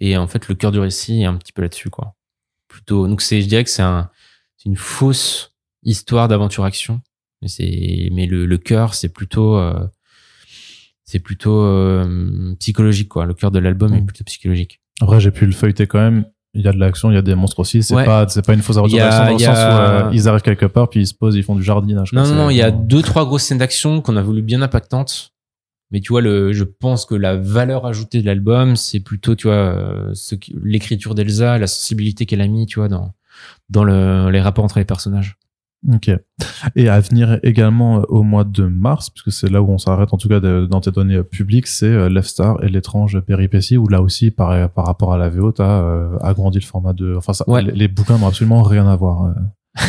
Et 0.00 0.16
en 0.16 0.26
fait, 0.26 0.48
le 0.48 0.54
cœur 0.54 0.72
du 0.72 0.80
récit 0.80 1.20
est 1.20 1.26
un 1.26 1.36
petit 1.36 1.52
peu 1.52 1.62
là-dessus, 1.62 1.90
quoi. 1.90 2.14
Plutôt, 2.68 3.06
donc 3.06 3.20
c'est, 3.20 3.42
je 3.42 3.48
dirais 3.48 3.64
que 3.64 3.70
c'est 3.70 3.82
un, 3.82 4.08
c'est 4.62 4.68
une 4.68 4.76
fausse 4.76 5.52
histoire 5.82 6.28
d'aventure 6.28 6.64
action 6.64 7.00
mais 7.42 7.48
c'est 7.48 8.08
mais 8.12 8.26
le, 8.26 8.46
le 8.46 8.58
cœur 8.58 8.94
c'est 8.94 9.08
plutôt 9.08 9.56
euh, 9.56 9.86
c'est 11.04 11.18
plutôt 11.18 11.62
euh, 11.62 12.54
psychologique 12.60 13.08
quoi. 13.08 13.26
Le 13.26 13.34
cœur 13.34 13.50
de 13.50 13.58
l'album 13.58 13.92
est 13.92 14.00
mm. 14.00 14.06
plutôt 14.06 14.24
psychologique. 14.24 14.80
Après 15.00 15.20
j'ai 15.20 15.32
pu 15.32 15.44
le 15.44 15.52
feuilleter 15.52 15.86
quand 15.86 15.98
même. 15.98 16.24
Il 16.54 16.62
y 16.62 16.68
a 16.68 16.72
de 16.72 16.78
l'action 16.78 17.10
il 17.10 17.14
y 17.14 17.18
a 17.18 17.22
des 17.22 17.34
monstres 17.34 17.60
aussi. 17.60 17.82
C'est 17.82 17.94
pas 17.94 18.28
c'est 18.28 18.46
pas 18.46 18.54
une 18.54 18.62
fausse 18.62 18.76
aventure 18.76 18.98
d'action 18.98 19.24
dans 19.24 19.32
le 19.32 19.38
sens 19.38 19.48
où 19.48 19.50
euh, 19.50 20.10
ils 20.12 20.28
arrivent 20.28 20.42
quelque 20.42 20.66
part 20.66 20.88
puis 20.88 21.00
ils 21.00 21.06
se 21.06 21.14
posent 21.14 21.34
ils 21.34 21.42
font 21.42 21.56
du 21.56 21.62
jardinage 21.62 22.12
non 22.12 22.26
non 22.26 22.34
non 22.34 22.50
il 22.50 22.56
y 22.56 22.62
a 22.62 22.70
deux 22.70 23.02
trois 23.02 23.26
grosses 23.26 23.44
scènes 23.44 23.58
d'action 23.58 24.00
qu'on 24.00 24.16
a 24.16 24.22
voulu 24.22 24.42
bien 24.42 24.62
impactantes. 24.62 25.30
Mais 25.90 26.00
tu 26.00 26.10
vois 26.10 26.22
le 26.22 26.52
je 26.52 26.64
pense 26.64 27.04
que 27.04 27.14
la 27.14 27.36
valeur 27.36 27.84
ajoutée 27.84 28.22
de 28.22 28.26
l'album 28.26 28.76
c'est 28.76 29.00
plutôt 29.00 29.34
tu 29.34 29.48
vois 29.48 30.10
ce 30.14 30.36
l'écriture 30.62 31.14
d'Elsa 31.14 31.58
la 31.58 31.66
sensibilité 31.66 32.24
qu'elle 32.24 32.40
a 32.40 32.46
mis 32.46 32.66
tu 32.66 32.78
vois 32.78 32.88
dans 32.88 33.12
dans 33.68 33.84
le, 33.84 34.30
les 34.30 34.40
rapports 34.40 34.64
entre 34.64 34.78
les 34.78 34.84
personnages. 34.84 35.36
Ok. 35.90 36.10
Et 36.76 36.88
à 36.88 37.00
venir 37.00 37.40
également 37.42 37.98
euh, 37.98 38.02
au 38.08 38.22
mois 38.22 38.44
de 38.44 38.66
mars, 38.66 39.10
puisque 39.10 39.32
c'est 39.32 39.50
là 39.50 39.62
où 39.62 39.70
on 39.70 39.78
s'arrête 39.78 40.12
en 40.12 40.16
tout 40.16 40.28
cas 40.28 40.38
dans 40.38 40.80
tes 40.80 40.92
données 40.92 41.22
publiques, 41.24 41.66
c'est 41.66 41.86
euh, 41.86 42.08
Left 42.08 42.28
Star 42.28 42.62
et 42.62 42.68
l'étrange 42.68 43.18
péripétie, 43.20 43.76
où 43.76 43.88
là 43.88 44.00
aussi, 44.00 44.30
par, 44.30 44.70
par 44.70 44.86
rapport 44.86 45.12
à 45.12 45.18
la 45.18 45.28
VO, 45.28 45.50
t'as 45.50 45.82
euh, 45.82 46.16
agrandi 46.20 46.60
le 46.60 46.64
format 46.64 46.92
de... 46.92 47.16
Enfin, 47.16 47.32
ça, 47.32 47.44
les, 47.60 47.88
bouquins 47.88 48.16
n'ont 48.18 48.28
absolument 48.28 48.62
rien 48.62 48.86
à 48.86 48.94
voir. 48.94 49.34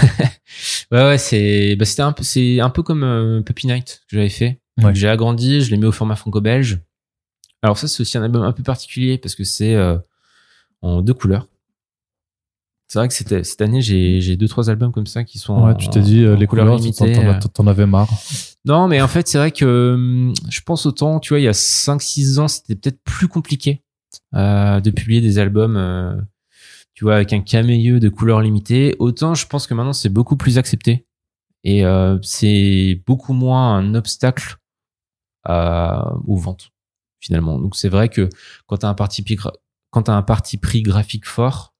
ouais, 0.92 1.04
ouais, 1.04 1.18
c'est 1.18 1.76
bah, 1.76 1.86
c'était 1.86 2.02
un 2.02 2.12
peu, 2.12 2.24
c'est 2.24 2.60
un 2.60 2.70
peu 2.70 2.82
comme 2.82 3.44
Puppy 3.46 3.68
Night 3.68 4.02
que 4.10 4.18
j'avais 4.18 4.30
fait. 4.30 4.62
J'ai 4.94 5.08
agrandi, 5.08 5.62
je 5.62 5.70
l'ai 5.70 5.78
mis 5.78 5.86
au 5.86 5.92
format 5.92 6.16
franco-belge. 6.16 6.80
Alors 7.62 7.78
ça, 7.78 7.88
c'est 7.88 8.02
aussi 8.02 8.18
un 8.18 8.24
album 8.24 8.42
un 8.42 8.52
peu 8.52 8.64
particulier 8.64 9.20
parce 9.20 9.36
que 9.36 9.44
c'est 9.44 9.78
en 10.82 11.02
deux 11.04 11.14
couleurs. 11.14 11.48
C'est 12.94 13.00
vrai 13.00 13.08
que 13.08 13.16
cette, 13.16 13.44
cette 13.44 13.60
année, 13.60 13.82
j'ai 13.82 14.38
deux, 14.38 14.48
trois 14.48 14.70
albums 14.70 14.92
comme 14.92 15.08
ça 15.08 15.24
qui 15.24 15.40
sont. 15.40 15.66
Ouais, 15.66 15.76
tu 15.76 15.90
t'es 15.90 16.00
dit, 16.00 16.24
euh, 16.24 16.36
les 16.36 16.46
couleurs, 16.46 16.80
t'en 17.52 17.66
avais 17.66 17.88
marre. 17.88 18.08
Non, 18.66 18.88
mais 18.88 19.02
en 19.02 19.08
fait, 19.08 19.28
c'est 19.28 19.40
vrai 19.40 19.50
que 19.50 19.94
hum, 19.96 20.34
je 20.48 20.62
pense 20.62 20.86
autant, 20.86 21.20
tu 21.20 21.30
vois, 21.30 21.40
il 21.40 21.44
y 21.44 21.48
a 21.48 21.54
5-6 21.54 22.38
ans, 22.38 22.48
c'était 22.48 22.76
peut-être 22.76 23.02
plus 23.04 23.28
compliqué 23.28 23.82
euh, 24.36 24.80
de 24.80 24.92
publier 24.92 25.22
des 25.22 25.40
albums, 25.40 25.76
euh, 25.76 26.14
tu 26.94 27.06
vois, 27.06 27.16
avec 27.16 27.34
un 27.34 27.42
camélieu 27.42 28.00
de 28.00 28.10
couleurs 28.10 28.42
limitées. 28.42 28.96
Autant, 29.00 29.34
je 29.34 29.48
pense 29.48 29.66
que 29.66 29.74
maintenant, 29.74 29.94
c'est 29.94 30.10
beaucoup 30.10 30.38
plus 30.38 30.60
accepté. 30.60 31.08
Et 31.64 31.84
euh, 31.88 32.20
c'est 32.22 33.02
beaucoup 33.08 33.34
moins 33.34 33.76
un 33.76 33.96
obstacle 33.96 34.58
à, 35.46 36.14
aux 36.28 36.38
ventes, 36.38 36.70
finalement. 37.20 37.58
Donc, 37.58 37.76
c'est 37.76 37.90
vrai 37.90 38.08
que 38.08 38.30
quand 38.68 38.78
tu 38.78 38.86
as 38.86 38.90
un 38.90 38.94
parti 38.94 39.26
quand 39.90 40.10
as 40.10 40.14
un 40.14 40.22
parti 40.22 40.58
pris 40.58 40.84
graphique 40.84 41.26
fort, 41.26 41.73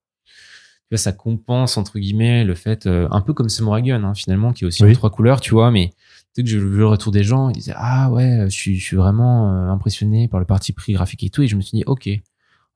vois, 0.94 0.98
ça 0.98 1.12
compense 1.12 1.76
entre 1.76 1.98
guillemets 1.98 2.44
le 2.44 2.54
fait, 2.54 2.86
euh, 2.86 3.08
un 3.10 3.20
peu 3.20 3.32
comme 3.32 3.48
Samurai 3.48 3.82
Gun 3.82 4.04
hein, 4.04 4.14
finalement, 4.14 4.52
qui 4.52 4.64
est 4.64 4.66
aussi 4.66 4.84
trois 4.92 5.10
couleurs, 5.10 5.40
tu 5.40 5.52
vois, 5.52 5.70
mais 5.70 5.88
tu 5.88 5.94
sais 6.36 6.42
que 6.42 6.48
je 6.48 6.58
vu 6.58 6.78
le 6.78 6.86
retour 6.86 7.12
des 7.12 7.24
gens, 7.24 7.50
ils 7.50 7.54
disaient 7.54 7.74
ah 7.76 8.10
ouais, 8.10 8.44
je 8.44 8.56
suis, 8.56 8.78
je 8.78 8.84
suis 8.84 8.96
vraiment 8.96 9.50
euh, 9.50 9.68
impressionné 9.68 10.28
par 10.28 10.40
le 10.40 10.46
parti 10.46 10.72
pris 10.72 10.92
graphique 10.92 11.22
et 11.24 11.30
tout, 11.30 11.42
et 11.42 11.48
je 11.48 11.56
me 11.56 11.60
suis 11.60 11.78
dit 11.78 11.84
ok, 11.86 12.08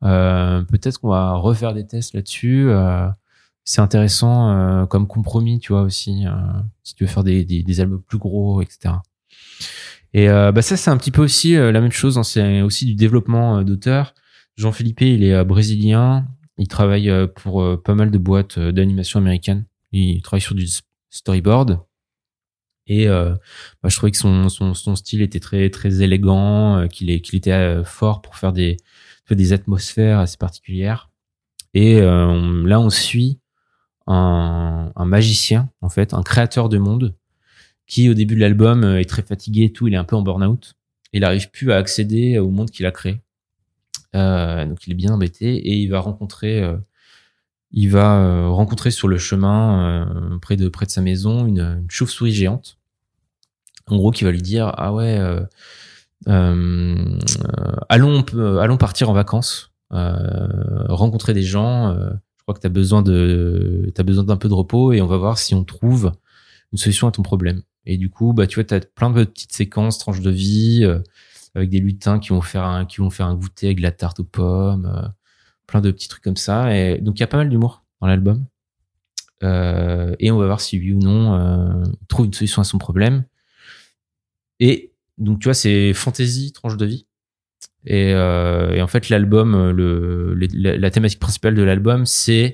peut-être 0.00 0.98
qu'on 1.00 1.08
va 1.08 1.34
refaire 1.34 1.74
des 1.74 1.86
tests 1.86 2.14
là-dessus 2.14 2.70
c'est 3.64 3.82
intéressant 3.82 4.86
comme 4.86 5.06
compromis, 5.06 5.58
tu 5.58 5.72
vois 5.72 5.82
aussi, 5.82 6.24
si 6.84 6.94
tu 6.94 7.04
veux 7.04 7.10
faire 7.10 7.22
des, 7.24 7.44
des, 7.44 7.80
albums 7.80 8.00
plus 8.00 8.16
gros, 8.16 8.62
etc. 8.62 8.94
Et 10.14 10.28
bah 10.28 10.62
ça, 10.62 10.78
c'est 10.78 10.90
un 10.90 10.96
petit 10.96 11.10
peu 11.10 11.20
aussi 11.20 11.52
la 11.52 11.80
même 11.82 11.92
chose. 11.92 12.16
Hein, 12.16 12.22
c'est 12.22 12.62
aussi 12.62 12.86
du 12.86 12.94
développement 12.94 13.62
d'auteurs. 13.62 14.14
Jean-Philippe, 14.56 15.02
il 15.02 15.22
est 15.22 15.44
brésilien. 15.44 16.26
Il 16.58 16.68
travaille 16.68 17.10
pour 17.36 17.82
pas 17.82 17.94
mal 17.94 18.10
de 18.10 18.18
boîtes 18.18 18.58
d'animation 18.58 19.18
américaines. 19.20 19.64
Il 19.92 20.20
travaille 20.22 20.40
sur 20.40 20.54
du 20.54 20.66
storyboard. 21.10 21.80
Et 22.88 23.06
bah, 23.06 23.38
je 23.84 23.96
trouvais 23.96 24.10
que 24.10 24.18
son, 24.18 24.94
style 24.96 25.22
était 25.22 25.40
très 25.40 26.02
élégant, 26.02 26.88
qu'il 26.88 27.10
était 27.10 27.82
fort 27.84 28.22
pour 28.22 28.36
faire 28.36 28.52
des 28.52 29.52
atmosphères 29.52 30.18
assez 30.18 30.36
particulières. 30.36 31.10
Et 31.74 32.00
là, 32.00 32.80
on 32.80 32.90
suit 32.90 33.38
un, 34.08 34.90
un, 34.96 35.04
magicien, 35.04 35.70
en 35.80 35.88
fait, 35.88 36.12
un 36.12 36.22
créateur 36.22 36.68
de 36.68 36.78
monde, 36.78 37.14
qui 37.88 38.08
au 38.08 38.14
début 38.14 38.36
de 38.36 38.40
l'album 38.40 38.84
euh, 38.84 39.00
est 39.00 39.08
très 39.08 39.22
fatigué 39.22 39.64
et 39.64 39.72
tout, 39.72 39.88
il 39.88 39.94
est 39.94 39.98
un 39.98 40.04
peu 40.04 40.14
en 40.14 40.22
burn-out. 40.22 40.76
Il 41.12 41.22
n'arrive 41.22 41.50
plus 41.50 41.72
à 41.72 41.76
accéder 41.76 42.38
au 42.38 42.50
monde 42.50 42.70
qu'il 42.70 42.86
a 42.86 42.92
créé. 42.92 43.20
Euh, 44.14 44.64
donc 44.64 44.86
il 44.86 44.92
est 44.92 44.96
bien 44.96 45.12
embêté 45.12 45.54
et 45.56 45.74
il 45.74 45.88
va 45.88 46.00
rencontrer, 46.00 46.62
euh, 46.62 46.76
il 47.72 47.90
va 47.90 48.18
euh, 48.18 48.48
rencontrer 48.48 48.90
sur 48.90 49.08
le 49.08 49.18
chemin 49.18 50.38
près 50.40 50.56
de 50.56 50.68
près 50.68 50.86
de 50.86 50.90
sa 50.90 51.02
maison 51.02 51.46
une, 51.46 51.60
une 51.60 51.90
chauve-souris 51.90 52.32
géante. 52.32 52.78
En 53.86 53.96
gros, 53.96 54.10
qui 54.10 54.24
va 54.24 54.30
lui 54.30 54.42
dire 54.42 54.72
ah 54.76 54.92
ouais, 54.92 55.18
allons 57.88 58.24
allons 58.60 58.76
partir 58.76 59.10
en 59.10 59.12
vacances, 59.14 59.72
rencontrer 59.90 61.34
des 61.34 61.42
gens 61.42 61.96
crois 62.48 62.54
que 62.54 62.60
tu 62.60 62.66
as 62.66 62.70
besoin 62.70 63.02
de 63.02 63.92
as 63.96 64.02
besoin 64.02 64.24
d'un 64.24 64.38
peu 64.38 64.48
de 64.48 64.54
repos 64.54 64.92
et 64.94 65.02
on 65.02 65.06
va 65.06 65.18
voir 65.18 65.38
si 65.38 65.54
on 65.54 65.64
trouve 65.64 66.12
une 66.72 66.78
solution 66.78 67.06
à 67.06 67.10
ton 67.10 67.22
problème. 67.22 67.62
Et 67.84 67.98
du 67.98 68.08
coup, 68.08 68.32
bah 68.32 68.46
tu 68.46 68.54
vois, 68.54 68.64
tu 68.64 68.72
as 68.72 68.80
plein 68.80 69.10
de 69.10 69.24
petites 69.24 69.52
séquences, 69.52 69.98
tranches 69.98 70.20
de 70.20 70.30
vie 70.30 70.80
euh, 70.84 71.00
avec 71.54 71.70
des 71.70 71.80
lutins 71.80 72.18
qui 72.18 72.30
vont 72.30 72.40
faire 72.40 72.64
un 72.64 73.34
goûter 73.34 73.66
avec 73.66 73.78
de 73.78 73.82
la 73.82 73.92
tarte 73.92 74.20
aux 74.20 74.24
pommes, 74.24 74.86
euh, 74.86 75.08
plein 75.66 75.80
de 75.80 75.90
petits 75.90 76.08
trucs 76.08 76.24
comme 76.24 76.36
ça 76.36 76.74
et 76.74 76.98
donc 76.98 77.18
il 77.18 77.20
y 77.20 77.24
a 77.24 77.26
pas 77.26 77.36
mal 77.36 77.48
d'humour 77.48 77.84
dans 78.00 78.06
l'album. 78.06 78.46
Euh, 79.44 80.16
et 80.18 80.30
on 80.30 80.38
va 80.38 80.46
voir 80.46 80.60
si 80.60 80.78
oui 80.78 80.92
ou 80.92 80.98
non 80.98 81.84
il 81.84 82.06
trouve 82.08 82.26
une 82.26 82.32
solution 82.32 82.62
à 82.62 82.64
son 82.64 82.78
problème. 82.78 83.24
Et 84.60 84.92
donc 85.18 85.40
tu 85.40 85.44
vois, 85.44 85.54
c'est 85.54 85.92
fantasy, 85.94 86.52
tranche 86.52 86.76
de 86.76 86.86
vie. 86.86 87.08
Et, 87.86 88.12
euh, 88.12 88.82
en 88.82 88.86
fait, 88.86 89.08
l'album, 89.08 89.54
euh, 89.54 90.34
la, 90.52 90.90
thématique 90.90 91.20
principale 91.20 91.54
de 91.54 91.62
l'album, 91.62 92.06
c'est 92.06 92.52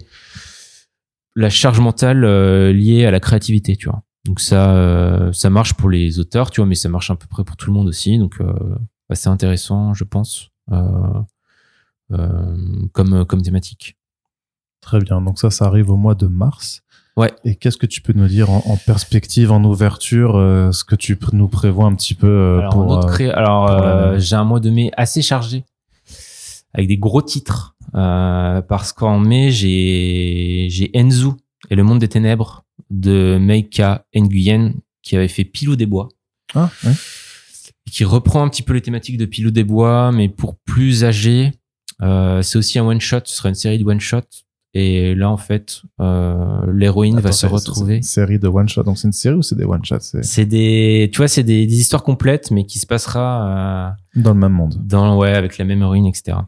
la 1.35 1.51
charge 1.51 1.81
mentale 1.81 2.25
euh, 2.25 2.73
liée 2.73 3.05
à 3.05 3.11
la 3.11 3.21
créativité, 3.21 3.77
tu 3.77 3.89
vois. 3.89 4.03
Donc 4.25 4.41
ça, 4.41 4.75
euh, 4.75 5.33
ça 5.33 5.51
marche 5.51 5.75
pour 5.75 5.91
les 5.91 6.19
auteurs, 6.19 6.51
tu 6.51 6.61
vois, 6.61 6.67
mais 6.67 6.75
ça 6.75 6.89
marche 6.89 7.11
à 7.11 7.17
peu 7.17 7.27
près 7.27 7.45
pour 7.45 7.57
tout 7.57 7.71
le 7.71 7.75
monde 7.75 7.89
aussi. 7.89 8.19
Donc 8.19 8.39
bah, 8.41 9.15
c'est 9.15 9.29
intéressant, 9.29 9.95
je 9.95 10.05
pense, 10.05 10.51
comme 10.69 11.27
comme 13.27 13.43
thématique. 13.43 13.97
Très 14.81 15.01
bien. 15.01 15.21
Donc 15.21 15.39
ça, 15.39 15.51
ça 15.51 15.67
arrive 15.67 15.91
au 15.91 15.97
mois 15.97 16.15
de 16.15 16.27
mars. 16.27 16.85
Ouais. 17.17 17.33
Et 17.45 17.55
qu'est-ce 17.55 17.77
que 17.77 17.87
tu 17.87 18.01
peux 18.01 18.13
nous 18.13 18.27
dire 18.27 18.51
en, 18.51 18.77
perspective, 18.85 19.53
en 19.53 19.63
ouverture, 19.63 20.37
euh, 20.37 20.73
ce 20.73 20.83
que 20.85 20.97
tu 20.97 21.17
nous 21.33 21.49
prévois 21.49 21.87
un 21.87 21.95
petit 21.95 22.15
peu 22.15 22.27
euh, 22.27 22.59
alors, 22.59 22.73
pour, 22.73 22.93
euh, 22.93 23.33
Alors, 23.35 24.19
j'ai 24.19 24.35
un 24.35 24.45
mois 24.45 24.61
de 24.61 24.71
mai 24.71 24.91
assez 24.97 25.23
chargé, 25.23 25.65
avec 26.73 26.89
des 26.89 26.99
gros 26.99 27.23
titres, 27.23 27.77
parce 27.93 28.93
qu'en 28.93 29.21
mai 29.21 29.53
j'ai 29.53 30.67
j'ai 30.71 30.91
Enzu 30.97 31.31
et 31.71 31.77
le 31.77 31.85
monde 31.85 32.01
des 32.01 32.09
ténèbres 32.09 32.64
de 32.91 33.39
Meika 33.41 34.07
Nguyen 34.15 34.75
qui 35.03 35.17
avait 35.17 35.29
fait 35.29 35.45
Pilou 35.45 35.77
des 35.77 35.87
bois. 35.87 36.09
Ah, 36.55 36.71
ouais. 36.85 36.93
Qui 37.91 38.05
reprend 38.05 38.43
un 38.43 38.49
petit 38.49 38.63
peu 38.63 38.73
les 38.73 38.81
thématiques 38.81 39.19
de 39.19 39.27
Pilou 39.27 39.51
des 39.51 39.65
bois, 39.65 40.11
mais 40.13 40.29
pour 40.29 40.57
plus 40.57 41.05
âgé. 41.05 41.53
c'est 42.01 42.57
aussi 42.57 42.79
un 42.79 42.87
one 42.87 43.01
shot, 43.01 43.21
ce 43.25 43.37
sera 43.37 43.49
une 43.51 43.55
série 43.55 43.79
de 43.79 43.85
one 43.85 44.01
shot 44.01 44.23
et 44.77 45.15
là, 45.15 45.31
en 45.31 45.37
fait, 45.37 45.83
euh, 46.01 46.73
l'héroïne 46.73 47.21
va 47.21 47.31
se 47.31 47.47
retrouver. 47.47 47.99
Une 47.99 48.03
série 48.03 48.41
de 48.41 48.49
one 48.49 48.69
shot. 48.69 48.83
Donc 48.83 48.99
c'est 48.99 49.07
une 49.07 49.13
série 49.13 49.37
ou 49.37 49.43
c'est 49.43 49.55
des 49.55 49.65
one 49.65 49.85
shots 49.85 50.19
C'est 50.23 50.47
des, 50.47 51.09
tu 51.13 51.19
vois, 51.19 51.29
c'est 51.29 51.45
des, 51.45 51.65
des, 51.67 51.79
histoires 51.79 52.03
complètes, 52.03 52.51
mais 52.51 52.67
qui 52.67 52.81
se 52.81 52.87
passera 52.87 53.95
euh, 54.17 54.21
dans 54.21 54.35
le 54.35 54.41
même 54.41 54.53
monde. 54.53 54.75
Dans 54.85 55.17
ouais, 55.17 55.33
avec 55.33 55.59
la 55.59 55.65
même 55.65 55.81
héroïne, 55.81 56.07
etc. 56.07 56.39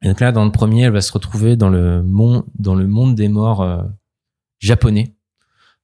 Et 0.00 0.08
donc 0.08 0.20
là, 0.20 0.32
dans 0.32 0.46
le 0.46 0.50
premier, 0.50 0.84
elle 0.84 0.92
va 0.92 1.02
se 1.02 1.12
retrouver 1.12 1.56
dans 1.56 1.68
le 1.68 2.02
monde, 2.02 2.44
dans 2.58 2.74
le 2.74 2.86
monde 2.86 3.14
des 3.14 3.28
morts 3.28 3.60
euh, 3.60 3.82
japonais, 4.58 5.14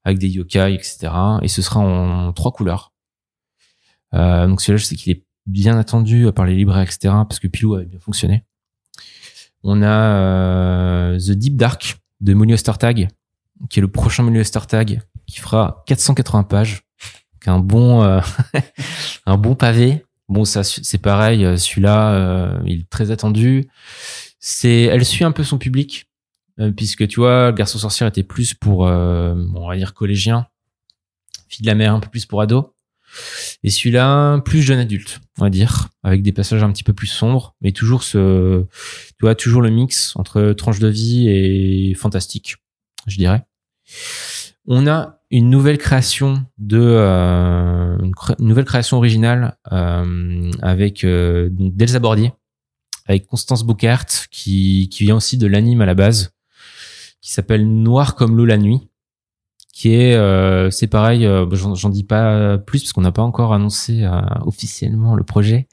avec 0.04 0.18
des 0.18 0.28
yokai, 0.28 0.74
etc. 0.74 1.12
Et 1.42 1.48
ce 1.48 1.62
sera 1.62 1.80
en 1.80 2.32
trois 2.32 2.52
couleurs. 2.52 2.92
Euh, 4.14 4.46
donc 4.46 4.60
celui-là, 4.60 4.78
je 4.78 4.84
sais 4.84 4.96
qu'il 4.96 5.12
est 5.12 5.24
bien 5.46 5.78
attendu 5.78 6.30
par 6.32 6.44
les 6.44 6.54
libraires, 6.54 6.82
etc. 6.82 6.98
Parce 7.28 7.40
que 7.40 7.48
Pilou 7.48 7.74
a 7.74 7.84
bien 7.84 7.98
fonctionné. 7.98 8.44
On 9.62 9.82
a 9.82 9.86
euh, 9.86 11.18
The 11.18 11.32
Deep 11.32 11.56
Dark 11.56 11.98
de 12.20 12.34
Monio 12.34 12.56
Star 12.56 12.78
Tag, 12.78 13.08
qui 13.68 13.80
est 13.80 13.82
le 13.82 13.88
prochain 13.88 14.22
Monio 14.22 14.44
Star 14.44 14.66
Tag, 14.66 15.02
qui 15.26 15.40
fera 15.40 15.82
480 15.86 16.44
pages, 16.44 16.82
qui 17.42 17.50
un 17.50 17.58
bon, 17.58 18.02
euh, 18.02 18.20
un 19.26 19.36
bon 19.36 19.54
pavé. 19.54 20.04
Bon, 20.28 20.44
ça, 20.44 20.62
c'est 20.62 20.98
pareil. 20.98 21.44
Euh, 21.44 21.56
celui-là, 21.56 22.60
il 22.66 22.80
est 22.80 22.90
très 22.90 23.10
attendu. 23.10 23.68
C'est, 24.40 24.82
elle 24.82 25.04
suit 25.04 25.24
un 25.24 25.32
peu 25.32 25.42
son 25.42 25.58
public, 25.58 26.07
puisque 26.76 27.06
tu 27.08 27.20
vois, 27.20 27.52
Garçon 27.52 27.78
sorcière 27.78 28.08
était 28.08 28.22
plus 28.22 28.54
pour, 28.54 28.80
on 28.80 29.68
va 29.68 29.76
dire 29.76 29.94
collégien, 29.94 30.46
fille 31.48 31.62
de 31.62 31.68
la 31.68 31.74
mer 31.74 31.94
un 31.94 32.00
peu 32.00 32.08
plus 32.08 32.26
pour 32.26 32.40
ado. 32.40 32.74
Et 33.64 33.70
celui-là, 33.70 34.38
plus 34.40 34.62
jeune 34.62 34.78
adulte, 34.78 35.20
on 35.38 35.44
va 35.44 35.50
dire, 35.50 35.88
avec 36.02 36.22
des 36.22 36.32
passages 36.32 36.62
un 36.62 36.70
petit 36.70 36.84
peu 36.84 36.92
plus 36.92 37.06
sombres, 37.06 37.54
mais 37.60 37.72
toujours 37.72 38.02
ce, 38.02 38.64
tu 39.10 39.22
vois, 39.22 39.34
toujours 39.34 39.62
le 39.62 39.70
mix 39.70 40.14
entre 40.16 40.52
tranche 40.52 40.78
de 40.78 40.88
vie 40.88 41.28
et 41.28 41.94
fantastique, 41.94 42.56
je 43.06 43.16
dirais. 43.16 43.44
On 44.66 44.86
a 44.86 45.20
une 45.30 45.50
nouvelle 45.50 45.78
création 45.78 46.44
de 46.58 46.78
euh, 46.80 47.98
une, 47.98 48.12
nouvelle 48.46 48.64
création 48.64 48.96
originale 48.96 49.56
euh, 49.72 50.50
avec 50.62 51.04
euh, 51.04 51.48
d'Elsa 51.50 51.98
Bordier, 51.98 52.32
avec 53.06 53.26
Constance 53.26 53.64
Boucart 53.64 54.06
qui 54.30 54.88
qui 54.90 55.04
vient 55.04 55.16
aussi 55.16 55.38
de 55.38 55.46
l'anime 55.46 55.80
à 55.80 55.86
la 55.86 55.94
base, 55.94 56.32
qui 57.20 57.32
s'appelle 57.32 57.66
Noir 57.66 58.14
comme 58.14 58.36
l'eau 58.36 58.44
la 58.44 58.58
nuit 58.58 58.88
qui 59.78 59.94
est 59.94 60.16
euh, 60.16 60.70
c'est 60.70 60.88
pareil 60.88 61.24
euh, 61.24 61.46
j'en 61.52 61.88
dis 61.88 62.02
pas 62.02 62.58
plus 62.58 62.82
parce 62.82 62.92
qu'on 62.92 63.00
n'a 63.00 63.12
pas 63.12 63.22
encore 63.22 63.54
annoncé 63.54 64.02
euh, 64.02 64.20
officiellement 64.40 65.14
le 65.14 65.22
projet 65.22 65.68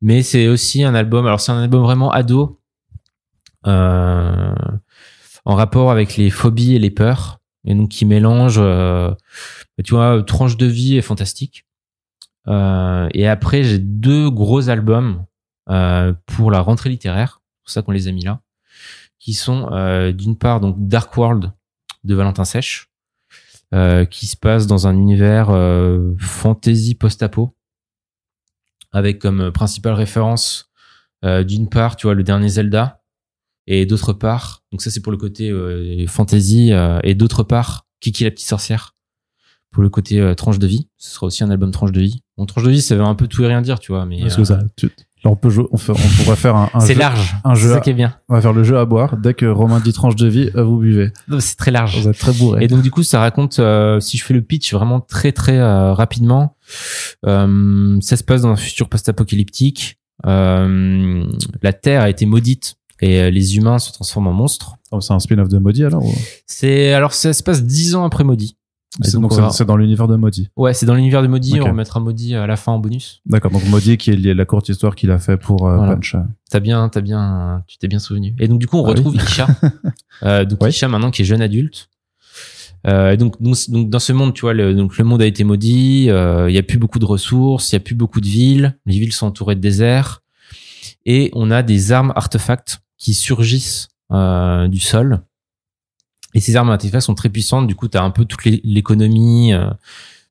mais 0.00 0.22
c'est 0.22 0.46
aussi 0.46 0.84
un 0.84 0.94
album 0.94 1.26
alors 1.26 1.40
c'est 1.40 1.50
un 1.50 1.60
album 1.60 1.82
vraiment 1.82 2.12
ado 2.12 2.60
en 3.64 4.54
rapport 5.44 5.90
avec 5.90 6.16
les 6.16 6.30
phobies 6.30 6.76
et 6.76 6.78
les 6.78 6.90
peurs 6.90 7.40
et 7.64 7.74
donc 7.74 7.88
qui 7.88 8.04
mélange 8.04 8.60
tu 9.84 9.94
vois 9.94 10.22
tranche 10.22 10.56
de 10.56 10.66
vie 10.66 10.96
et 10.96 11.02
fantastique. 11.02 11.66
Et 12.46 13.28
après 13.28 13.64
j'ai 13.64 13.78
deux 13.78 14.30
gros 14.30 14.70
albums 14.70 15.26
pour 15.66 16.50
la 16.50 16.60
rentrée 16.60 16.90
littéraire 16.90 17.42
c'est 17.42 17.62
pour 17.64 17.70
ça 17.70 17.82
qu'on 17.82 17.92
les 17.92 18.06
a 18.08 18.12
mis 18.12 18.22
là 18.22 18.40
qui 19.18 19.34
sont 19.34 19.68
d'une 20.12 20.36
part 20.36 20.60
donc 20.60 20.76
Dark 20.78 21.16
World 21.16 21.52
de 22.04 22.14
Valentin 22.14 22.44
Sèche 22.44 22.88
euh, 23.74 24.06
qui 24.06 24.26
se 24.26 24.34
passe 24.34 24.66
dans 24.66 24.86
un 24.86 24.96
univers 24.96 25.50
euh, 25.50 26.14
fantasy 26.18 26.94
post-apo, 26.94 27.54
avec 28.92 29.18
comme 29.18 29.52
principale 29.52 29.92
référence 29.92 30.70
euh, 31.22 31.44
d'une 31.44 31.68
part, 31.68 31.96
tu 31.96 32.06
vois, 32.06 32.14
le 32.14 32.22
dernier 32.22 32.48
Zelda, 32.48 33.02
et 33.66 33.84
d'autre 33.84 34.14
part, 34.14 34.64
donc 34.72 34.80
ça 34.80 34.90
c'est 34.90 35.02
pour 35.02 35.12
le 35.12 35.18
côté 35.18 35.52
fantasy, 36.06 36.72
et 37.02 37.14
d'autre 37.14 37.42
part, 37.42 37.86
Kiki 38.00 38.24
la 38.24 38.30
petite 38.30 38.48
sorcière, 38.48 38.96
pour 39.70 39.82
le 39.82 39.90
côté 39.90 40.32
tranche 40.34 40.58
de 40.58 40.66
vie. 40.66 40.88
Ce 40.96 41.10
sera 41.10 41.26
aussi 41.26 41.44
un 41.44 41.50
album 41.50 41.70
tranche 41.70 41.92
de 41.92 42.00
vie. 42.00 42.22
Bon, 42.38 42.46
tranche 42.46 42.64
de 42.64 42.70
vie, 42.70 42.80
ça 42.80 42.96
veut 42.96 43.02
un 43.02 43.14
peu 43.14 43.26
tout 43.26 43.44
et 43.44 43.48
rien 43.48 43.60
dire, 43.60 43.80
tu 43.80 43.92
vois, 43.92 44.06
mais. 44.06 44.30
que 44.38 44.44
ça, 44.44 44.60
on 45.24 45.36
peut 45.36 45.50
jouer, 45.50 45.66
on, 45.72 45.76
on 45.76 46.22
pourrait 46.22 46.36
faire 46.36 46.56
un, 46.56 46.70
un 46.74 46.80
C'est 46.80 46.94
large. 46.94 47.36
Un 47.44 47.54
jeu. 47.54 47.68
C'est 47.68 47.74
ça 47.74 47.80
qui 47.80 47.90
est 47.90 47.94
bien. 47.94 48.14
On 48.28 48.34
va 48.34 48.40
faire 48.40 48.52
le 48.52 48.62
jeu 48.62 48.78
à 48.78 48.84
boire. 48.84 49.16
Dès 49.16 49.34
que 49.34 49.46
Romain 49.46 49.80
dit 49.80 49.92
tranche 49.92 50.16
de 50.16 50.28
vie, 50.28 50.50
euh, 50.54 50.62
vous 50.62 50.78
buvez. 50.78 51.12
C'est 51.40 51.56
très 51.56 51.70
large. 51.70 52.00
Vous 52.00 52.08
êtes 52.08 52.18
très 52.18 52.32
bourré. 52.32 52.64
Et 52.64 52.68
donc 52.68 52.82
du 52.82 52.90
coup, 52.90 53.02
ça 53.02 53.20
raconte. 53.20 53.58
Euh, 53.58 54.00
si 54.00 54.16
je 54.16 54.24
fais 54.24 54.34
le 54.34 54.42
pitch 54.42 54.72
vraiment 54.72 55.00
très 55.00 55.32
très 55.32 55.58
euh, 55.58 55.92
rapidement, 55.92 56.56
euh, 57.26 57.98
ça 58.00 58.16
se 58.16 58.24
passe 58.24 58.42
dans 58.42 58.50
un 58.50 58.56
futur 58.56 58.88
post-apocalyptique. 58.88 59.98
la 60.24 61.72
Terre 61.72 62.02
a 62.02 62.10
été 62.10 62.26
maudite 62.26 62.76
et 63.00 63.30
les 63.30 63.56
humains 63.56 63.78
se 63.78 63.92
transforment 63.92 64.28
en 64.28 64.32
monstres. 64.32 64.74
Oh, 64.90 65.00
c'est 65.00 65.12
un 65.12 65.20
spin-off 65.20 65.48
de 65.48 65.58
Maudit 65.58 65.84
alors 65.84 66.02
C'est 66.46 66.92
alors 66.94 67.12
ça 67.12 67.32
se 67.32 67.42
passe 67.42 67.62
dix 67.62 67.94
ans 67.94 68.04
après 68.04 68.24
Maudit. 68.24 68.56
Donc 69.12 69.32
c'est 69.52 69.64
dans 69.64 69.76
l'univers 69.76 70.08
de 70.08 70.16
Maudit. 70.16 70.48
Ouais, 70.56 70.74
c'est 70.74 70.86
dans 70.86 70.94
l'univers 70.94 71.22
de 71.22 71.28
Maudit. 71.28 71.60
On 71.60 71.72
mettra 71.72 72.00
Maudit 72.00 72.34
à 72.34 72.46
la 72.46 72.56
fin 72.56 72.72
en 72.72 72.78
bonus. 72.78 73.20
D'accord. 73.26 73.50
Donc 73.50 73.66
Maudit 73.68 73.96
qui 73.96 74.10
est 74.10 74.16
lié 74.16 74.30
à 74.30 74.34
la 74.34 74.44
courte 74.44 74.68
histoire 74.68 74.94
qu'il 74.94 75.10
a 75.10 75.18
fait 75.18 75.36
pour 75.36 75.68
euh, 75.68 75.78
Punch. 75.78 76.16
T'as 76.50 76.60
bien, 76.60 76.88
t'as 76.88 77.00
bien, 77.00 77.62
tu 77.66 77.78
t'es 77.78 77.88
bien 77.88 77.98
souvenu. 77.98 78.34
Et 78.38 78.48
donc 78.48 78.58
du 78.58 78.66
coup, 78.66 78.78
on 78.78 78.84
ah 78.84 78.90
retrouve 78.90 79.16
Isha. 79.16 79.46
euh, 80.22 80.44
donc 80.44 80.58
Isha 80.66 80.88
maintenant 80.88 81.10
qui 81.10 81.22
est 81.22 81.26
jeune 81.26 81.42
adulte. 81.42 81.88
Euh, 82.86 83.16
donc, 83.16 83.40
donc, 83.42 83.56
donc, 83.68 83.90
dans 83.90 83.98
ce 83.98 84.12
monde, 84.12 84.34
tu 84.34 84.42
vois, 84.42 84.54
le, 84.54 84.74
donc 84.74 84.98
le 84.98 85.04
monde 85.04 85.22
a 85.22 85.26
été 85.26 85.44
maudit. 85.44 86.10
Euh, 86.10 86.48
il 86.48 86.54
y 86.54 86.58
a 86.58 86.62
plus 86.62 86.78
beaucoup 86.78 86.98
de 86.98 87.04
ressources, 87.04 87.72
il 87.72 87.74
y 87.74 87.76
a 87.76 87.80
plus 87.80 87.94
beaucoup 87.94 88.20
de 88.20 88.26
villes. 88.26 88.76
Les 88.86 88.98
villes 88.98 89.12
sont 89.12 89.26
entourées 89.26 89.56
de 89.56 89.60
déserts 89.60 90.22
et 91.04 91.30
on 91.34 91.50
a 91.50 91.62
des 91.62 91.92
armes 91.92 92.12
artefacts 92.16 92.80
qui 92.96 93.14
surgissent 93.14 93.88
euh, 94.12 94.68
du 94.68 94.80
sol 94.80 95.20
et 96.34 96.40
ces 96.40 96.56
armes 96.56 96.70
artefacts 96.70 97.04
sont 97.04 97.14
très 97.14 97.30
puissantes. 97.30 97.66
Du 97.66 97.74
coup, 97.74 97.88
tu 97.88 97.96
as 97.96 98.02
un 98.02 98.10
peu 98.10 98.24
toute 98.24 98.44
l'économie 98.44 99.52
euh, 99.52 99.70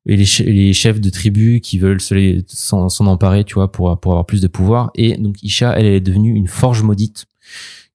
et 0.05 0.15
les, 0.15 0.25
les, 0.45 0.73
chefs 0.73 1.01
de 1.01 1.09
tribus 1.09 1.59
qui 1.61 1.79
veulent 1.79 2.01
s'en 2.01 3.07
emparer, 3.07 3.43
tu 3.43 3.55
vois, 3.55 3.71
pour, 3.71 3.99
pour 3.99 4.13
avoir 4.13 4.25
plus 4.25 4.41
de 4.41 4.47
pouvoir. 4.47 4.91
Et 4.95 5.17
donc, 5.17 5.41
Isha, 5.43 5.73
elle, 5.77 5.85
est 5.85 5.99
devenue 5.99 6.33
une 6.33 6.47
forge 6.47 6.83
maudite 6.83 7.25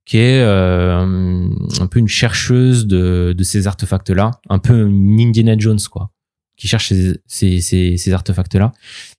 qui 0.04 0.18
est 0.18 0.42
euh, 0.42 1.48
un 1.80 1.86
peu 1.86 2.00
une 2.00 2.08
chercheuse 2.08 2.86
de, 2.86 3.34
de 3.36 3.44
ces 3.44 3.68
artefacts-là, 3.68 4.32
un 4.50 4.58
peu 4.58 4.88
une 4.88 5.20
Indiana 5.20 5.54
Jones, 5.56 5.78
quoi, 5.90 6.10
qui 6.56 6.66
cherche 6.66 6.88
ces, 6.88 7.20
ces, 7.26 7.60
ces, 7.60 7.96
ces 7.96 8.12
artefacts-là. 8.12 8.72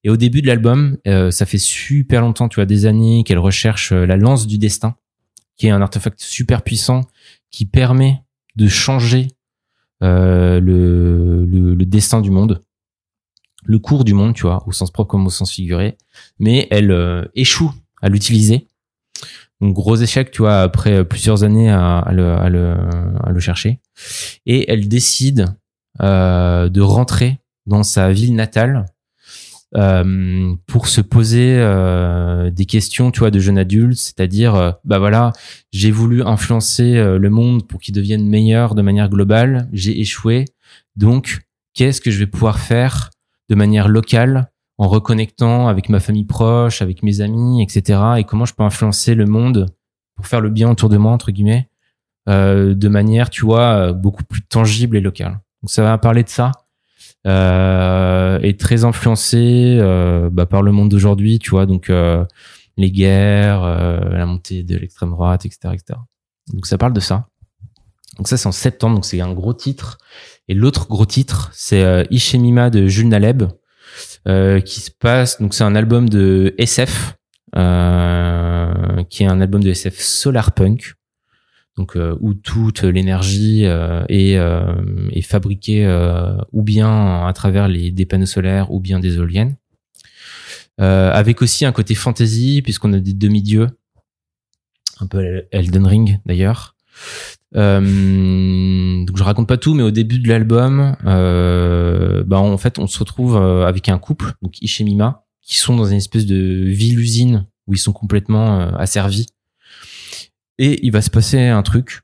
Et 0.03 0.09
au 0.09 0.17
début 0.17 0.41
de 0.41 0.47
l'album, 0.47 0.97
euh, 1.07 1.31
ça 1.31 1.45
fait 1.45 1.57
super 1.57 2.21
longtemps, 2.21 2.49
tu 2.49 2.55
vois, 2.55 2.65
des 2.65 2.85
années 2.85 3.23
qu'elle 3.23 3.39
recherche 3.39 3.93
la 3.93 4.17
lance 4.17 4.45
du 4.45 4.57
destin, 4.57 4.95
qui 5.55 5.67
est 5.67 5.71
un 5.71 5.81
artefact 5.81 6.19
super 6.19 6.63
puissant 6.63 7.07
qui 7.49 7.65
permet 7.65 8.22
de 8.55 8.67
changer 8.67 9.27
euh, 10.03 10.59
le, 10.59 11.45
le, 11.45 11.85
destin 11.85 12.21
du 12.21 12.29
monde, 12.29 12.61
le 13.63 13.79
cours 13.79 14.03
du 14.03 14.13
monde, 14.13 14.33
tu 14.33 14.43
vois, 14.43 14.63
au 14.67 14.71
sens 14.71 14.91
propre 14.91 15.11
comme 15.11 15.25
au 15.25 15.29
sens 15.29 15.51
figuré, 15.51 15.97
mais 16.39 16.67
elle 16.71 16.91
euh, 16.91 17.23
échoue 17.35 17.73
à 18.01 18.09
l'utiliser. 18.09 18.67
Donc 19.61 19.73
gros 19.73 19.95
échec, 19.95 20.31
tu 20.31 20.41
vois, 20.41 20.61
après 20.61 21.05
plusieurs 21.05 21.43
années 21.43 21.69
à, 21.69 22.09
le, 22.11 22.33
à, 22.33 22.49
le, 22.49 22.75
à 23.23 23.29
le, 23.31 23.39
chercher. 23.39 23.79
Et 24.45 24.69
elle 24.69 24.89
décide 24.89 25.55
euh, 26.01 26.67
de 26.67 26.81
rentrer 26.81 27.39
dans 27.65 27.83
sa 27.83 28.11
ville 28.11 28.35
natale 28.35 28.87
euh, 29.75 30.53
pour 30.67 30.87
se 30.87 31.01
poser 31.01 31.55
euh, 31.57 32.51
des 32.51 32.65
questions, 32.65 33.09
tu 33.09 33.21
vois, 33.21 33.31
de 33.31 33.39
jeune 33.39 33.57
adulte, 33.57 33.97
c'est-à-dire, 33.97 34.53
euh, 34.53 34.71
bah 34.85 34.99
voilà, 34.99 35.33
j'ai 35.71 35.89
voulu 35.89 36.21
influencer 36.21 36.93
le 37.17 37.29
monde 37.31 37.67
pour 37.67 37.79
qu'il 37.79 37.95
devienne 37.95 38.27
meilleur 38.27 38.75
de 38.75 38.83
manière 38.83 39.09
globale, 39.09 39.67
j'ai 39.73 39.99
échoué, 39.99 40.45
donc 40.95 41.39
qu'est-ce 41.73 42.01
que 42.01 42.11
je 42.11 42.19
vais 42.19 42.27
pouvoir 42.27 42.59
faire 42.59 43.09
de 43.49 43.55
manière 43.55 43.87
locale 43.87 44.51
en 44.77 44.87
reconnectant 44.87 45.67
avec 45.67 45.89
ma 45.89 45.99
famille 45.99 46.25
proche, 46.25 46.83
avec 46.83 47.01
mes 47.01 47.21
amis, 47.21 47.63
etc. 47.63 47.99
Et 48.17 48.23
comment 48.25 48.45
je 48.45 48.53
peux 48.53 48.63
influencer 48.63 49.15
le 49.15 49.25
monde 49.25 49.67
pour 50.15 50.27
faire 50.27 50.41
le 50.41 50.51
bien 50.51 50.69
autour 50.69 50.89
de 50.89 50.97
moi, 50.97 51.11
entre 51.11 51.31
guillemets, 51.31 51.67
de 52.27 52.87
manière, 52.87 53.29
tu 53.29 53.45
vois, 53.45 53.93
beaucoup 53.93 54.23
plus 54.23 54.41
tangible 54.41 54.97
et 54.97 55.01
locale? 55.01 55.39
Donc 55.61 55.71
ça 55.71 55.83
va 55.83 55.97
parler 55.97 56.23
de 56.23 56.29
ça 56.29 56.51
euh, 57.25 58.39
est 58.41 58.59
très 58.59 58.83
influencé 58.83 59.77
euh, 59.79 60.29
bah, 60.31 60.45
par 60.45 60.61
le 60.61 60.71
monde 60.71 60.89
d'aujourd'hui, 60.89 61.39
tu 61.39 61.51
vois, 61.51 61.65
donc 61.65 61.89
euh, 61.89 62.25
les 62.77 62.91
guerres, 62.91 63.63
euh, 63.63 63.99
la 64.09 64.25
montée 64.25 64.63
de 64.63 64.77
l'extrême 64.77 65.11
droite, 65.11 65.45
etc., 65.45 65.73
etc. 65.73 65.99
Donc 66.51 66.65
ça 66.65 66.77
parle 66.77 66.93
de 66.93 66.99
ça. 66.99 67.27
Donc 68.17 68.27
ça 68.27 68.37
c'est 68.37 68.47
en 68.47 68.51
septembre, 68.51 68.95
donc 68.95 69.05
c'est 69.05 69.21
un 69.21 69.33
gros 69.33 69.53
titre. 69.53 69.97
Et 70.47 70.53
l'autre 70.53 70.87
gros 70.87 71.05
titre, 71.05 71.49
c'est 71.53 71.83
euh, 71.83 72.03
Ishemima 72.11 72.69
de 72.69 72.87
Jules 72.87 73.07
Naleb, 73.07 73.43
euh, 74.27 74.59
qui 74.59 74.81
se 74.81 74.91
passe. 74.91 75.41
Donc 75.41 75.53
c'est 75.53 75.63
un 75.63 75.75
album 75.75 76.09
de 76.09 76.53
SF, 76.57 77.15
qui 77.53 77.59
est 79.23 79.27
un 79.27 79.41
album 79.41 79.63
de 79.63 79.69
SF 79.69 79.99
solar 79.99 80.53
punk 80.53 80.95
donc 81.77 81.95
euh, 81.95 82.15
où 82.19 82.33
toute 82.33 82.83
l'énergie 82.83 83.65
euh, 83.65 84.03
est, 84.07 84.37
euh, 84.37 84.75
est, 85.11 85.21
fabriquée 85.21 85.87
ou 86.51 86.61
bien 86.61 87.25
à 87.25 87.33
travers 87.33 87.67
les, 87.67 87.91
des 87.91 88.05
panneaux 88.05 88.25
solaires 88.25 88.71
ou 88.71 88.79
bien 88.79 88.99
des 88.99 89.15
éoliennes. 89.15 89.55
avec 90.77 91.41
aussi 91.41 91.65
un 91.65 91.71
côté 91.71 91.95
fantasy 91.95 92.61
puisqu'on 92.61 92.93
a 92.93 92.99
des 92.99 93.13
demi-dieux, 93.13 93.67
un 94.99 95.07
peu 95.07 95.43
Elden 95.51 95.87
Ring 95.87 96.19
d'ailleurs. 96.25 96.75
Donc 97.53 99.17
je 99.17 99.23
raconte 99.23 99.47
pas 99.47 99.57
tout, 99.57 99.73
mais 99.73 99.83
au 99.83 99.91
début 99.91 100.19
de 100.19 100.27
l'album, 100.27 100.95
bah 101.03 102.37
en 102.37 102.57
fait 102.57 102.77
on 102.79 102.87
se 102.87 102.99
retrouve 102.99 103.37
avec 103.37 103.89
un 103.89 103.97
couple, 103.97 104.33
donc 104.41 104.61
Ishemima, 104.61 105.25
qui 105.41 105.57
sont 105.57 105.75
dans 105.75 105.85
une 105.85 105.97
espèce 105.97 106.25
de 106.25 106.35
ville-usine 106.35 107.47
où 107.67 107.73
ils 107.73 107.79
sont 107.79 107.93
complètement 107.93 108.59
asservis 108.75 109.27
et 110.57 110.85
il 110.85 110.91
va 110.91 111.01
se 111.01 111.09
passer 111.09 111.39
un 111.39 111.63
truc. 111.63 112.01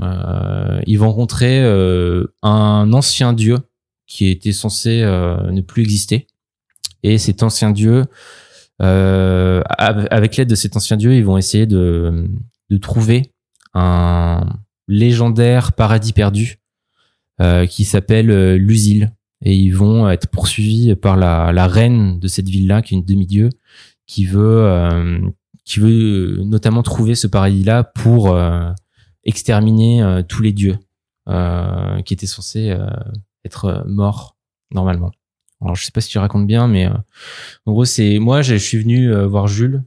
Euh, 0.00 0.80
ils 0.86 0.98
vont 0.98 1.10
rencontrer 1.10 1.62
euh, 1.62 2.26
un 2.42 2.92
ancien 2.92 3.32
dieu 3.32 3.58
qui 4.06 4.28
était 4.28 4.52
censé 4.52 5.02
euh, 5.02 5.50
ne 5.50 5.60
plus 5.62 5.82
exister. 5.82 6.26
Et 7.02 7.18
cet 7.18 7.42
ancien 7.42 7.70
dieu, 7.70 8.04
euh, 8.82 9.62
avec 9.78 10.36
l'aide 10.36 10.48
de 10.48 10.54
cet 10.54 10.76
ancien 10.76 10.96
dieu, 10.96 11.14
ils 11.14 11.24
vont 11.24 11.38
essayer 11.38 11.66
de, 11.66 12.28
de 12.70 12.76
trouver 12.76 13.32
un 13.74 14.44
légendaire 14.88 15.72
paradis 15.72 16.12
perdu 16.12 16.58
euh, 17.40 17.66
qui 17.66 17.84
s'appelle 17.84 18.56
l'Usil. 18.56 19.10
Et 19.42 19.54
ils 19.54 19.70
vont 19.70 20.08
être 20.08 20.28
poursuivis 20.28 20.94
par 20.96 21.16
la, 21.16 21.52
la 21.52 21.66
reine 21.66 22.18
de 22.18 22.28
cette 22.28 22.48
ville-là, 22.48 22.82
qui 22.82 22.94
est 22.94 22.98
une 22.98 23.04
demi-dieu, 23.04 23.50
qui 24.06 24.24
veut 24.24 25.22
qui 25.66 25.80
veut 25.80 26.38
euh, 26.38 26.44
notamment 26.44 26.82
trouver 26.82 27.14
ce 27.14 27.26
paradis-là 27.26 27.84
pour 27.84 28.30
euh, 28.30 28.70
exterminer 29.24 30.02
euh, 30.02 30.22
tous 30.22 30.42
les 30.42 30.52
dieux 30.52 30.78
qui 32.04 32.14
étaient 32.14 32.24
censés 32.24 32.72
être 33.44 33.82
morts 33.88 34.36
normalement. 34.70 35.10
Alors 35.60 35.74
je 35.74 35.84
sais 35.84 35.90
pas 35.90 36.00
si 36.00 36.08
tu 36.08 36.18
racontes 36.18 36.46
bien, 36.46 36.68
mais 36.68 36.86
en 36.86 37.72
gros 37.72 37.84
c'est 37.84 38.20
moi 38.20 38.42
je 38.42 38.54
suis 38.54 38.78
venu 38.78 39.12
voir 39.24 39.48
Jules. 39.48 39.82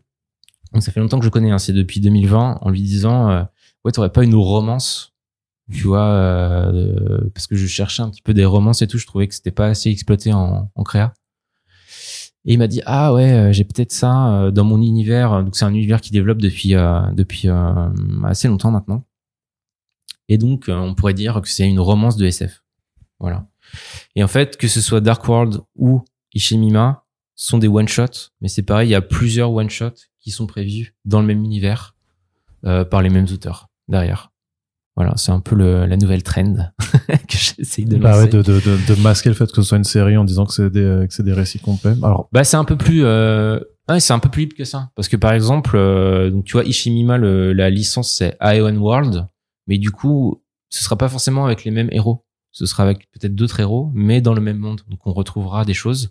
Donc 0.74 0.84
ça 0.84 0.92
fait 0.92 1.00
longtemps 1.00 1.18
que 1.18 1.24
je 1.24 1.30
connais, 1.30 1.50
hein, 1.50 1.60
c'est 1.60 1.72
depuis 1.72 2.02
2020, 2.02 2.58
en 2.60 2.70
lui 2.70 2.82
disant 2.82 3.30
euh, 3.30 3.44
ouais 3.86 3.94
t'aurais 3.94 4.12
pas 4.12 4.26
une 4.26 4.36
romance, 4.36 5.14
tu 5.72 5.84
vois, 5.84 6.70
parce 7.34 7.48
que 7.48 7.56
je 7.56 7.68
cherchais 7.68 8.02
un 8.02 8.10
petit 8.10 8.22
peu 8.22 8.34
des 8.34 8.44
romances 8.44 8.82
et 8.82 8.88
tout, 8.88 8.98
je 8.98 9.08
trouvais 9.08 9.30
que 9.30 9.34
c'était 9.34 9.52
pas 9.52 9.68
assez 9.68 9.90
exploité 9.90 10.34
en, 10.34 10.70
en 10.76 10.84
créa. 10.84 11.14
Et 12.46 12.54
il 12.54 12.58
m'a 12.58 12.68
dit 12.68 12.82
ah 12.86 13.14
ouais 13.14 13.32
euh, 13.32 13.52
j'ai 13.52 13.66
peut-être 13.66 13.92
ça 13.92 14.34
euh, 14.34 14.52
dans 14.52 14.64
mon 14.64 14.82
univers. 14.82 15.44
Donc 15.44 15.56
c'est 15.56 15.66
un 15.66 15.74
univers 15.74 16.02
qui 16.02 16.12
développe 16.12 16.40
depuis 16.40 16.76
euh, 16.76 17.02
depuis 17.12 17.48
assez 18.24 18.48
longtemps 18.48 18.72
maintenant. 18.72 19.06
Et 20.28 20.38
donc 20.38 20.66
on 20.70 20.96
pourrait 20.96 21.14
dire 21.14 21.42
que 21.42 21.50
c'est 21.50 21.68
une 21.68 21.80
romance 21.80 22.16
de 22.16 22.26
SF 22.26 22.64
voilà. 23.20 23.48
Et 24.16 24.24
en 24.24 24.28
fait 24.28 24.58
que 24.58 24.68
ce 24.68 24.82
soit 24.82 25.02
Dark 25.02 25.28
World 25.28 25.62
ou 25.76 26.04
Ishimima 26.34 27.06
sont 27.36 27.58
des 27.58 27.68
one 27.68 27.88
shots 27.88 28.32
mais 28.42 28.48
c'est 28.48 28.64
pareil 28.64 28.90
il 28.90 28.92
y 28.92 28.96
a 28.96 29.02
plusieurs 29.02 29.52
one 29.52 29.70
shots 29.70 30.08
qui 30.20 30.32
sont 30.32 30.48
prévus 30.48 30.96
dans 31.06 31.22
le 31.22 31.28
même 31.28 31.44
univers 31.44 31.96
par 32.62 33.02
les 33.02 33.10
mêmes 33.10 33.28
auteurs 33.32 33.70
derrière 33.88 34.29
voilà, 35.00 35.14
c'est 35.16 35.32
un 35.32 35.40
peu 35.40 35.56
le, 35.56 35.86
la 35.86 35.96
nouvelle 35.96 36.24
trend 36.24 36.74
que 37.08 37.38
j'essaye 37.38 37.86
de 37.86 37.96
bah 37.96 38.20
Ouais, 38.20 38.28
de, 38.28 38.42
de, 38.42 38.60
de, 38.60 38.78
de, 38.86 39.02
masquer 39.02 39.30
le 39.30 39.36
fait 39.36 39.46
que 39.46 39.56
ce 39.56 39.62
soit 39.62 39.78
une 39.78 39.86
série 39.86 40.18
en 40.18 40.26
disant 40.26 40.46
que 40.46 40.52
c'est 40.52 40.70
des, 40.70 41.06
que 41.08 41.14
c'est 41.14 41.24
des 41.24 41.32
récits 41.32 41.60
complets. 41.60 41.94
Alors, 42.04 42.28
bah 42.34 42.44
c'est 42.44 42.58
un 42.58 42.66
peu 42.66 42.76
plus, 42.76 43.06
euh, 43.06 43.62
ouais, 43.88 44.02
c'est 44.02 44.12
un 44.12 44.20
peu 44.20 44.28
plus 44.28 44.42
libre 44.42 44.58
que 44.58 44.66
ça. 44.66 44.92
Parce 44.98 45.08
que 45.08 45.16
par 45.16 45.32
exemple, 45.32 45.78
euh, 45.78 46.30
donc 46.30 46.44
tu 46.44 46.52
vois, 46.52 46.66
Ishimima, 46.66 47.18
le, 47.18 47.54
la 47.54 47.70
licence 47.70 48.12
c'est 48.12 48.36
Ion 48.42 48.76
World, 48.76 49.26
mais 49.68 49.78
du 49.78 49.90
coup, 49.90 50.44
ce 50.68 50.84
sera 50.84 50.98
pas 50.98 51.08
forcément 51.08 51.46
avec 51.46 51.64
les 51.64 51.72
mêmes 51.72 51.88
héros. 51.94 52.26
Ce 52.52 52.66
sera 52.66 52.84
avec 52.84 53.10
peut-être 53.12 53.36
d'autres 53.36 53.62
héros, 53.62 53.90
mais 53.94 54.20
dans 54.20 54.34
le 54.34 54.42
même 54.42 54.58
monde. 54.58 54.82
Donc 54.90 55.08
on 55.08 55.14
retrouvera 55.14 55.64
des 55.64 55.74
choses. 55.74 56.10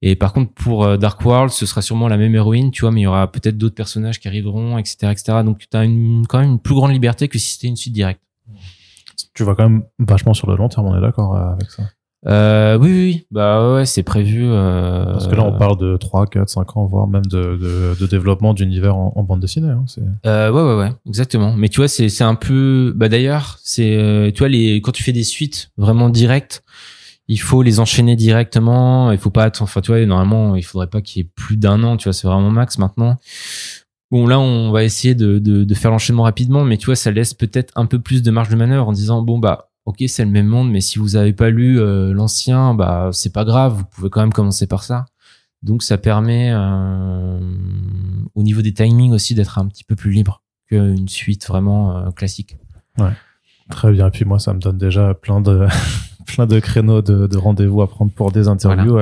Et 0.00 0.16
par 0.16 0.32
contre, 0.32 0.52
pour 0.52 0.84
euh, 0.84 0.96
Dark 0.96 1.24
World, 1.24 1.50
ce 1.50 1.66
sera 1.66 1.82
sûrement 1.82 2.08
la 2.08 2.16
même 2.16 2.34
héroïne, 2.34 2.70
tu 2.70 2.82
vois, 2.82 2.90
mais 2.90 3.02
il 3.02 3.04
y 3.04 3.06
aura 3.06 3.30
peut-être 3.30 3.58
d'autres 3.58 3.74
personnages 3.74 4.18
qui 4.20 4.28
arriveront, 4.28 4.78
etc., 4.78 4.96
etc. 5.12 5.38
Donc, 5.44 5.58
tu 5.70 5.76
as 5.76 5.84
une, 5.84 6.26
quand 6.26 6.40
même 6.40 6.52
une 6.52 6.58
plus 6.58 6.74
grande 6.74 6.92
liberté 6.92 7.28
que 7.28 7.38
si 7.38 7.52
c'était 7.54 7.68
une 7.68 7.76
suite 7.76 7.92
directe. 7.92 8.20
Tu 9.34 9.44
vas 9.44 9.54
quand 9.54 9.68
même 9.68 9.84
vachement 9.98 10.34
sur 10.34 10.50
le 10.50 10.56
long 10.56 10.68
terme, 10.68 10.86
on 10.86 10.96
est 10.96 11.00
d'accord 11.00 11.36
euh, 11.36 11.52
avec 11.52 11.70
ça? 11.70 11.84
Euh, 12.28 12.78
oui, 12.78 12.90
oui, 12.90 13.26
bah 13.32 13.74
ouais, 13.74 13.84
c'est 13.84 14.04
prévu. 14.04 14.44
Euh... 14.44 15.04
Parce 15.06 15.26
que 15.26 15.34
là, 15.34 15.42
on 15.42 15.58
parle 15.58 15.76
de 15.76 15.96
3, 15.96 16.26
4, 16.26 16.48
5 16.48 16.76
ans, 16.76 16.86
voire 16.86 17.08
même 17.08 17.26
de, 17.26 17.56
de, 17.56 17.96
de 17.98 18.06
développement 18.06 18.54
d'univers 18.54 18.96
en, 18.96 19.12
en, 19.16 19.22
bande 19.24 19.40
dessinée. 19.40 19.70
Hein, 19.70 19.84
euh, 20.26 20.50
ouais, 20.52 20.62
ouais, 20.62 20.76
ouais, 20.76 20.92
exactement. 21.06 21.54
Mais 21.54 21.68
tu 21.68 21.78
vois, 21.78 21.88
c'est 21.88 22.22
un 22.22 22.36
peu. 22.36 22.92
Bah 22.94 23.08
d'ailleurs, 23.08 23.58
c'est 23.64 24.30
tu 24.34 24.38
vois 24.38 24.48
les 24.48 24.76
quand 24.76 24.92
tu 24.92 25.02
fais 25.02 25.12
des 25.12 25.24
suites 25.24 25.72
vraiment 25.76 26.10
directes, 26.10 26.62
il 27.32 27.40
faut 27.40 27.62
les 27.62 27.80
enchaîner 27.80 28.14
directement. 28.14 29.10
Il 29.10 29.18
faut 29.18 29.30
pas 29.30 29.44
attendre. 29.44 29.70
Enfin, 29.70 29.80
tu 29.80 29.90
vois, 29.90 30.04
normalement, 30.04 30.54
il 30.54 30.62
faudrait 30.62 30.86
pas 30.86 31.00
qu'il 31.00 31.22
y 31.22 31.24
ait 31.24 31.30
plus 31.34 31.56
d'un 31.56 31.82
an. 31.82 31.96
Tu 31.96 32.04
vois, 32.04 32.12
c'est 32.12 32.26
vraiment 32.26 32.50
max 32.50 32.76
maintenant. 32.76 33.18
Bon, 34.10 34.26
là, 34.26 34.38
on 34.38 34.70
va 34.70 34.84
essayer 34.84 35.14
de, 35.14 35.74
faire 35.74 35.90
l'enchaînement 35.90 36.24
rapidement, 36.24 36.64
mais 36.64 36.76
tu 36.76 36.86
vois, 36.86 36.96
ça 36.96 37.10
laisse 37.10 37.32
peut-être 37.32 37.72
un 37.74 37.86
peu 37.86 37.98
plus 37.98 38.22
de 38.22 38.30
marge 38.30 38.50
de 38.50 38.56
manœuvre 38.56 38.86
en 38.86 38.92
disant 38.92 39.22
bon 39.22 39.38
bah 39.38 39.70
ok, 39.86 40.04
c'est 40.06 40.24
le 40.26 40.30
même 40.30 40.46
monde, 40.46 40.70
mais 40.70 40.82
si 40.82 40.98
vous 40.98 41.16
avez 41.16 41.32
pas 41.32 41.48
lu 41.48 41.80
euh, 41.80 42.12
l'ancien, 42.12 42.74
bah 42.74 43.08
c'est 43.12 43.32
pas 43.32 43.46
grave, 43.46 43.72
vous 43.72 43.84
pouvez 43.86 44.10
quand 44.10 44.20
même 44.20 44.32
commencer 44.32 44.66
par 44.66 44.84
ça. 44.84 45.06
Donc 45.62 45.82
ça 45.82 45.96
permet 45.96 46.50
euh, 46.52 47.40
au 48.34 48.42
niveau 48.42 48.60
des 48.60 48.74
timings 48.74 49.12
aussi 49.12 49.34
d'être 49.34 49.58
un 49.58 49.66
petit 49.66 49.84
peu 49.84 49.96
plus 49.96 50.10
libre 50.10 50.42
qu'une 50.68 51.08
suite 51.08 51.46
vraiment 51.48 51.96
euh, 51.96 52.10
classique. 52.10 52.58
Ouais. 52.98 53.12
Très 53.70 53.92
bien. 53.92 54.08
Et 54.08 54.10
puis 54.10 54.26
moi, 54.26 54.38
ça 54.38 54.52
me 54.52 54.58
donne 54.58 54.76
déjà 54.76 55.14
plein 55.14 55.40
de 55.40 55.66
plein 56.34 56.46
de 56.46 56.58
créneaux 56.60 57.02
de, 57.02 57.26
de 57.26 57.38
rendez-vous 57.38 57.82
à 57.82 57.88
prendre 57.88 58.10
pour 58.10 58.32
des 58.32 58.48
interviews 58.48 58.98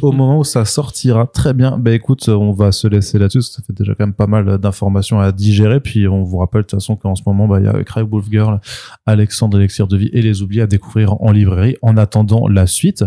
au 0.00 0.12
moment 0.12 0.38
où 0.38 0.44
ça 0.44 0.64
sortira. 0.64 1.26
Très 1.26 1.54
bien. 1.54 1.78
Ben 1.78 1.94
écoute, 1.94 2.28
on 2.28 2.52
va 2.52 2.72
se 2.72 2.86
laisser 2.86 3.18
là-dessus. 3.18 3.42
Ça 3.42 3.62
fait 3.66 3.72
déjà 3.72 3.94
quand 3.94 4.04
même 4.04 4.14
pas 4.14 4.26
mal 4.26 4.58
d'informations 4.58 5.20
à 5.20 5.32
digérer. 5.32 5.80
Puis 5.80 6.08
on 6.08 6.22
vous 6.22 6.38
rappelle 6.38 6.62
de 6.62 6.66
toute 6.66 6.80
façon 6.80 6.96
qu'en 6.96 7.14
ce 7.14 7.22
moment, 7.26 7.48
bah, 7.48 7.60
il 7.60 7.66
y 7.66 7.68
a 7.68 7.84
Craig 7.84 8.08
Wolf 8.08 8.26
Girl, 8.30 8.60
Alexandre 9.06 9.58
Elixir 9.58 9.86
de 9.86 9.96
vie 9.96 10.10
et 10.12 10.22
les 10.22 10.42
oubliés 10.42 10.62
à 10.62 10.66
découvrir 10.66 11.20
en 11.22 11.30
librairie 11.30 11.76
en 11.82 11.96
attendant 11.96 12.48
la 12.48 12.66
suite. 12.66 13.04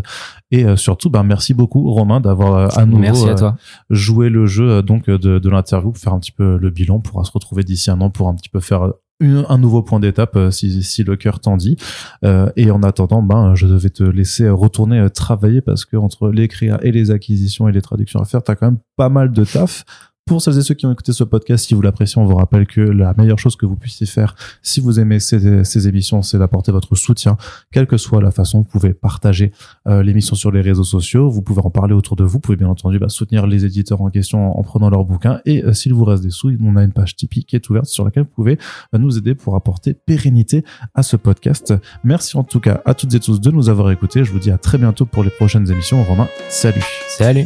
Et 0.51 0.65
euh, 0.65 0.75
surtout, 0.75 1.09
ben 1.09 1.23
merci 1.23 1.53
beaucoup 1.53 1.91
Romain 1.91 2.21
d'avoir 2.21 2.55
euh, 2.55 2.67
à 2.75 2.85
nouveau 2.85 3.01
merci 3.01 3.29
à 3.29 3.35
toi. 3.35 3.55
Euh, 3.57 3.95
joué 3.95 4.29
le 4.29 4.45
jeu 4.45 4.81
donc 4.81 5.09
de, 5.09 5.39
de 5.39 5.49
l'interview 5.49 5.91
pour 5.91 6.01
faire 6.01 6.13
un 6.13 6.19
petit 6.19 6.31
peu 6.31 6.57
le 6.57 6.69
bilan. 6.69 6.95
On 6.95 7.01
pourra 7.01 7.23
se 7.23 7.31
retrouver 7.31 7.63
d'ici 7.63 7.91
un 7.91 8.01
an 8.01 8.09
pour 8.09 8.27
un 8.27 8.35
petit 8.35 8.49
peu 8.49 8.59
faire 8.59 8.91
un 9.21 9.57
nouveau 9.57 9.81
point 9.81 9.99
d'étape 9.99 10.35
euh, 10.35 10.51
si, 10.51 11.03
le 11.03 11.15
cœur 11.15 11.39
t'en 11.39 11.57
dit. 11.57 11.77
Euh, 12.23 12.49
et 12.55 12.71
en 12.71 12.83
attendant, 12.83 13.21
ben, 13.21 13.55
je 13.55 13.67
devais 13.67 13.89
te 13.89 14.03
laisser 14.03 14.49
retourner 14.49 14.99
euh, 14.99 15.09
travailler 15.09 15.61
parce 15.61 15.85
que 15.85 15.95
entre 15.95 16.29
l'écrire 16.29 16.79
et 16.81 16.91
les 16.91 17.11
acquisitions 17.11 17.67
et 17.69 17.71
les 17.71 17.81
traductions 17.81 18.19
à 18.19 18.25
faire, 18.25 18.43
t'as 18.43 18.55
quand 18.55 18.67
même 18.67 18.79
pas 18.97 19.09
mal 19.09 19.31
de 19.31 19.45
taf. 19.45 19.85
Pour 20.27 20.41
celles 20.41 20.57
et 20.57 20.63
ceux 20.63 20.73
qui 20.73 20.87
ont 20.87 20.91
écouté 20.91 21.13
ce 21.13 21.23
podcast, 21.23 21.65
si 21.67 21.75
vous 21.75 21.83
l'appréciez, 21.83 22.19
on 22.19 22.25
vous 22.25 22.35
rappelle 22.35 22.65
que 22.65 22.81
la 22.81 23.13
meilleure 23.13 23.37
chose 23.37 23.55
que 23.55 23.67
vous 23.67 23.75
puissiez 23.75 24.07
faire, 24.07 24.35
si 24.63 24.79
vous 24.79 24.99
aimez 24.99 25.19
ces, 25.19 25.87
émissions, 25.87 26.23
c'est 26.23 26.39
d'apporter 26.39 26.71
votre 26.71 26.95
soutien, 26.95 27.37
quelle 27.71 27.85
que 27.85 27.97
soit 27.97 28.23
la 28.23 28.31
façon. 28.31 28.57
Vous 28.57 28.63
pouvez 28.63 28.95
partager 28.95 29.51
euh, 29.87 30.01
l'émission 30.01 30.35
sur 30.35 30.51
les 30.51 30.61
réseaux 30.61 30.83
sociaux, 30.83 31.29
vous 31.29 31.43
pouvez 31.43 31.61
en 31.61 31.69
parler 31.69 31.93
autour 31.93 32.15
de 32.15 32.23
vous, 32.23 32.31
vous 32.31 32.39
pouvez 32.39 32.57
bien 32.57 32.67
entendu 32.67 32.97
bah, 32.97 33.07
soutenir 33.07 33.45
les 33.45 33.65
éditeurs 33.65 34.01
en 34.01 34.09
question 34.09 34.57
en, 34.57 34.63
prenant 34.63 34.89
leurs 34.89 35.05
bouquins. 35.05 35.41
Et 35.45 35.63
euh, 35.63 35.73
s'il 35.73 35.93
vous 35.93 36.05
reste 36.05 36.23
des 36.23 36.31
sous, 36.31 36.51
on 36.59 36.75
a 36.75 36.83
une 36.83 36.91
page 36.91 37.15
Tipeee 37.15 37.45
qui 37.45 37.55
est 37.55 37.69
ouverte 37.69 37.85
sur 37.85 38.03
laquelle 38.03 38.23
vous 38.23 38.33
pouvez 38.33 38.57
euh, 38.95 38.97
nous 38.97 39.19
aider 39.19 39.35
pour 39.35 39.55
apporter 39.55 39.93
pérennité 39.93 40.63
à 40.95 41.03
ce 41.03 41.17
podcast. 41.17 41.75
Merci 42.03 42.35
en 42.35 42.43
tout 42.43 42.59
cas 42.59 42.81
à 42.85 42.95
toutes 42.95 43.13
et 43.13 43.19
tous 43.19 43.39
de 43.39 43.51
nous 43.51 43.69
avoir 43.69 43.91
écoutés. 43.91 44.23
Je 44.23 44.31
vous 44.31 44.39
dis 44.39 44.49
à 44.49 44.57
très 44.57 44.79
bientôt 44.79 45.05
pour 45.05 45.23
les 45.23 45.29
prochaines 45.29 45.69
émissions. 45.69 46.03
Romain, 46.03 46.27
salut. 46.49 46.83
Salut. 47.09 47.45